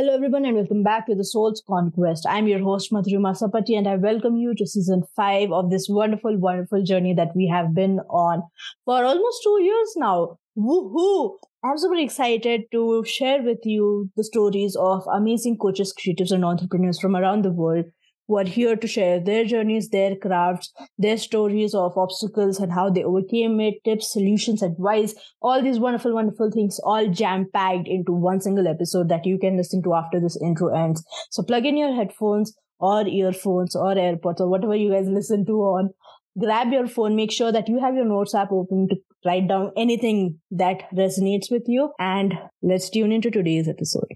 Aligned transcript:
Hello, 0.00 0.14
everyone, 0.14 0.46
and 0.46 0.56
welcome 0.56 0.82
back 0.82 1.06
to 1.06 1.14
the 1.14 1.26
Soul's 1.26 1.62
Conquest. 1.68 2.24
I'm 2.26 2.48
your 2.48 2.60
host, 2.60 2.90
Madhurima 2.90 3.38
Sappatti, 3.38 3.76
and 3.76 3.86
I 3.86 3.96
welcome 3.96 4.38
you 4.38 4.54
to 4.54 4.66
season 4.66 5.02
five 5.14 5.52
of 5.52 5.68
this 5.68 5.88
wonderful, 5.90 6.38
wonderful 6.38 6.82
journey 6.82 7.12
that 7.12 7.36
we 7.36 7.46
have 7.48 7.74
been 7.74 8.00
on 8.08 8.42
for 8.86 9.04
almost 9.04 9.42
two 9.42 9.58
years 9.62 9.92
now. 9.96 10.38
Woohoo! 10.56 11.36
I'm 11.62 11.76
super 11.76 11.96
excited 11.96 12.62
to 12.72 13.04
share 13.04 13.42
with 13.42 13.58
you 13.64 14.10
the 14.16 14.24
stories 14.24 14.74
of 14.74 15.06
amazing 15.12 15.58
coaches, 15.58 15.92
creatives, 15.92 16.32
and 16.32 16.46
entrepreneurs 16.46 16.98
from 16.98 17.14
around 17.14 17.44
the 17.44 17.52
world 17.52 17.84
who 18.30 18.38
are 18.38 18.44
here 18.44 18.76
to 18.76 18.86
share 18.86 19.18
their 19.18 19.44
journeys, 19.44 19.88
their 19.88 20.14
crafts, 20.14 20.72
their 20.96 21.16
stories 21.16 21.74
of 21.74 21.98
obstacles 21.98 22.60
and 22.60 22.72
how 22.72 22.88
they 22.88 23.02
overcame 23.02 23.58
it, 23.58 23.82
tips, 23.84 24.12
solutions, 24.12 24.62
advice, 24.62 25.14
all 25.42 25.60
these 25.60 25.80
wonderful, 25.80 26.14
wonderful 26.14 26.48
things, 26.52 26.78
all 26.84 27.08
jam 27.08 27.48
packed 27.52 27.88
into 27.88 28.12
one 28.12 28.40
single 28.40 28.68
episode 28.68 29.08
that 29.08 29.26
you 29.26 29.36
can 29.36 29.56
listen 29.56 29.82
to 29.82 29.94
after 29.94 30.20
this 30.20 30.40
intro 30.40 30.72
ends. 30.72 31.04
So 31.30 31.42
plug 31.42 31.66
in 31.66 31.76
your 31.76 31.92
headphones 31.92 32.56
or 32.78 33.04
earphones 33.04 33.74
or 33.74 33.96
AirPods 33.96 34.38
or 34.38 34.48
whatever 34.48 34.76
you 34.76 34.92
guys 34.92 35.08
listen 35.08 35.44
to 35.46 35.52
on. 35.62 35.90
Grab 36.38 36.72
your 36.72 36.86
phone, 36.86 37.16
make 37.16 37.32
sure 37.32 37.50
that 37.50 37.68
you 37.68 37.80
have 37.80 37.96
your 37.96 38.04
notes 38.04 38.36
app 38.36 38.52
open 38.52 38.86
to 38.90 38.96
write 39.26 39.48
down 39.48 39.72
anything 39.76 40.38
that 40.52 40.88
resonates 40.94 41.50
with 41.50 41.64
you, 41.66 41.92
and 41.98 42.34
let's 42.62 42.88
tune 42.88 43.10
into 43.10 43.32
today's 43.32 43.68
episode. 43.68 44.06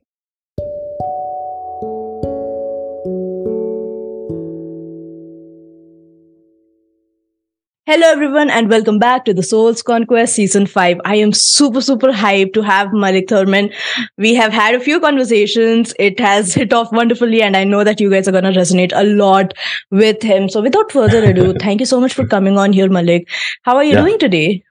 Hello 7.95 8.11
everyone 8.11 8.51
and 8.51 8.69
welcome 8.69 8.99
back 8.99 9.25
to 9.25 9.33
the 9.33 9.41
Soul's 9.41 9.81
Conquest 9.81 10.35
season 10.35 10.67
5. 10.67 11.01
I 11.05 11.15
am 11.15 11.33
super 11.33 11.81
super 11.81 12.11
hyped 12.11 12.53
to 12.55 12.63
have 12.63 12.93
Malik 12.93 13.29
Thurman. 13.29 13.71
We 14.19 14.35
have 14.35 14.53
had 14.53 14.75
a 14.75 14.81
few 14.81 14.99
conversations. 14.99 15.95
It 16.01 16.19
has 16.19 16.53
hit 16.53 16.73
off 16.73 16.91
wonderfully 16.91 17.41
and 17.41 17.57
I 17.57 17.63
know 17.63 17.85
that 17.85 18.01
you 18.01 18.11
guys 18.11 18.27
are 18.27 18.33
going 18.33 18.53
to 18.53 18.59
resonate 18.59 18.91
a 18.93 19.05
lot 19.05 19.55
with 19.93 20.25
him. 20.25 20.49
So 20.49 20.61
without 20.61 20.91
further 20.91 21.23
ado, 21.23 21.55
thank 21.61 21.79
you 21.79 21.87
so 21.87 22.01
much 22.01 22.15
for 22.15 22.27
coming 22.27 22.59
on 22.59 22.73
here 22.73 22.89
Malik. 22.89 23.29
How 23.63 23.77
are 23.77 23.85
you 23.85 23.93
yeah. 23.93 24.01
doing 24.01 24.19
today? 24.19 24.65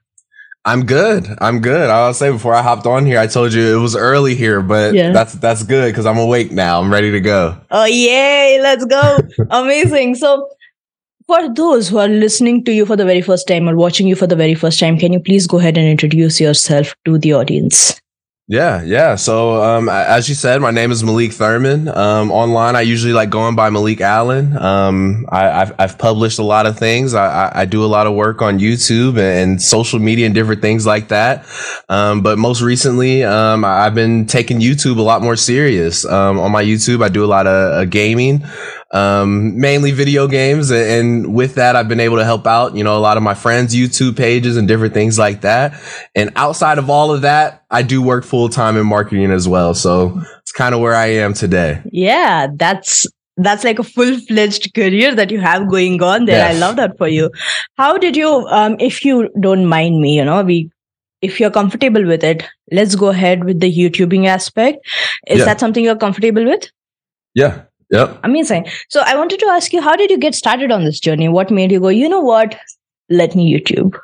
I'm 0.65 0.85
good. 0.85 1.25
I'm 1.39 1.61
good. 1.61 1.89
I'll 1.89 2.13
say 2.13 2.29
before 2.29 2.53
I 2.53 2.61
hopped 2.61 2.85
on 2.85 3.05
here, 3.05 3.19
I 3.19 3.27
told 3.27 3.53
you 3.53 3.73
it 3.73 3.81
was 3.81 3.95
early 3.95 4.35
here, 4.35 4.61
but 4.61 4.93
yeah. 4.93 5.13
that's 5.13 5.31
that's 5.35 5.63
good 5.63 5.91
because 5.91 6.05
I'm 6.05 6.17
awake 6.17 6.51
now. 6.51 6.81
I'm 6.81 6.91
ready 6.91 7.11
to 7.11 7.21
go. 7.21 7.57
Oh 7.71 7.85
yay! 7.85 8.59
Let's 8.61 8.83
go! 8.83 9.19
Amazing. 9.49 10.15
So 10.15 10.49
for 11.27 11.53
those 11.53 11.89
who 11.89 11.97
are 11.97 12.07
listening 12.07 12.63
to 12.65 12.73
you 12.73 12.85
for 12.85 12.95
the 12.95 13.05
very 13.05 13.21
first 13.21 13.47
time 13.47 13.69
or 13.69 13.75
watching 13.75 14.07
you 14.07 14.15
for 14.15 14.27
the 14.27 14.35
very 14.35 14.55
first 14.55 14.79
time, 14.79 14.97
can 14.97 15.13
you 15.13 15.19
please 15.19 15.47
go 15.47 15.59
ahead 15.59 15.77
and 15.77 15.87
introduce 15.87 16.39
yourself 16.39 16.95
to 17.05 17.17
the 17.17 17.33
audience? 17.33 17.99
Yeah, 18.49 18.83
yeah. 18.83 19.15
So, 19.15 19.63
um, 19.63 19.87
as 19.87 20.27
you 20.27 20.35
said, 20.35 20.61
my 20.61 20.69
name 20.69 20.91
is 20.91 21.01
Malik 21.01 21.31
Thurman. 21.31 21.87
Um, 21.87 22.29
online, 22.29 22.75
I 22.75 22.81
usually 22.81 23.13
like 23.13 23.29
going 23.29 23.55
by 23.55 23.69
Malik 23.69 24.01
Allen. 24.01 24.57
Um, 24.57 25.25
I, 25.29 25.43
have 25.43 25.75
I've 25.79 25.97
published 25.97 26.39
a 26.39 26.43
lot 26.43 26.65
of 26.65 26.77
things. 26.77 27.13
I, 27.13 27.51
I, 27.55 27.63
do 27.63 27.85
a 27.85 27.87
lot 27.87 28.05
of 28.05 28.15
work 28.15 28.41
on 28.41 28.59
YouTube 28.59 29.17
and, 29.17 29.61
social 29.61 29.97
media 29.97 30.25
and 30.25 30.35
different 30.35 30.61
things 30.61 30.85
like 30.85 31.07
that. 31.07 31.45
Um, 31.87 32.21
but 32.21 32.37
most 32.37 32.61
recently, 32.61 33.23
um, 33.23 33.63
I've 33.63 33.95
been 33.95 34.25
taking 34.25 34.59
YouTube 34.59 34.97
a 34.97 35.01
lot 35.01 35.21
more 35.21 35.37
serious. 35.37 36.03
Um, 36.03 36.37
on 36.37 36.51
my 36.51 36.63
YouTube, 36.63 37.01
I 37.01 37.07
do 37.07 37.23
a 37.23 37.27
lot 37.27 37.47
of 37.47 37.73
uh, 37.73 37.85
gaming 37.85 38.43
um, 38.93 39.59
mainly 39.59 39.91
video 39.91 40.27
games. 40.27 40.71
And 40.71 41.33
with 41.33 41.55
that, 41.55 41.75
I've 41.75 41.87
been 41.89 41.99
able 41.99 42.17
to 42.17 42.23
help 42.23 42.47
out, 42.47 42.75
you 42.75 42.83
know, 42.83 42.95
a 42.95 43.01
lot 43.01 43.17
of 43.17 43.23
my 43.23 43.33
friends' 43.33 43.75
YouTube 43.75 44.15
pages 44.15 44.55
and 44.55 44.67
different 44.67 44.93
things 44.93 45.17
like 45.19 45.41
that. 45.41 45.73
And 46.15 46.31
outside 46.35 46.77
of 46.77 46.89
all 46.89 47.11
of 47.11 47.23
that, 47.23 47.65
I 47.71 47.81
do 47.81 48.01
work 48.01 48.23
full 48.23 48.49
time 48.49 48.77
in 48.77 48.85
marketing 48.85 49.31
as 49.31 49.47
well. 49.47 49.73
So 49.73 50.21
it's 50.39 50.51
kind 50.51 50.75
of 50.75 50.79
where 50.79 50.95
I 50.95 51.07
am 51.07 51.33
today. 51.33 51.81
Yeah, 51.91 52.47
that's 52.55 53.07
that's 53.37 53.63
like 53.63 53.79
a 53.79 53.83
full-fledged 53.83 54.75
career 54.75 55.15
that 55.15 55.31
you 55.31 55.39
have 55.39 55.67
going 55.67 56.03
on 56.03 56.25
there. 56.25 56.37
Yes. 56.37 56.55
I 56.55 56.59
love 56.59 56.75
that 56.75 56.99
for 56.99 57.07
you. 57.07 57.31
How 57.77 57.97
did 57.97 58.15
you, 58.15 58.29
um, 58.29 58.75
if 58.79 59.03
you 59.03 59.27
don't 59.39 59.65
mind 59.65 59.99
me, 59.99 60.17
you 60.17 60.23
know, 60.23 60.43
we 60.43 60.69
if 61.23 61.39
you're 61.39 61.49
comfortable 61.49 62.05
with 62.05 62.23
it, 62.23 62.43
let's 62.71 62.93
go 62.93 63.07
ahead 63.07 63.45
with 63.45 63.59
the 63.59 63.73
YouTubing 63.73 64.27
aspect. 64.27 64.85
Is 65.25 65.39
yeah. 65.39 65.45
that 65.45 65.59
something 65.59 65.83
you're 65.83 65.95
comfortable 65.95 66.45
with? 66.45 66.69
Yeah, 67.33 67.63
Yep. 67.93 68.21
Amazing. 68.23 68.67
So 68.89 69.03
I 69.05 69.15
wanted 69.15 69.39
to 69.39 69.45
ask 69.45 69.71
you, 69.71 69.79
how 69.79 69.95
did 69.95 70.09
you 70.09 70.17
get 70.17 70.33
started 70.33 70.71
on 70.71 70.83
this 70.83 70.99
journey? 70.99 71.29
What 71.29 71.51
made 71.51 71.71
you 71.71 71.79
go, 71.79 71.89
you 71.89 72.09
know 72.09 72.21
what? 72.21 72.57
Let 73.09 73.35
me 73.35 73.53
YouTube. 73.53 73.99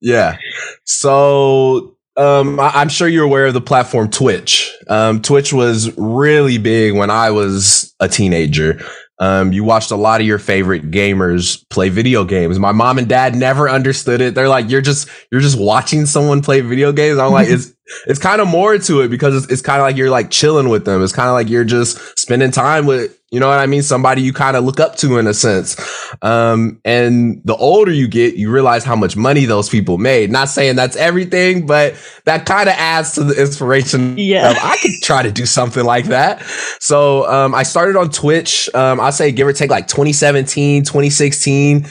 Yeah. 0.00 0.36
So 0.84 1.96
um, 2.16 2.58
I- 2.58 2.82
am 2.82 2.88
sure 2.88 3.06
you're 3.06 3.24
aware 3.24 3.46
of 3.46 3.54
the 3.54 3.60
platform 3.60 4.10
Twitch. 4.10 4.76
Um, 4.88 5.22
Twitch 5.22 5.52
was 5.52 5.96
really 5.96 6.58
big 6.58 6.96
when 6.96 7.08
I 7.08 7.30
was 7.30 7.94
a 8.00 8.08
teenager. 8.08 8.82
Um, 9.20 9.52
you 9.52 9.62
watched 9.62 9.92
a 9.92 9.96
lot 9.96 10.20
of 10.20 10.26
your 10.26 10.38
favorite 10.38 10.90
gamers 10.90 11.62
play 11.68 11.88
video 11.88 12.24
games. 12.24 12.58
My 12.58 12.72
mom 12.72 12.98
and 12.98 13.06
dad 13.06 13.36
never 13.36 13.68
understood 13.68 14.20
it. 14.22 14.34
They're 14.34 14.48
like, 14.48 14.70
you're 14.70 14.80
just, 14.80 15.08
you're 15.30 15.42
just 15.42 15.58
watching 15.60 16.06
someone 16.06 16.40
play 16.40 16.62
video 16.62 16.90
games. 16.90 17.18
I'm 17.18 17.30
like, 17.30 17.48
it's, 17.50 17.72
it's 18.06 18.18
kind 18.18 18.40
of 18.40 18.48
more 18.48 18.76
to 18.76 19.02
it 19.02 19.08
because 19.08 19.36
it's, 19.36 19.52
it's 19.52 19.62
kind 19.62 19.78
of 19.80 19.84
like 19.84 19.96
you're 19.96 20.10
like 20.10 20.30
chilling 20.30 20.68
with 20.68 20.84
them. 20.84 21.02
It's 21.04 21.12
kind 21.12 21.28
of 21.28 21.34
like 21.34 21.48
you're 21.48 21.64
just 21.64 22.18
spending 22.18 22.50
time 22.50 22.86
with 22.86 23.19
you 23.30 23.38
know 23.38 23.48
what 23.48 23.60
I 23.60 23.66
mean? 23.66 23.82
Somebody 23.82 24.22
you 24.22 24.32
kind 24.32 24.56
of 24.56 24.64
look 24.64 24.80
up 24.80 24.96
to 24.96 25.18
in 25.18 25.28
a 25.28 25.34
sense. 25.34 25.76
Um, 26.20 26.80
and 26.84 27.40
the 27.44 27.54
older 27.54 27.92
you 27.92 28.08
get, 28.08 28.34
you 28.34 28.50
realize 28.50 28.82
how 28.82 28.96
much 28.96 29.16
money 29.16 29.44
those 29.44 29.68
people 29.68 29.98
made. 29.98 30.32
Not 30.32 30.48
saying 30.48 30.74
that's 30.74 30.96
everything, 30.96 31.64
but 31.64 31.94
that 32.24 32.44
kind 32.44 32.68
of 32.68 32.74
adds 32.76 33.12
to 33.12 33.24
the 33.24 33.40
inspiration. 33.40 34.18
Yeah. 34.18 34.50
Of, 34.50 34.56
I 34.62 34.76
could 34.78 34.94
try 35.02 35.22
to 35.22 35.30
do 35.30 35.46
something 35.46 35.84
like 35.84 36.06
that. 36.06 36.42
So, 36.80 37.30
um, 37.30 37.54
I 37.54 37.62
started 37.62 37.96
on 37.96 38.10
Twitch. 38.10 38.68
Um, 38.74 39.00
I 39.00 39.10
say 39.10 39.30
give 39.30 39.46
or 39.46 39.52
take 39.52 39.70
like 39.70 39.86
2017, 39.86 40.82
2016 40.82 41.86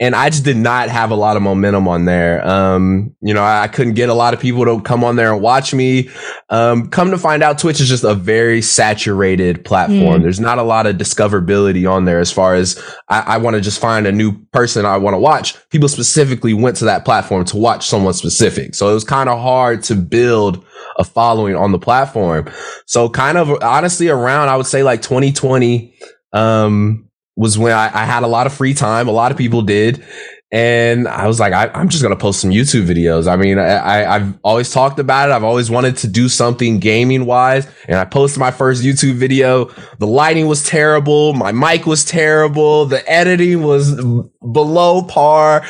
and 0.00 0.14
I 0.14 0.28
just 0.28 0.44
did 0.44 0.56
not 0.56 0.88
have 0.88 1.12
a 1.12 1.14
lot 1.14 1.36
of 1.36 1.42
momentum 1.42 1.86
on 1.86 2.04
there. 2.04 2.46
Um, 2.46 3.14
you 3.20 3.32
know, 3.32 3.44
I, 3.44 3.68
couldn't 3.68 3.94
get 3.94 4.08
a 4.08 4.14
lot 4.14 4.34
of 4.34 4.40
people 4.40 4.64
to 4.64 4.80
come 4.82 5.04
on 5.04 5.14
there 5.14 5.32
and 5.32 5.40
watch 5.40 5.72
me. 5.72 6.10
Um, 6.50 6.88
come 6.90 7.12
to 7.12 7.18
find 7.18 7.44
out, 7.44 7.58
Twitch 7.58 7.80
is 7.80 7.88
just 7.88 8.02
a 8.02 8.14
very 8.14 8.60
saturated 8.60 9.64
platform. 9.64 10.20
Mm. 10.20 10.22
There's 10.22 10.40
not 10.40 10.58
a 10.58 10.64
lot 10.64 10.83
of 10.86 10.96
discoverability 10.96 11.90
on 11.90 12.04
there 12.04 12.20
as 12.20 12.30
far 12.32 12.54
as 12.54 12.82
I, 13.08 13.20
I 13.20 13.36
want 13.38 13.54
to 13.54 13.60
just 13.60 13.80
find 13.80 14.06
a 14.06 14.12
new 14.12 14.38
person 14.52 14.84
I 14.84 14.96
want 14.96 15.14
to 15.14 15.18
watch. 15.18 15.56
People 15.70 15.88
specifically 15.88 16.54
went 16.54 16.76
to 16.78 16.84
that 16.86 17.04
platform 17.04 17.44
to 17.46 17.56
watch 17.56 17.86
someone 17.86 18.14
specific. 18.14 18.74
So 18.74 18.90
it 18.90 18.94
was 18.94 19.04
kind 19.04 19.28
of 19.28 19.40
hard 19.40 19.82
to 19.84 19.94
build 19.94 20.64
a 20.98 21.04
following 21.04 21.56
on 21.56 21.72
the 21.72 21.78
platform. 21.78 22.50
So 22.86 23.08
kind 23.08 23.38
of 23.38 23.62
honestly 23.62 24.08
around, 24.08 24.48
I 24.48 24.56
would 24.56 24.66
say 24.66 24.82
like 24.82 25.02
2020, 25.02 25.94
um, 26.32 27.08
was 27.36 27.58
when 27.58 27.72
I, 27.72 27.86
I, 27.86 28.04
had 28.04 28.22
a 28.22 28.28
lot 28.28 28.46
of 28.46 28.52
free 28.52 28.74
time. 28.74 29.08
A 29.08 29.12
lot 29.12 29.32
of 29.32 29.38
people 29.38 29.62
did. 29.62 30.04
And 30.54 31.08
I 31.08 31.26
was 31.26 31.40
like, 31.40 31.52
I, 31.52 31.68
am 31.74 31.88
just 31.88 32.00
going 32.00 32.14
to 32.14 32.20
post 32.20 32.40
some 32.40 32.50
YouTube 32.50 32.86
videos. 32.86 33.26
I 33.26 33.34
mean, 33.34 33.58
I, 33.58 34.18
have 34.18 34.38
always 34.44 34.70
talked 34.70 35.00
about 35.00 35.28
it. 35.28 35.32
I've 35.32 35.42
always 35.42 35.68
wanted 35.68 35.96
to 35.96 36.06
do 36.06 36.28
something 36.28 36.78
gaming 36.78 37.26
wise. 37.26 37.66
And 37.88 37.98
I 37.98 38.04
posted 38.04 38.38
my 38.38 38.52
first 38.52 38.84
YouTube 38.84 39.14
video. 39.14 39.64
The 39.98 40.06
lighting 40.06 40.46
was 40.46 40.62
terrible. 40.62 41.32
My 41.32 41.50
mic 41.50 41.86
was 41.86 42.04
terrible. 42.04 42.86
The 42.86 43.02
editing 43.10 43.64
was 43.64 43.96
below 44.52 45.02
par. 45.02 45.66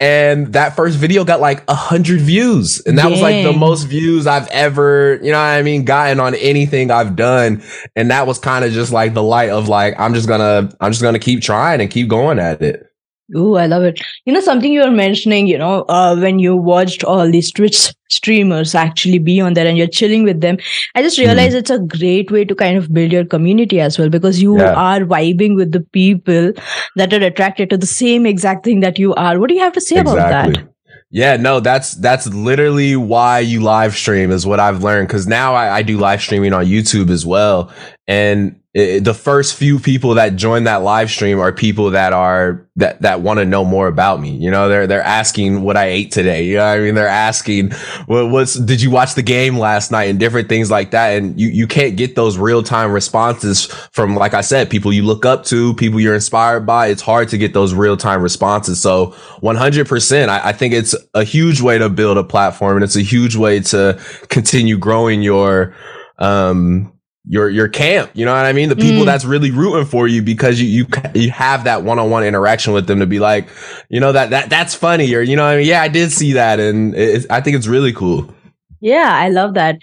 And 0.00 0.52
that 0.52 0.76
first 0.76 0.98
video 0.98 1.24
got 1.24 1.40
like 1.40 1.64
a 1.66 1.74
hundred 1.74 2.20
views. 2.20 2.82
And 2.84 2.98
that 2.98 3.04
Dang. 3.04 3.12
was 3.12 3.22
like 3.22 3.42
the 3.42 3.54
most 3.54 3.84
views 3.84 4.26
I've 4.26 4.48
ever, 4.48 5.18
you 5.22 5.32
know 5.32 5.38
what 5.38 5.44
I 5.44 5.62
mean, 5.62 5.86
gotten 5.86 6.20
on 6.20 6.34
anything 6.34 6.90
I've 6.90 7.16
done. 7.16 7.62
And 7.94 8.10
that 8.10 8.26
was 8.26 8.38
kind 8.38 8.66
of 8.66 8.72
just 8.72 8.92
like 8.92 9.14
the 9.14 9.22
light 9.22 9.48
of 9.48 9.68
like, 9.68 9.98
I'm 9.98 10.12
just 10.12 10.28
gonna, 10.28 10.70
I'm 10.78 10.92
just 10.92 11.00
gonna 11.00 11.18
keep 11.18 11.40
trying 11.40 11.80
and 11.80 11.90
keep 11.90 12.08
going 12.08 12.38
at 12.38 12.60
it. 12.60 12.92
Oh, 13.34 13.56
I 13.56 13.66
love 13.66 13.82
it. 13.82 14.00
You 14.24 14.32
know, 14.32 14.40
something 14.40 14.72
you 14.72 14.82
were 14.82 14.90
mentioning, 14.90 15.48
you 15.48 15.58
know, 15.58 15.82
uh, 15.88 16.16
when 16.16 16.38
you 16.38 16.56
watched 16.56 17.02
all 17.02 17.28
these 17.28 17.50
Twitch 17.50 17.92
streamers 18.08 18.72
actually 18.74 19.18
be 19.18 19.40
on 19.40 19.54
there 19.54 19.66
and 19.66 19.76
you're 19.76 19.88
chilling 19.88 20.22
with 20.22 20.40
them, 20.40 20.58
I 20.94 21.02
just 21.02 21.18
realized 21.18 21.56
mm. 21.56 21.58
it's 21.58 21.70
a 21.70 21.80
great 21.80 22.30
way 22.30 22.44
to 22.44 22.54
kind 22.54 22.78
of 22.78 22.92
build 22.92 23.10
your 23.10 23.24
community 23.24 23.80
as 23.80 23.98
well 23.98 24.08
because 24.10 24.40
you 24.40 24.58
yeah. 24.58 24.74
are 24.74 25.00
vibing 25.00 25.56
with 25.56 25.72
the 25.72 25.80
people 25.80 26.52
that 26.94 27.12
are 27.12 27.22
attracted 27.22 27.70
to 27.70 27.76
the 27.76 27.86
same 27.86 28.26
exact 28.26 28.64
thing 28.64 28.78
that 28.80 28.98
you 28.98 29.12
are. 29.14 29.40
What 29.40 29.48
do 29.48 29.54
you 29.54 29.62
have 29.62 29.72
to 29.72 29.80
say 29.80 29.98
exactly. 29.98 30.20
about 30.20 30.54
that? 30.54 30.72
Yeah, 31.10 31.36
no, 31.36 31.60
that's 31.60 31.94
that's 31.94 32.26
literally 32.26 32.96
why 32.96 33.38
you 33.38 33.60
live 33.60 33.96
stream 33.96 34.30
is 34.32 34.44
what 34.44 34.58
I've 34.58 34.82
learned 34.82 35.06
because 35.08 35.26
now 35.26 35.54
I, 35.54 35.76
I 35.76 35.82
do 35.82 35.98
live 35.98 36.20
streaming 36.20 36.52
on 36.52 36.66
YouTube 36.66 37.10
as 37.10 37.24
well, 37.24 37.72
and 38.08 38.60
it, 38.76 39.04
the 39.04 39.14
first 39.14 39.56
few 39.56 39.78
people 39.78 40.14
that 40.14 40.36
join 40.36 40.64
that 40.64 40.82
live 40.82 41.10
stream 41.10 41.40
are 41.40 41.50
people 41.50 41.90
that 41.92 42.12
are 42.12 42.68
that 42.76 43.00
that 43.00 43.22
want 43.22 43.38
to 43.38 43.46
know 43.46 43.64
more 43.64 43.88
about 43.88 44.20
me. 44.20 44.36
You 44.36 44.50
know, 44.50 44.68
they're 44.68 44.86
they're 44.86 45.02
asking 45.02 45.62
what 45.62 45.78
I 45.78 45.86
ate 45.86 46.12
today. 46.12 46.44
You 46.44 46.58
know, 46.58 46.66
I 46.66 46.78
mean, 46.80 46.94
they're 46.94 47.08
asking 47.08 47.70
what 48.04 48.28
what's 48.30 48.52
did 48.52 48.82
you 48.82 48.90
watch 48.90 49.14
the 49.14 49.22
game 49.22 49.58
last 49.58 49.90
night 49.90 50.04
and 50.04 50.20
different 50.20 50.50
things 50.50 50.70
like 50.70 50.90
that. 50.90 51.16
And 51.16 51.40
you 51.40 51.48
you 51.48 51.66
can't 51.66 51.96
get 51.96 52.16
those 52.16 52.36
real 52.36 52.62
time 52.62 52.92
responses 52.92 53.64
from 53.92 54.14
like 54.14 54.34
I 54.34 54.42
said, 54.42 54.68
people 54.68 54.92
you 54.92 55.04
look 55.04 55.24
up 55.24 55.44
to, 55.46 55.72
people 55.74 55.98
you're 55.98 56.14
inspired 56.14 56.66
by. 56.66 56.88
It's 56.88 57.02
hard 57.02 57.30
to 57.30 57.38
get 57.38 57.54
those 57.54 57.72
real 57.72 57.96
time 57.96 58.20
responses. 58.20 58.78
So 58.78 59.12
100, 59.40 59.88
percent 59.88 60.30
I, 60.30 60.48
I 60.48 60.52
think 60.52 60.74
it's 60.74 60.94
a 61.14 61.24
huge 61.24 61.62
way 61.62 61.78
to 61.78 61.88
build 61.88 62.18
a 62.18 62.24
platform, 62.24 62.76
and 62.76 62.84
it's 62.84 62.96
a 62.96 63.02
huge 63.02 63.36
way 63.36 63.60
to 63.60 63.98
continue 64.28 64.76
growing 64.76 65.22
your 65.22 65.74
um 66.18 66.92
your 67.28 67.48
your 67.50 67.68
camp. 67.68 68.10
You 68.14 68.24
know 68.24 68.32
what 68.32 68.46
I 68.46 68.52
mean? 68.52 68.68
The 68.68 68.76
people 68.76 69.02
mm. 69.02 69.06
that's 69.06 69.24
really 69.24 69.50
rooting 69.50 69.86
for 69.86 70.06
you 70.06 70.22
because 70.22 70.60
you 70.60 70.68
you 70.68 70.86
you 71.14 71.30
have 71.30 71.64
that 71.64 71.82
one 71.82 71.98
on 71.98 72.10
one 72.10 72.24
interaction 72.24 72.72
with 72.72 72.86
them 72.86 73.00
to 73.00 73.06
be 73.06 73.18
like, 73.18 73.48
you 73.88 74.00
know 74.00 74.12
that 74.12 74.30
that 74.30 74.50
that's 74.50 74.74
funny 74.74 75.12
or 75.14 75.20
you 75.20 75.36
know 75.36 75.44
I 75.44 75.58
mean? 75.58 75.66
Yeah, 75.66 75.82
I 75.82 75.88
did 75.88 76.12
see 76.12 76.32
that, 76.34 76.60
and 76.60 76.94
I 77.30 77.40
think 77.40 77.56
it's 77.56 77.66
really 77.66 77.92
cool. 77.92 78.32
Yeah, 78.80 79.10
I 79.12 79.28
love 79.28 79.54
that. 79.54 79.78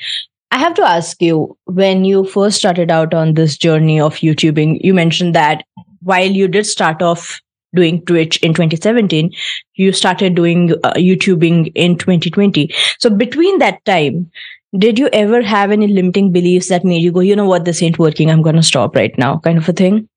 I 0.51 0.60
have 0.60 0.75
to 0.75 0.84
ask 0.84 1.22
you 1.22 1.57
when 1.66 2.06
you 2.06 2.25
first 2.25 2.57
started 2.57 2.92
out 2.92 3.13
on 3.13 3.34
this 3.34 3.57
journey 3.57 4.00
of 4.00 4.18
YouTubing, 4.18 4.81
you 4.84 4.94
mentioned 4.94 5.34
that 5.34 5.63
while 6.01 6.30
you 6.30 6.48
did 6.48 6.68
start 6.68 7.01
off 7.01 7.42
doing 7.74 8.06
Twitch 8.06 8.38
in 8.44 8.54
2017, 8.54 9.31
you 9.75 9.92
started 9.92 10.36
doing 10.36 10.74
uh, 10.84 10.94
YouTubing 10.94 11.72
in 11.74 11.98
2020. 11.98 12.69
So 13.00 13.10
between 13.10 13.57
that 13.60 13.84
time, 13.86 14.30
did 14.78 14.98
you 14.98 15.10
ever 15.14 15.42
have 15.42 15.72
any 15.72 15.88
limiting 15.88 16.31
beliefs 16.31 16.70
that 16.70 16.84
made 16.84 17.02
you 17.02 17.12
go, 17.12 17.20
you 17.20 17.36
know 17.36 17.46
what, 17.46 17.66
this 17.66 17.81
ain't 17.81 18.00
working, 18.00 18.30
I'm 18.30 18.42
to 18.56 18.64
stop 18.64 18.96
right 18.96 19.16
now, 19.18 19.38
kind 19.40 19.58
of 19.58 19.70
a 19.70 19.74
thing? 19.74 20.08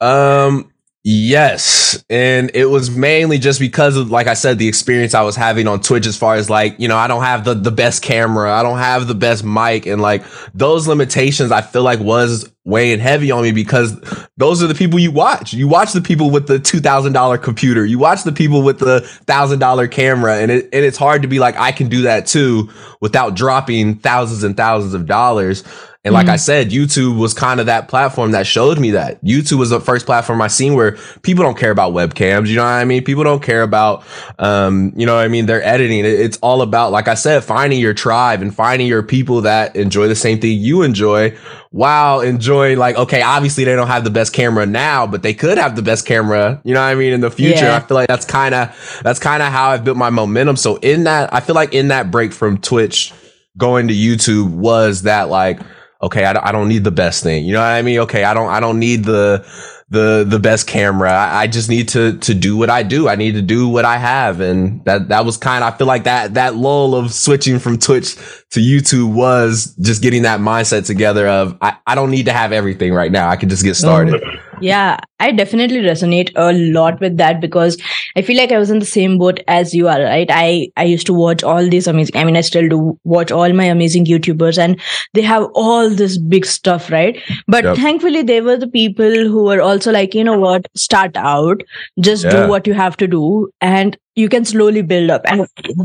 Um, 0.00 0.70
Yes. 1.08 2.04
And 2.10 2.50
it 2.52 2.64
was 2.66 2.90
mainly 2.90 3.38
just 3.38 3.60
because 3.60 3.96
of, 3.96 4.10
like 4.10 4.26
I 4.26 4.34
said, 4.34 4.58
the 4.58 4.66
experience 4.66 5.14
I 5.14 5.22
was 5.22 5.36
having 5.36 5.68
on 5.68 5.80
Twitch 5.80 6.04
as 6.04 6.16
far 6.16 6.34
as 6.34 6.50
like, 6.50 6.74
you 6.80 6.88
know, 6.88 6.96
I 6.96 7.06
don't 7.06 7.22
have 7.22 7.44
the, 7.44 7.54
the 7.54 7.70
best 7.70 8.02
camera. 8.02 8.52
I 8.52 8.64
don't 8.64 8.78
have 8.78 9.06
the 9.06 9.14
best 9.14 9.44
mic. 9.44 9.86
And 9.86 10.02
like 10.02 10.24
those 10.52 10.88
limitations 10.88 11.52
I 11.52 11.60
feel 11.60 11.84
like 11.84 12.00
was 12.00 12.50
weighing 12.64 12.98
heavy 12.98 13.30
on 13.30 13.44
me 13.44 13.52
because 13.52 13.96
those 14.36 14.64
are 14.64 14.66
the 14.66 14.74
people 14.74 14.98
you 14.98 15.12
watch. 15.12 15.52
You 15.54 15.68
watch 15.68 15.92
the 15.92 16.00
people 16.00 16.32
with 16.32 16.48
the 16.48 16.58
$2,000 16.58 17.40
computer. 17.40 17.86
You 17.86 18.00
watch 18.00 18.24
the 18.24 18.32
people 18.32 18.62
with 18.62 18.80
the 18.80 19.02
$1,000 19.28 19.90
camera. 19.92 20.38
And, 20.38 20.50
it, 20.50 20.64
and 20.72 20.84
it's 20.84 20.98
hard 20.98 21.22
to 21.22 21.28
be 21.28 21.38
like, 21.38 21.54
I 21.56 21.70
can 21.70 21.88
do 21.88 22.02
that 22.02 22.26
too 22.26 22.68
without 23.00 23.36
dropping 23.36 24.00
thousands 24.00 24.42
and 24.42 24.56
thousands 24.56 24.92
of 24.92 25.06
dollars. 25.06 25.62
And 26.06 26.14
like 26.14 26.26
mm-hmm. 26.26 26.34
I 26.34 26.36
said, 26.36 26.70
YouTube 26.70 27.18
was 27.18 27.34
kind 27.34 27.58
of 27.58 27.66
that 27.66 27.88
platform 27.88 28.30
that 28.30 28.46
showed 28.46 28.78
me 28.78 28.92
that. 28.92 29.20
YouTube 29.24 29.58
was 29.58 29.70
the 29.70 29.80
first 29.80 30.06
platform 30.06 30.40
I 30.40 30.46
seen 30.46 30.76
where 30.76 30.96
people 31.22 31.42
don't 31.42 31.58
care 31.58 31.72
about 31.72 31.94
webcams. 31.94 32.46
You 32.46 32.54
know 32.54 32.62
what 32.62 32.68
I 32.68 32.84
mean? 32.84 33.02
People 33.02 33.24
don't 33.24 33.42
care 33.42 33.62
about, 33.62 34.04
um, 34.38 34.92
you 34.94 35.04
know 35.04 35.16
what 35.16 35.24
I 35.24 35.28
mean? 35.28 35.46
They're 35.46 35.64
editing. 35.64 36.04
It's 36.04 36.38
all 36.38 36.62
about, 36.62 36.92
like 36.92 37.08
I 37.08 37.14
said, 37.14 37.42
finding 37.42 37.80
your 37.80 37.92
tribe 37.92 38.40
and 38.40 38.54
finding 38.54 38.86
your 38.86 39.02
people 39.02 39.40
that 39.40 39.74
enjoy 39.74 40.06
the 40.06 40.14
same 40.14 40.38
thing 40.38 40.60
you 40.60 40.82
enjoy 40.82 41.36
while 41.72 42.20
enjoying 42.20 42.78
like, 42.78 42.94
okay, 42.94 43.22
obviously 43.22 43.64
they 43.64 43.74
don't 43.74 43.88
have 43.88 44.04
the 44.04 44.10
best 44.10 44.32
camera 44.32 44.64
now, 44.64 45.08
but 45.08 45.24
they 45.24 45.34
could 45.34 45.58
have 45.58 45.74
the 45.74 45.82
best 45.82 46.06
camera, 46.06 46.60
you 46.62 46.72
know 46.72 46.82
what 46.82 46.86
I 46.86 46.94
mean? 46.94 47.14
In 47.14 47.20
the 47.20 47.32
future, 47.32 47.64
yeah. 47.64 47.78
I 47.78 47.80
feel 47.80 47.96
like 47.96 48.06
that's 48.06 48.24
kind 48.24 48.54
of, 48.54 49.00
that's 49.02 49.18
kind 49.18 49.42
of 49.42 49.50
how 49.50 49.70
I've 49.70 49.82
built 49.82 49.96
my 49.96 50.10
momentum. 50.10 50.54
So 50.54 50.76
in 50.76 51.02
that, 51.02 51.34
I 51.34 51.40
feel 51.40 51.56
like 51.56 51.74
in 51.74 51.88
that 51.88 52.12
break 52.12 52.32
from 52.32 52.58
Twitch 52.58 53.12
going 53.58 53.88
to 53.88 53.94
YouTube 53.94 54.50
was 54.50 55.02
that 55.02 55.28
like, 55.28 55.58
okay, 56.02 56.24
I, 56.24 56.48
I 56.48 56.52
don't 56.52 56.68
need 56.68 56.84
the 56.84 56.90
best 56.90 57.22
thing. 57.22 57.44
You 57.44 57.54
know 57.54 57.60
what 57.60 57.66
I 57.66 57.82
mean? 57.82 57.98
Okay, 58.00 58.24
I 58.24 58.34
don't 58.34 58.48
I 58.48 58.60
don't 58.60 58.78
need 58.78 59.04
the 59.04 59.46
the 59.88 60.24
the 60.26 60.38
best 60.38 60.66
camera. 60.66 61.10
I, 61.10 61.42
I, 61.42 61.46
just 61.46 61.68
need 61.68 61.88
to 61.90 62.18
to 62.18 62.34
do 62.34 62.56
what 62.56 62.70
I 62.70 62.82
do. 62.82 63.08
I 63.08 63.14
need 63.14 63.32
to 63.32 63.42
do 63.42 63.68
what 63.68 63.84
I 63.84 63.98
have, 63.98 64.40
and 64.40 64.84
that 64.84 65.08
that 65.08 65.24
was 65.24 65.36
kind 65.36 65.62
of 65.62 65.72
I 65.72 65.76
feel 65.76 65.86
like 65.86 66.04
that 66.04 66.34
that 66.34 66.56
lull 66.56 66.94
of 66.94 67.12
switching 67.12 67.60
from 67.60 67.78
Twitch 67.78 68.16
to 68.50 68.60
YouTube 68.60 69.14
was 69.14 69.76
just 69.80 70.02
getting 70.02 70.22
that 70.22 70.40
mindset 70.40 70.86
together 70.86 71.28
of 71.28 71.56
I, 71.60 71.76
I 71.86 71.94
don't 71.94 72.10
need 72.10 72.26
to 72.26 72.32
have 72.32 72.52
everything 72.52 72.92
right 72.92 73.12
now. 73.12 73.28
I 73.28 73.36
can 73.36 73.48
just 73.48 73.62
get 73.62 73.74
started. 73.74 74.22
Um, 74.22 74.40
Yeah, 74.60 74.98
I 75.20 75.32
definitely 75.32 75.78
resonate 75.78 76.30
a 76.36 76.52
lot 76.52 77.00
with 77.00 77.16
that 77.16 77.40
because 77.40 77.76
I 78.16 78.22
feel 78.22 78.36
like 78.36 78.52
I 78.52 78.58
was 78.58 78.70
in 78.70 78.78
the 78.78 78.86
same 78.86 79.18
boat 79.18 79.40
as 79.48 79.74
you 79.74 79.88
are, 79.88 80.00
right? 80.00 80.28
I, 80.30 80.70
I 80.76 80.84
used 80.84 81.06
to 81.06 81.14
watch 81.14 81.42
all 81.42 81.68
these 81.68 81.86
amazing, 81.86 82.16
I 82.16 82.24
mean, 82.24 82.36
I 82.36 82.40
still 82.40 82.68
do 82.68 82.98
watch 83.04 83.30
all 83.30 83.52
my 83.52 83.64
amazing 83.64 84.06
YouTubers 84.06 84.58
and 84.58 84.80
they 85.14 85.22
have 85.22 85.48
all 85.54 85.90
this 85.90 86.18
big 86.18 86.46
stuff, 86.46 86.90
right? 86.90 87.20
But 87.46 87.64
yep. 87.64 87.76
thankfully, 87.76 88.22
they 88.22 88.40
were 88.40 88.56
the 88.56 88.68
people 88.68 89.28
who 89.28 89.44
were 89.44 89.60
also 89.60 89.92
like, 89.92 90.14
you 90.14 90.24
know 90.24 90.38
what, 90.38 90.66
start 90.74 91.16
out, 91.16 91.62
just 92.00 92.24
yeah. 92.24 92.44
do 92.44 92.48
what 92.48 92.66
you 92.66 92.74
have 92.74 92.96
to 92.98 93.06
do 93.06 93.50
and 93.60 93.96
you 94.16 94.30
can 94.30 94.44
slowly 94.44 94.82
build 94.82 95.10
up 95.10 95.22
and 95.26 95.40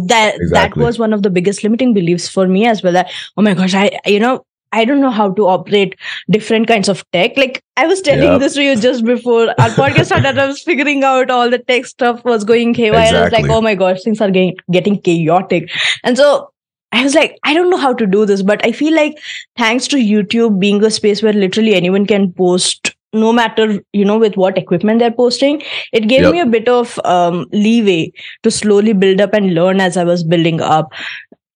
that 0.07 0.35
exactly. 0.35 0.47
that 0.49 0.75
was 0.77 0.97
one 0.97 1.11
of 1.13 1.21
the 1.21 1.29
biggest 1.29 1.63
limiting 1.63 1.93
beliefs 1.93 2.29
for 2.29 2.47
me 2.47 2.65
as 2.65 2.81
well 2.81 2.93
that 2.93 3.11
oh 3.35 3.41
my 3.41 3.53
gosh 3.53 3.73
i 3.73 3.91
you 4.05 4.19
know 4.19 4.45
I 4.71 4.85
don't 4.85 5.01
know 5.01 5.11
how 5.11 5.31
to 5.31 5.47
operate 5.47 5.95
different 6.29 6.67
kinds 6.67 6.89
of 6.89 7.03
tech. 7.11 7.35
Like 7.37 7.63
I 7.77 7.87
was 7.87 8.01
telling 8.01 8.31
yep. 8.31 8.39
this 8.39 8.53
to 8.55 8.63
you 8.63 8.75
just 8.75 9.05
before 9.05 9.49
our 9.49 9.69
podcast 9.69 10.05
started. 10.05 10.37
I 10.37 10.47
was 10.47 10.61
figuring 10.71 11.03
out 11.03 11.29
all 11.29 11.49
the 11.49 11.59
tech 11.59 11.85
stuff 11.85 12.23
was 12.23 12.43
going 12.43 12.73
haywire. 12.73 13.01
Exactly. 13.01 13.17
I 13.19 13.23
was 13.23 13.31
like, 13.31 13.57
oh 13.57 13.61
my 13.61 13.75
gosh, 13.75 14.01
things 14.03 14.21
are 14.21 14.31
getting 14.31 14.55
getting 14.71 15.01
chaotic. 15.01 15.69
And 16.03 16.17
so 16.17 16.51
I 16.91 17.03
was 17.03 17.15
like, 17.15 17.37
I 17.43 17.53
don't 17.53 17.69
know 17.69 17.77
how 17.77 17.93
to 17.93 18.05
do 18.05 18.25
this, 18.25 18.41
but 18.41 18.65
I 18.65 18.71
feel 18.71 18.93
like 18.93 19.17
thanks 19.57 19.87
to 19.89 19.97
YouTube 19.97 20.59
being 20.59 20.83
a 20.83 20.91
space 20.91 21.23
where 21.23 21.33
literally 21.33 21.73
anyone 21.73 22.05
can 22.05 22.33
post 22.33 22.95
no 23.13 23.33
matter 23.33 23.83
you 23.91 24.05
know 24.05 24.17
with 24.17 24.37
what 24.37 24.57
equipment 24.57 24.99
they're 24.99 25.11
posting 25.11 25.61
it 25.91 26.07
gave 26.07 26.21
yep. 26.21 26.31
me 26.31 26.39
a 26.39 26.45
bit 26.45 26.69
of 26.69 26.99
um, 27.03 27.45
leeway 27.51 28.11
to 28.43 28.49
slowly 28.49 28.93
build 28.93 29.19
up 29.19 29.33
and 29.33 29.53
learn 29.53 29.81
as 29.81 29.97
i 29.97 30.03
was 30.03 30.23
building 30.23 30.61
up 30.61 30.93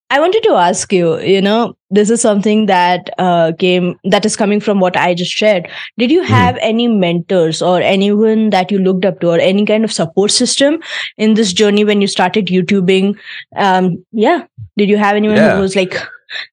I 0.08 0.20
wanted 0.20 0.42
to 0.44 0.52
ask 0.52 0.92
you, 0.92 1.18
you 1.18 1.42
know, 1.42 1.76
this 1.90 2.10
is 2.10 2.20
something 2.20 2.66
that 2.66 3.10
uh, 3.18 3.52
came, 3.58 3.98
that 4.04 4.24
is 4.24 4.36
coming 4.36 4.60
from 4.60 4.78
what 4.78 4.96
I 4.96 5.14
just 5.14 5.32
shared. 5.32 5.68
Did 5.98 6.12
you 6.12 6.22
have 6.22 6.54
mm. 6.54 6.58
any 6.62 6.86
mentors 6.86 7.60
or 7.60 7.80
anyone 7.80 8.50
that 8.50 8.70
you 8.70 8.78
looked 8.78 9.04
up 9.04 9.20
to 9.20 9.30
or 9.30 9.38
any 9.38 9.66
kind 9.66 9.84
of 9.84 9.92
support 9.92 10.30
system 10.30 10.80
in 11.16 11.34
this 11.34 11.52
journey 11.52 11.84
when 11.84 12.00
you 12.00 12.06
started 12.06 12.46
YouTubing? 12.46 13.18
Um, 13.56 14.04
yeah. 14.12 14.44
Did 14.76 14.88
you 14.88 14.96
have 14.96 15.16
anyone 15.16 15.38
yeah. 15.38 15.56
who 15.56 15.60
was 15.60 15.74
like, 15.74 15.96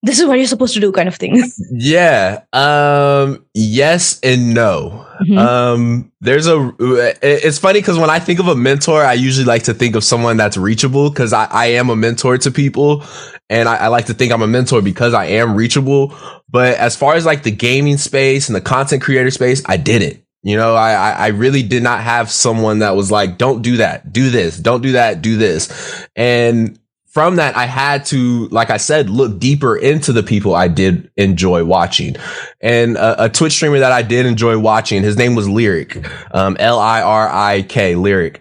this 0.02 0.20
is 0.20 0.26
what 0.26 0.38
you're 0.38 0.48
supposed 0.48 0.74
to 0.74 0.80
do 0.80 0.92
kind 0.92 1.08
of 1.08 1.16
thing. 1.16 1.44
Yeah 1.72 2.44
um 2.54 3.46
yes 3.54 4.20
and 4.22 4.54
no. 4.54 5.08
Mm-hmm. 5.22 5.38
um 5.38 6.12
there's 6.22 6.48
a 6.48 6.74
it's 7.22 7.60
funny 7.60 7.80
because 7.80 7.98
when 7.98 8.10
i 8.10 8.20
think 8.20 8.40
of 8.40 8.48
a 8.48 8.56
mentor 8.56 9.04
i 9.04 9.14
usually 9.14 9.46
like 9.46 9.64
to 9.64 9.74
think 9.74 9.96
of 9.96 10.04
someone 10.04 10.38
that's 10.38 10.58
reachable 10.58 11.10
because 11.10 11.34
I, 11.34 11.46
I 11.46 11.66
am 11.68 11.90
a 11.90 11.96
mentor 11.96 12.38
to 12.40 12.52
people 12.52 13.04
and 13.50 13.70
I, 13.70 13.76
I 13.76 13.88
like 13.88 14.08
to 14.08 14.14
think 14.14 14.32
i'm 14.32 14.42
a 14.42 14.48
mentor 14.48 14.82
because 14.82 15.14
i 15.14 15.26
am 15.26 15.56
reachable. 15.56 16.16
But 16.50 16.78
as 16.78 16.96
far 16.96 17.16
as 17.16 17.26
like 17.26 17.44
the 17.44 17.52
gaming 17.52 17.98
space 17.98 18.50
and 18.50 18.56
the 18.56 18.62
content 18.62 19.02
creator 19.02 19.32
space 19.32 19.62
i 19.66 19.78
didn't. 19.78 20.24
You 20.46 20.58
know, 20.58 20.76
I, 20.76 21.12
I 21.12 21.28
really 21.28 21.64
did 21.64 21.84
not 21.84 22.02
have 22.02 22.30
someone 22.30 22.80
that 22.80 22.98
was 22.98 23.10
like, 23.10 23.38
don't 23.38 23.62
do 23.62 23.78
that, 23.78 24.12
do 24.12 24.30
this, 24.30 24.58
don't 24.58 24.82
do 24.82 24.92
that, 24.92 25.22
do 25.22 25.38
this. 25.38 26.06
And 26.18 26.78
from 27.14 27.36
that, 27.36 27.56
I 27.56 27.68
had 27.68 28.06
to, 28.06 28.48
like 28.48 28.72
I 28.72 28.78
said, 28.78 29.08
look 29.08 29.38
deeper 29.38 29.76
into 29.76 30.12
the 30.12 30.24
people 30.24 30.56
I 30.56 30.68
did 30.68 31.12
enjoy 31.16 31.64
watching. 31.64 32.16
And 32.60 32.98
a, 32.98 33.26
a 33.26 33.30
Twitch 33.30 33.54
streamer 33.54 33.78
that 33.78 33.92
I 33.92 34.02
did 34.02 34.26
enjoy 34.26 34.58
watching, 34.58 35.04
his 35.04 35.16
name 35.16 35.36
was 35.36 35.48
Lirik, 35.48 36.10
um, 36.34 36.58
L-I-R-I-K, 36.60 37.94
Lirik. 37.94 38.38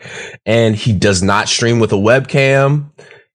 And 0.46 0.74
he 0.74 0.94
does 0.94 1.22
not 1.22 1.48
stream 1.48 1.80
with 1.80 1.92
a 1.92 1.96
webcam. 1.96 2.86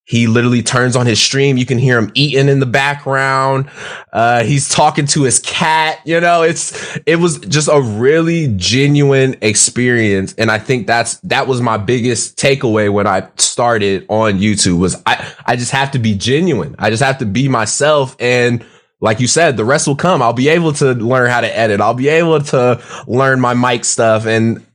He 0.08 0.26
literally 0.26 0.64
turns 0.64 0.96
on 0.96 1.06
his 1.06 1.22
stream. 1.22 1.58
You 1.58 1.66
can 1.66 1.78
hear 1.78 1.98
him 1.98 2.12
eating 2.14 2.48
in 2.48 2.62
the 2.62 2.66
background. 2.66 3.70
Uh, 4.14 4.46
he's 4.46 4.70
talking 4.70 5.06
to 5.08 5.24
his 5.24 5.40
cat. 5.40 6.00
You 6.06 6.22
know, 6.22 6.44
it's, 6.44 6.98
it 7.06 7.18
was 7.18 7.40
just 7.40 7.68
a 7.68 7.82
really 7.82 8.54
genuine 8.56 9.36
experience. 9.42 10.34
And 10.38 10.50
I 10.50 10.60
think 10.60 10.88
that's, 10.88 11.18
that 11.18 11.46
was 11.46 11.62
my 11.62 11.76
biggest 11.76 12.38
takeaway 12.38 12.90
when 12.92 13.06
I 13.06 13.28
started 13.36 14.06
on 14.08 14.40
YouTube 14.40 14.80
was 14.80 14.96
I, 15.06 15.30
I 15.46 15.58
just 15.58 15.72
have 15.72 15.92
to 15.92 16.00
be 16.00 16.16
genuine. 16.16 16.78
I 16.80 16.90
just 16.90 17.04
have 17.04 17.18
to 17.18 17.26
be 17.26 17.50
myself. 17.50 18.16
And 18.18 18.66
like 19.02 19.20
you 19.20 19.28
said, 19.28 19.58
the 19.58 19.66
rest 19.66 19.88
will 19.88 19.98
come. 19.98 20.22
I'll 20.22 20.32
be 20.32 20.48
able 20.48 20.72
to 20.74 20.94
learn 20.94 21.30
how 21.30 21.42
to 21.42 21.58
edit. 21.58 21.82
I'll 21.82 21.94
be 21.94 22.08
able 22.08 22.40
to 22.42 22.82
learn 23.08 23.42
my 23.42 23.54
mic 23.54 23.84
stuff. 23.84 24.26
And 24.26 24.66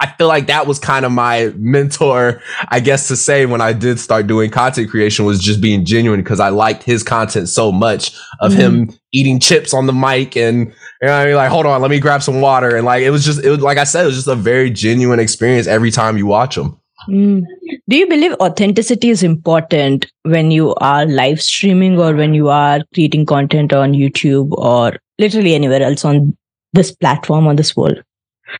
I 0.00 0.06
feel 0.06 0.28
like 0.28 0.46
that 0.46 0.66
was 0.66 0.78
kind 0.78 1.04
of 1.04 1.12
my 1.12 1.52
mentor, 1.56 2.40
I 2.68 2.80
guess 2.80 3.08
to 3.08 3.16
say 3.16 3.46
when 3.46 3.60
I 3.60 3.72
did 3.72 3.98
start 3.98 4.26
doing 4.26 4.50
content 4.50 4.90
creation 4.90 5.24
was 5.24 5.38
just 5.38 5.60
being 5.60 5.84
genuine 5.84 6.20
because 6.20 6.40
I 6.40 6.48
liked 6.48 6.82
his 6.82 7.02
content 7.02 7.48
so 7.48 7.72
much 7.72 8.16
of 8.40 8.52
mm 8.52 8.56
him 8.56 8.90
eating 9.12 9.38
chips 9.38 9.72
on 9.72 9.86
the 9.86 9.92
mic 9.92 10.36
and 10.36 10.66
you 11.00 11.08
know 11.08 11.12
I 11.12 11.26
mean 11.26 11.36
like 11.36 11.50
hold 11.50 11.66
on, 11.66 11.80
let 11.80 11.90
me 11.90 12.00
grab 12.00 12.22
some 12.22 12.40
water 12.40 12.76
and 12.76 12.84
like 12.84 13.02
it 13.02 13.10
was 13.10 13.24
just 13.24 13.42
it 13.44 13.50
was 13.50 13.60
like 13.60 13.78
I 13.78 13.84
said 13.84 14.04
it 14.04 14.06
was 14.06 14.16
just 14.16 14.28
a 14.28 14.34
very 14.34 14.70
genuine 14.70 15.20
experience 15.20 15.66
every 15.66 15.90
time 15.90 16.16
you 16.16 16.26
watch 16.26 16.56
him. 16.56 16.78
Mm. 17.08 17.44
Do 17.88 17.96
you 17.96 18.06
believe 18.08 18.32
authenticity 18.40 19.10
is 19.10 19.22
important 19.22 20.06
when 20.22 20.50
you 20.50 20.74
are 20.76 21.06
live 21.06 21.40
streaming 21.40 21.98
or 21.98 22.14
when 22.14 22.34
you 22.34 22.48
are 22.48 22.80
creating 22.94 23.26
content 23.26 23.72
on 23.72 23.92
YouTube 23.92 24.52
or 24.52 24.98
literally 25.18 25.54
anywhere 25.54 25.82
else 25.82 26.04
on 26.04 26.36
this 26.72 26.92
platform 26.92 27.46
on 27.46 27.56
this 27.56 27.76
world? 27.76 28.02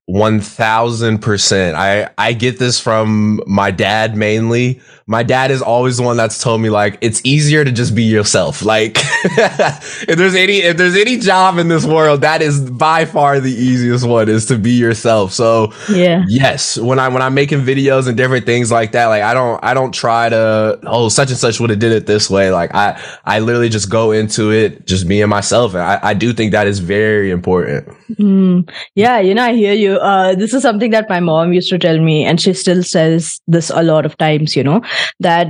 One 0.07 0.41
thousand 0.41 1.19
percent. 1.19 1.77
I 1.77 2.09
I 2.19 2.33
get 2.33 2.59
this 2.59 2.81
from 2.81 3.41
my 3.47 3.71
dad 3.71 4.17
mainly. 4.17 4.81
My 5.09 5.23
dad 5.23 5.53
is 5.53 5.63
always 5.63 5.99
the 5.99 6.03
one 6.03 6.17
that's 6.17 6.43
told 6.43 6.61
me 6.61 6.71
like 6.71 6.99
it's 7.01 7.21
easier 7.25 7.65
to 7.65 7.71
just 7.71 7.95
be 7.95 8.03
yourself. 8.03 8.65
Like 8.65 8.97
if 9.25 10.17
there's 10.17 10.35
any 10.35 10.59
if 10.59 10.77
there's 10.77 10.97
any 10.97 11.19
job 11.19 11.59
in 11.59 11.69
this 11.69 11.85
world, 11.85 12.23
that 12.23 12.43
is 12.43 12.69
by 12.71 13.05
far 13.05 13.39
the 13.39 13.53
easiest 13.53 14.07
one 14.07 14.29
is 14.29 14.47
to 14.47 14.59
be 14.59 14.73
yourself. 14.73 15.33
So 15.33 15.73
yeah, 15.89 16.25
yes, 16.29 16.77
when 16.79 16.99
I 16.99 17.09
when 17.09 17.23
I'm 17.23 17.35
making 17.35 17.61
videos 17.61 18.09
and 18.09 18.17
different 18.17 18.47
things 18.47 18.73
like 18.73 18.93
that, 18.93 19.07
like 19.07 19.23
I 19.23 19.35
don't 19.35 19.63
I 19.63 19.75
don't 19.75 19.93
try 19.93 20.29
to 20.29 20.81
oh 20.85 21.09
such 21.09 21.31
and 21.31 21.39
such 21.39 21.61
would 21.61 21.71
have 21.71 21.79
did 21.79 21.93
it 21.93 22.07
this 22.07 22.29
way. 22.29 22.51
Like 22.51 22.75
I 22.75 23.01
I 23.25 23.39
literally 23.39 23.69
just 23.69 23.89
go 23.91 24.11
into 24.11 24.51
it 24.51 24.87
just 24.87 25.07
being 25.07 25.29
myself, 25.29 25.75
and 25.75 25.83
I, 25.83 26.01
I 26.03 26.15
do 26.15 26.33
think 26.33 26.53
that 26.53 26.67
is 26.67 26.81
very 26.81 27.31
important. 27.31 27.89
Mm, 28.13 28.71
yeah, 28.95 29.19
you 29.19 29.35
know, 29.35 29.45
I 29.45 29.55
hear 29.55 29.73
you. 29.73 29.95
Uh, 29.97 30.35
this 30.35 30.55
is 30.55 30.63
something 30.63 30.91
that 30.91 31.09
my 31.09 31.21
mom 31.21 31.53
used 31.53 31.71
to 31.71 31.79
tell 31.79 31.99
me, 31.99 32.25
and 32.25 32.41
she 32.41 32.53
still 32.53 32.83
says 32.83 33.41
this 33.47 33.71
a 33.71 33.83
lot 33.83 34.07
of 34.07 34.17
times, 34.19 34.55
you 34.55 34.63
know, 34.63 34.83
that 35.21 35.49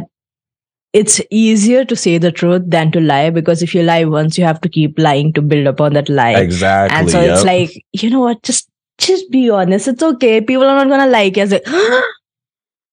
it's 0.92 1.20
easier 1.30 1.84
to 1.84 1.94
say 1.94 2.16
the 2.16 2.32
truth 2.32 2.62
than 2.66 2.90
to 2.92 3.00
lie 3.00 3.28
because 3.28 3.62
if 3.62 3.74
you 3.74 3.82
lie 3.82 4.04
once, 4.04 4.38
you 4.38 4.44
have 4.44 4.60
to 4.62 4.68
keep 4.68 4.98
lying 4.98 5.32
to 5.34 5.42
build 5.42 5.66
upon 5.66 5.92
that 5.92 6.08
lie. 6.08 6.40
Exactly. 6.40 6.98
And 6.98 7.10
so 7.10 7.20
yep. 7.20 7.34
it's 7.34 7.44
like, 7.44 7.84
you 7.92 8.08
know 8.08 8.20
what, 8.20 8.42
just 8.42 8.70
just 8.98 9.30
be 9.30 9.50
honest. 9.50 9.88
It's 9.88 10.02
okay. 10.02 10.40
People 10.40 10.64
are 10.64 10.84
not 10.84 10.88
gonna 10.88 11.10
like 11.10 11.36
you. 11.36 11.42
It's 11.42 11.52
like, 11.52 11.66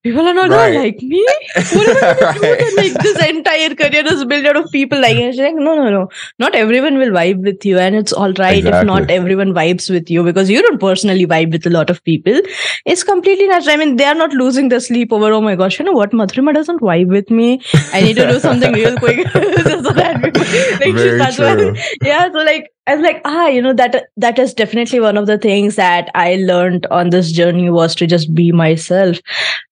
people 0.04 0.28
are 0.28 0.34
not 0.34 0.50
right. 0.50 0.74
gonna 0.74 0.84
like 0.84 1.02
me. 1.02 1.26
What 1.56 1.88
am 1.90 1.98
I 1.98 2.20
gonna 2.20 2.42
right. 2.50 2.60
do? 2.60 2.76
Like 2.78 2.94
this 3.04 3.30
entire 3.30 3.76
career 3.76 4.06
is 4.14 4.26
built 4.26 4.46
out 4.46 4.58
of 4.58 4.72
people 4.72 5.00
liking. 5.00 5.32
She's 5.32 5.40
like, 5.40 5.56
no, 5.56 5.76
no, 5.76 5.90
no. 5.90 6.10
Not 6.40 6.56
everyone 6.56 6.98
will 6.98 7.10
vibe 7.10 7.44
with 7.44 7.66
you, 7.66 7.80
and 7.80 7.96
it's 7.96 8.14
all 8.14 8.34
right 8.34 8.58
exactly. 8.58 8.80
if 8.80 8.86
not 8.86 9.10
everyone 9.10 9.54
vibes 9.54 9.90
with 9.90 10.10
you 10.10 10.24
because 10.24 10.50
you 10.50 10.62
don't 10.62 10.80
personally 10.80 11.26
vibe 11.26 11.52
with 11.52 11.66
a 11.66 11.70
lot 11.70 11.90
of 11.90 12.04
people. 12.04 12.40
It's 12.86 13.04
completely 13.04 13.48
natural. 13.48 13.74
I 13.74 13.78
mean, 13.78 13.96
they 13.96 14.06
are 14.06 14.16
not 14.16 14.32
losing 14.34 14.70
their 14.70 14.80
sleep 14.80 15.14
over. 15.14 15.32
Oh 15.32 15.42
my 15.42 15.56
gosh, 15.56 15.80
you 15.80 15.86
know 15.86 15.94
what? 15.94 16.12
Madhurima 16.12 16.54
doesn't 16.54 16.82
vibe 16.82 17.08
with 17.08 17.30
me. 17.30 17.62
I 17.94 18.02
need 18.02 18.16
to 18.18 18.28
do 18.28 18.40
something 18.40 18.74
real 18.74 18.98
quick 18.98 19.28
so 19.32 19.92
that 20.02 20.22
like 20.22 20.38
Very 20.38 20.94
true. 21.34 21.76
yeah. 22.02 22.32
So 22.32 22.40
like 22.40 22.74
I 22.86 22.96
was 22.96 23.04
like, 23.04 23.22
ah, 23.24 23.48
you 23.48 23.62
know, 23.62 23.74
that 23.74 24.10
that 24.18 24.38
is 24.38 24.54
definitely 24.54 25.00
one 25.00 25.18
of 25.18 25.26
the 25.26 25.38
things 25.38 25.78
that 25.78 26.10
I 26.16 26.36
learned 26.36 26.86
on 26.88 27.12
this 27.12 27.32
journey 27.32 27.70
was 27.70 27.96
to 27.96 28.08
just 28.08 28.34
be 28.34 28.52
myself. 28.52 29.20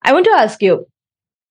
I 0.03 0.13
want 0.13 0.25
to 0.25 0.31
ask 0.31 0.61
you, 0.61 0.87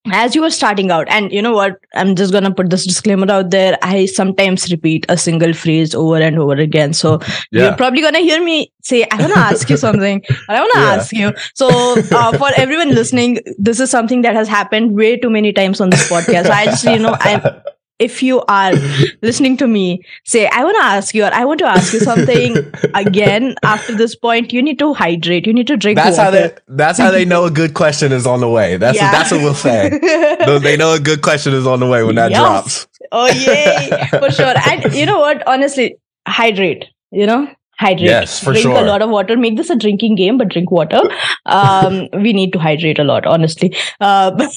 as 0.06 0.34
you 0.34 0.40
were 0.40 0.50
starting 0.50 0.90
out, 0.90 1.06
and 1.10 1.30
you 1.30 1.42
know 1.42 1.52
what, 1.52 1.78
I'm 1.94 2.16
just 2.16 2.32
gonna 2.32 2.54
put 2.54 2.70
this 2.70 2.86
disclaimer 2.86 3.30
out 3.30 3.50
there. 3.50 3.76
I 3.82 4.06
sometimes 4.06 4.70
repeat 4.70 5.04
a 5.10 5.18
single 5.18 5.52
phrase 5.52 5.94
over 5.94 6.16
and 6.16 6.38
over 6.38 6.54
again. 6.54 6.94
So 6.94 7.18
yeah. 7.52 7.64
you're 7.64 7.76
probably 7.76 8.00
gonna 8.00 8.20
hear 8.20 8.42
me 8.42 8.72
say, 8.82 9.06
I 9.10 9.20
wanna 9.20 9.34
ask 9.50 9.68
you 9.68 9.76
something, 9.76 10.22
I 10.48 10.60
wanna 10.60 10.72
yeah. 10.74 10.94
ask 10.94 11.12
you. 11.12 11.34
So 11.54 11.68
uh, 11.68 12.38
for 12.38 12.48
everyone 12.56 12.94
listening, 12.94 13.40
this 13.58 13.80
is 13.80 13.90
something 13.90 14.22
that 14.22 14.34
has 14.34 14.48
happened 14.48 14.96
way 14.96 15.18
too 15.18 15.28
many 15.28 15.52
times 15.52 15.82
on 15.82 15.90
this 15.90 16.08
podcast. 16.08 16.46
So 16.46 16.52
I 16.52 16.64
just, 16.64 16.84
you 16.84 16.98
know, 16.98 17.14
I 17.20 17.60
if 18.00 18.22
you 18.22 18.42
are 18.48 18.72
listening 19.22 19.56
to 19.56 19.66
me 19.66 20.02
say 20.24 20.46
i 20.48 20.64
want 20.64 20.76
to 20.76 20.84
ask 20.84 21.14
you 21.14 21.24
or 21.24 21.32
i 21.32 21.44
want 21.44 21.58
to 21.58 21.66
ask 21.66 21.92
you 21.92 22.00
something 22.00 22.56
again 22.94 23.54
after 23.62 23.94
this 23.94 24.14
point. 24.14 24.52
You 24.52 24.62
need 24.62 24.78
to 24.78 24.94
hydrate. 24.94 25.46
You 25.46 25.52
need 25.52 25.66
to 25.68 25.76
drink 25.76 25.96
that's 25.96 26.18
water. 26.18 26.24
how 26.24 26.30
they 26.30 26.54
that's 26.68 26.98
how 26.98 27.10
they 27.10 27.24
know 27.24 27.44
a 27.44 27.50
good 27.50 27.74
question 27.74 28.12
is 28.12 28.26
on 28.26 28.40
the 28.40 28.48
way. 28.48 28.76
That's 28.76 28.96
yeah. 28.96 29.10
that's 29.10 29.30
what 29.30 29.40
we'll 29.40 29.54
say. 29.54 29.90
They 30.70 30.76
know 30.76 30.92
a 30.94 31.00
good 31.00 31.22
question 31.22 31.54
is 31.54 31.66
on 31.66 31.80
the 31.80 31.86
way 31.86 32.02
when 32.02 32.16
that 32.16 32.30
yes. 32.30 32.40
drops. 32.40 32.88
Oh 33.12 33.26
yay. 33.26 34.08
For 34.10 34.30
sure. 34.30 34.54
And 34.68 34.94
you 34.94 35.06
know 35.06 35.18
what? 35.20 35.46
Honestly 35.46 35.96
hydrate 36.26 36.84
you 37.10 37.26
know? 37.26 37.48
Hydrate. 37.78 38.06
Yes 38.06 38.42
for 38.44 38.52
drink 38.52 38.64
sure. 38.64 38.76
a 38.78 38.82
lot 38.82 39.02
of 39.02 39.10
water. 39.10 39.36
Make 39.36 39.56
this 39.56 39.70
a 39.70 39.76
drinking 39.76 40.16
game 40.16 40.38
but 40.38 40.48
drink 40.48 40.70
water. 40.70 41.00
Um 41.46 42.08
we 42.12 42.32
need 42.32 42.52
to 42.52 42.58
hydrate 42.58 42.98
a 42.98 43.04
lot 43.04 43.26
honestly. 43.26 43.74
Uh, 44.00 44.48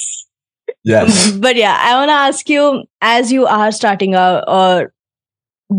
Yes. 0.84 1.32
But 1.40 1.56
yeah, 1.56 1.78
I 1.80 1.96
want 1.96 2.10
to 2.10 2.14
ask 2.14 2.50
you 2.50 2.84
as 3.02 3.32
you 3.32 3.46
are 3.46 3.72
starting 3.72 4.16
out 4.16 4.44
or 4.48 4.94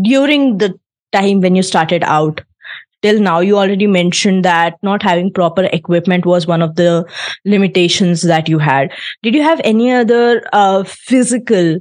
during 0.01 0.57
the 0.57 0.77
time 1.11 1.41
when 1.41 1.55
you 1.55 1.63
started 1.63 2.03
out 2.03 2.41
till 3.01 3.19
now, 3.21 3.39
you 3.39 3.57
already 3.57 3.87
mentioned 3.87 4.43
that 4.45 4.77
not 4.81 5.03
having 5.03 5.31
proper 5.31 5.65
equipment 5.65 6.25
was 6.25 6.47
one 6.47 6.61
of 6.61 6.75
the 6.75 7.05
limitations 7.45 8.23
that 8.23 8.49
you 8.49 8.57
had. 8.57 8.91
Did 9.21 9.35
you 9.35 9.43
have 9.43 9.61
any 9.63 9.91
other 9.91 10.41
uh, 10.53 10.83
physical 10.83 11.77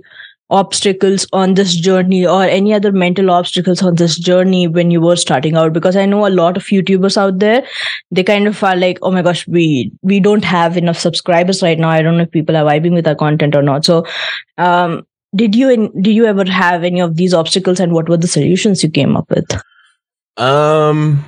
obstacles 0.51 1.27
on 1.33 1.55
this 1.55 1.75
journey 1.75 2.27
or 2.27 2.43
any 2.43 2.75
other 2.75 2.93
mental 2.93 3.31
obstacles 3.31 3.83
on 3.83 3.95
this 3.95 4.19
journey 4.19 4.69
when 4.69 4.91
you 4.91 5.01
were 5.01 5.17
starting 5.17 5.57
out? 5.57 5.73
Because 5.73 5.97
i 5.97 6.05
know 6.07 6.27
a 6.27 6.29
lot 6.29 6.57
of 6.57 6.65
youtubers 6.65 7.17
out 7.17 7.39
there 7.39 7.65
they 8.11 8.23
kind 8.23 8.47
of 8.47 8.63
are 8.63 8.77
like 8.77 8.99
oh 9.03 9.11
my 9.11 9.23
gosh 9.23 9.47
we 9.49 9.93
we 10.03 10.21
don't 10.21 10.45
have 10.45 10.77
enough 10.77 10.99
subscribers 10.99 11.63
right 11.63 11.79
now. 11.79 11.89
I 11.89 12.03
don't 12.03 12.17
know 12.17 12.25
if 12.25 12.31
people 12.31 12.57
are 12.57 12.65
vibing 12.65 12.93
with 12.93 13.07
our 13.07 13.15
content 13.15 13.57
or 13.57 13.63
not. 13.63 13.85
So 13.85 14.07
um 14.59 15.07
did 15.35 15.55
you 15.55 15.91
did 16.01 16.15
you 16.15 16.27
ever 16.27 16.45
have 16.45 16.85
any 16.85 17.01
of 17.01 17.17
these 17.17 17.35
obstacles 17.35 17.81
and 17.81 17.93
what 17.93 18.09
were 18.09 18.17
the 18.17 18.29
solutions 18.29 18.83
you 18.83 18.91
came 18.91 19.17
up 19.17 19.29
with? 19.31 19.47
Um 20.37 21.25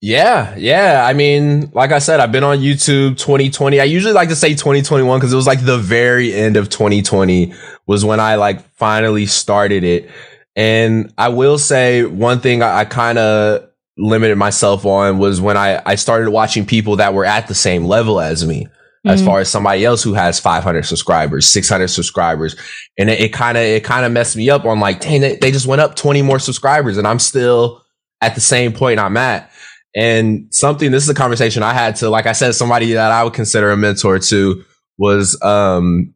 yeah, 0.00 0.54
yeah. 0.56 1.04
I 1.06 1.14
mean, 1.14 1.70
like 1.72 1.90
I 1.90 1.98
said, 1.98 2.20
I've 2.20 2.32
been 2.32 2.44
on 2.44 2.58
YouTube 2.58 3.16
2020. 3.16 3.80
I 3.80 3.84
usually 3.84 4.12
like 4.12 4.28
to 4.28 4.36
say 4.36 4.50
2021 4.50 5.18
because 5.18 5.32
it 5.32 5.36
was 5.36 5.46
like 5.46 5.64
the 5.64 5.78
very 5.78 6.34
end 6.34 6.56
of 6.56 6.68
2020 6.68 7.54
was 7.86 8.04
when 8.04 8.20
I 8.20 8.34
like 8.34 8.60
finally 8.74 9.26
started 9.26 9.84
it. 9.84 10.10
And 10.54 11.12
I 11.16 11.28
will 11.28 11.58
say 11.58 12.04
one 12.04 12.40
thing 12.40 12.62
I, 12.62 12.80
I 12.80 12.84
kind 12.84 13.18
of 13.18 13.68
limited 13.98 14.36
myself 14.36 14.84
on 14.84 15.18
was 15.18 15.40
when 15.40 15.56
I, 15.56 15.82
I 15.86 15.94
started 15.94 16.30
watching 16.30 16.66
people 16.66 16.96
that 16.96 17.14
were 17.14 17.24
at 17.24 17.48
the 17.48 17.54
same 17.54 17.84
level 17.84 18.20
as 18.20 18.46
me. 18.46 18.64
Mm-hmm. 18.64 19.08
As 19.10 19.24
far 19.24 19.38
as 19.38 19.48
somebody 19.48 19.84
else 19.84 20.02
who 20.02 20.14
has 20.14 20.40
500 20.40 20.84
subscribers, 20.84 21.46
600 21.46 21.86
subscribers, 21.88 22.56
and 22.98 23.08
it 23.08 23.32
kind 23.32 23.56
of 23.56 23.62
it 23.62 23.84
kind 23.84 24.04
of 24.04 24.10
messed 24.10 24.36
me 24.36 24.50
up 24.50 24.64
on 24.64 24.80
like, 24.80 25.00
dang, 25.00 25.20
they, 25.20 25.36
they 25.36 25.52
just 25.52 25.66
went 25.66 25.80
up 25.80 25.94
20 25.94 26.22
more 26.22 26.40
subscribers, 26.40 26.98
and 26.98 27.06
I'm 27.06 27.20
still 27.20 27.84
at 28.20 28.34
the 28.34 28.40
same 28.40 28.72
point 28.72 28.98
I'm 28.98 29.16
at. 29.16 29.48
And 29.96 30.54
something, 30.54 30.90
this 30.90 31.02
is 31.02 31.08
a 31.08 31.14
conversation 31.14 31.62
I 31.62 31.72
had 31.72 31.96
to, 31.96 32.10
like 32.10 32.26
I 32.26 32.32
said, 32.32 32.54
somebody 32.54 32.92
that 32.92 33.10
I 33.10 33.24
would 33.24 33.32
consider 33.32 33.70
a 33.70 33.78
mentor 33.78 34.18
to 34.18 34.62
was, 34.98 35.40
um, 35.42 36.14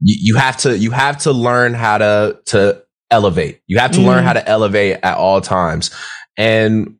you, 0.00 0.16
you 0.20 0.36
have 0.36 0.56
to, 0.58 0.76
you 0.76 0.90
have 0.90 1.18
to 1.18 1.32
learn 1.32 1.72
how 1.72 1.98
to, 1.98 2.40
to 2.46 2.82
elevate. 3.12 3.60
You 3.68 3.78
have 3.78 3.92
to 3.92 4.00
mm. 4.00 4.06
learn 4.06 4.24
how 4.24 4.32
to 4.32 4.48
elevate 4.48 4.98
at 5.04 5.16
all 5.16 5.40
times. 5.40 5.92
And 6.36 6.96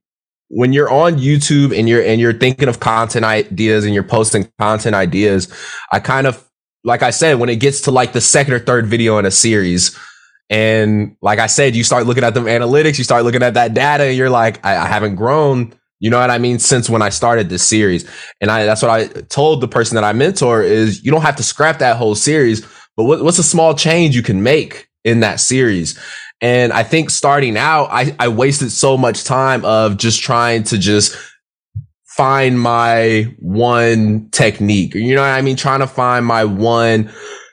when 0.50 0.72
you're 0.72 0.90
on 0.90 1.18
YouTube 1.18 1.76
and 1.76 1.88
you're, 1.88 2.02
and 2.02 2.20
you're 2.20 2.32
thinking 2.32 2.68
of 2.68 2.78
content 2.78 3.24
ideas 3.24 3.84
and 3.84 3.92
you're 3.92 4.04
posting 4.04 4.48
content 4.60 4.94
ideas, 4.94 5.52
I 5.90 5.98
kind 5.98 6.28
of, 6.28 6.48
like 6.84 7.02
I 7.02 7.10
said, 7.10 7.40
when 7.40 7.48
it 7.48 7.56
gets 7.56 7.80
to 7.82 7.90
like 7.90 8.12
the 8.12 8.20
second 8.20 8.54
or 8.54 8.60
third 8.60 8.86
video 8.86 9.18
in 9.18 9.26
a 9.26 9.32
series, 9.32 9.98
and 10.48 11.16
like 11.22 11.38
I 11.40 11.46
said, 11.46 11.74
you 11.74 11.84
start 11.84 12.06
looking 12.06 12.24
at 12.24 12.34
them 12.34 12.44
analytics, 12.44 12.98
you 12.98 13.04
start 13.04 13.24
looking 13.24 13.42
at 13.42 13.54
that 13.54 13.74
data, 13.74 14.04
and 14.04 14.16
you're 14.16 14.30
like, 14.30 14.64
I, 14.64 14.76
I 14.76 14.86
haven't 14.86 15.16
grown 15.16 15.74
you 16.00 16.10
know 16.10 16.18
what 16.18 16.30
I 16.30 16.38
mean? 16.38 16.58
Since 16.58 16.90
when 16.90 17.02
I 17.02 17.10
started 17.10 17.48
this 17.48 17.62
series. 17.62 18.10
And 18.40 18.50
I, 18.50 18.64
that's 18.64 18.82
what 18.82 18.90
I 18.90 19.06
told 19.06 19.60
the 19.60 19.68
person 19.68 19.94
that 19.94 20.04
I 20.04 20.12
mentor 20.12 20.62
is 20.62 21.04
you 21.04 21.12
don't 21.12 21.22
have 21.22 21.36
to 21.36 21.42
scrap 21.42 21.78
that 21.78 21.96
whole 21.96 22.14
series, 22.14 22.66
but 22.96 23.04
what, 23.04 23.22
what's 23.22 23.38
a 23.38 23.44
small 23.44 23.74
change 23.74 24.16
you 24.16 24.22
can 24.22 24.42
make 24.42 24.88
in 25.04 25.20
that 25.20 25.40
series? 25.40 25.98
And 26.40 26.72
I 26.72 26.82
think 26.82 27.10
starting 27.10 27.58
out, 27.58 27.88
I, 27.90 28.16
I 28.18 28.28
wasted 28.28 28.72
so 28.72 28.96
much 28.96 29.24
time 29.24 29.64
of 29.64 29.98
just 29.98 30.22
trying 30.22 30.64
to 30.64 30.78
just 30.78 31.16
find 32.06 32.58
my 32.58 33.34
one 33.38 34.30
technique. 34.30 34.94
You 34.94 35.14
know 35.14 35.20
what 35.20 35.28
I 35.28 35.42
mean? 35.42 35.56
Trying 35.56 35.80
to 35.80 35.86
find 35.86 36.24
my 36.24 36.44
one 36.44 37.12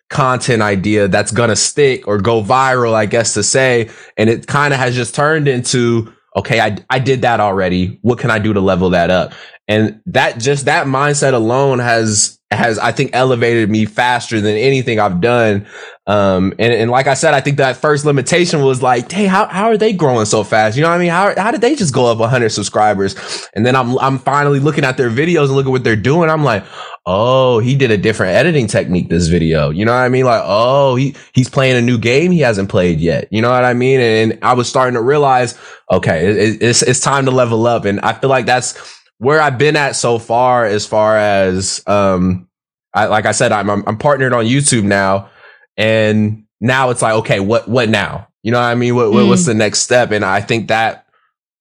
content 0.09 0.61
idea 0.61 1.09
that's 1.09 1.33
going 1.33 1.49
to 1.49 1.55
stick 1.55 2.07
or 2.07 2.17
go 2.17 2.41
viral, 2.41 2.93
I 2.93 3.07
guess 3.07 3.33
to 3.33 3.43
say. 3.43 3.89
And 4.15 4.29
it 4.29 4.47
kind 4.47 4.73
of 4.73 4.79
has 4.79 4.95
just 4.95 5.13
turned 5.13 5.49
into, 5.49 6.13
okay, 6.37 6.61
I, 6.61 6.77
I 6.89 6.99
did 6.99 7.23
that 7.23 7.41
already. 7.41 7.99
What 8.03 8.19
can 8.19 8.31
I 8.31 8.39
do 8.39 8.53
to 8.53 8.61
level 8.61 8.91
that 8.91 9.11
up? 9.11 9.33
And 9.67 10.01
that 10.07 10.39
just 10.39 10.65
that 10.65 10.87
mindset 10.87 11.33
alone 11.33 11.79
has, 11.79 12.36
has, 12.51 12.79
I 12.79 12.91
think 12.91 13.11
elevated 13.13 13.69
me 13.69 13.85
faster 13.85 14.39
than 14.39 14.55
anything 14.55 14.99
I've 14.99 15.19
done. 15.19 15.65
Um, 16.05 16.53
and, 16.57 16.71
and 16.71 16.89
like 16.89 17.07
I 17.07 17.13
said, 17.13 17.33
I 17.33 17.41
think 17.41 17.57
that 17.57 17.75
first 17.75 18.05
limitation 18.05 18.63
was 18.63 18.81
like, 18.81 19.11
hey, 19.11 19.25
how, 19.25 19.47
how 19.47 19.65
are 19.65 19.77
they 19.77 19.91
growing 19.91 20.25
so 20.25 20.45
fast? 20.45 20.77
You 20.77 20.83
know 20.83 20.89
what 20.89 20.95
I 20.95 20.99
mean? 20.99 21.09
How, 21.09 21.33
how 21.35 21.51
did 21.51 21.59
they 21.59 21.75
just 21.75 21.93
go 21.93 22.05
up 22.05 22.19
100 22.19 22.49
subscribers? 22.49 23.15
And 23.53 23.65
then 23.65 23.75
I'm, 23.75 23.99
I'm 23.99 24.17
finally 24.17 24.59
looking 24.59 24.85
at 24.85 24.95
their 24.95 25.09
videos 25.09 25.47
and 25.47 25.55
looking 25.55 25.71
at 25.71 25.73
what 25.73 25.83
they're 25.83 25.97
doing. 25.97 26.29
I'm 26.29 26.45
like, 26.45 26.63
oh, 27.07 27.59
he 27.59 27.73
did 27.73 27.89
a 27.89 27.97
different 27.97 28.35
editing 28.35 28.67
technique 28.67 29.09
this 29.09 29.27
video. 29.27 29.69
You 29.69 29.85
know 29.85 29.93
what 29.93 29.99
I 29.99 30.09
mean? 30.09 30.25
Like, 30.25 30.43
oh, 30.45 30.95
he 30.95 31.15
he's 31.33 31.49
playing 31.49 31.77
a 31.77 31.81
new 31.81 31.97
game 31.97 32.31
he 32.31 32.39
hasn't 32.39 32.69
played 32.69 32.99
yet. 32.99 33.27
You 33.31 33.41
know 33.41 33.49
what 33.49 33.63
I 33.63 33.73
mean? 33.73 33.99
And 33.99 34.39
I 34.43 34.53
was 34.53 34.69
starting 34.69 34.93
to 34.93 35.01
realize, 35.01 35.57
okay, 35.89 36.27
it, 36.27 36.61
it's 36.61 36.83
it's 36.83 36.99
time 36.99 37.25
to 37.25 37.31
level 37.31 37.65
up, 37.65 37.85
and 37.85 37.99
I 38.01 38.13
feel 38.13 38.29
like 38.29 38.45
that's 38.45 38.96
where 39.19 39.41
I've 39.41 39.57
been 39.57 39.75
at 39.75 39.95
so 39.95 40.19
far. 40.19 40.65
As 40.65 40.85
far 40.85 41.17
as 41.17 41.81
um, 41.87 42.47
I, 42.93 43.05
like 43.05 43.25
I 43.25 43.31
said, 43.31 43.51
I'm, 43.51 43.69
I'm 43.69 43.83
I'm 43.87 43.97
partnered 43.97 44.33
on 44.33 44.45
YouTube 44.45 44.83
now, 44.83 45.29
and 45.75 46.45
now 46.61 46.89
it's 46.89 47.01
like, 47.01 47.13
okay, 47.15 47.39
what 47.39 47.67
what 47.67 47.89
now? 47.89 48.27
You 48.43 48.51
know 48.51 48.59
what 48.59 48.65
I 48.65 48.75
mean? 48.75 48.95
What, 48.95 49.07
mm. 49.07 49.27
what's 49.27 49.45
the 49.45 49.53
next 49.53 49.79
step? 49.79 50.11
And 50.11 50.23
I 50.23 50.41
think 50.41 50.69
that 50.69 51.05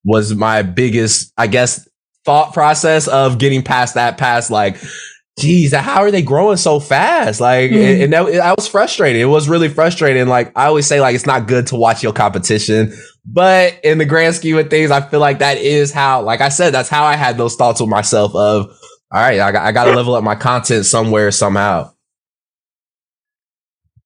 was 0.04 0.34
my 0.34 0.62
biggest, 0.62 1.32
I 1.36 1.48
guess, 1.48 1.88
thought 2.24 2.52
process 2.52 3.08
of 3.08 3.38
getting 3.38 3.62
past 3.62 3.94
that 3.94 4.18
past 4.18 4.50
like 4.50 4.76
geez, 5.38 5.74
how 5.74 6.02
are 6.02 6.10
they 6.10 6.22
growing 6.22 6.56
so 6.56 6.80
fast? 6.80 7.40
Like, 7.40 7.70
mm-hmm. 7.70 7.78
and, 7.78 8.02
and 8.02 8.12
that, 8.12 8.40
I 8.40 8.54
was 8.56 8.66
frustrated. 8.66 9.20
It 9.20 9.26
was 9.26 9.48
really 9.48 9.68
frustrating. 9.68 10.28
Like, 10.28 10.50
I 10.56 10.66
always 10.66 10.86
say, 10.86 11.00
like, 11.00 11.14
it's 11.14 11.26
not 11.26 11.46
good 11.46 11.66
to 11.68 11.76
watch 11.76 12.02
your 12.02 12.12
competition, 12.12 12.92
but 13.26 13.80
in 13.82 13.98
the 13.98 14.04
grand 14.04 14.36
scheme 14.36 14.56
of 14.56 14.70
things, 14.70 14.90
I 14.90 15.00
feel 15.00 15.20
like 15.20 15.40
that 15.40 15.58
is 15.58 15.92
how, 15.92 16.22
like 16.22 16.40
I 16.40 16.48
said, 16.48 16.72
that's 16.72 16.88
how 16.88 17.04
I 17.04 17.16
had 17.16 17.36
those 17.36 17.56
thoughts 17.56 17.80
with 17.80 17.90
myself 17.90 18.34
of, 18.34 18.66
all 19.10 19.20
right, 19.20 19.40
I, 19.40 19.68
I 19.68 19.72
got 19.72 19.84
to 19.84 19.94
level 19.94 20.14
up 20.14 20.22
my 20.22 20.36
content 20.36 20.86
somewhere, 20.86 21.30
somehow. 21.30 21.92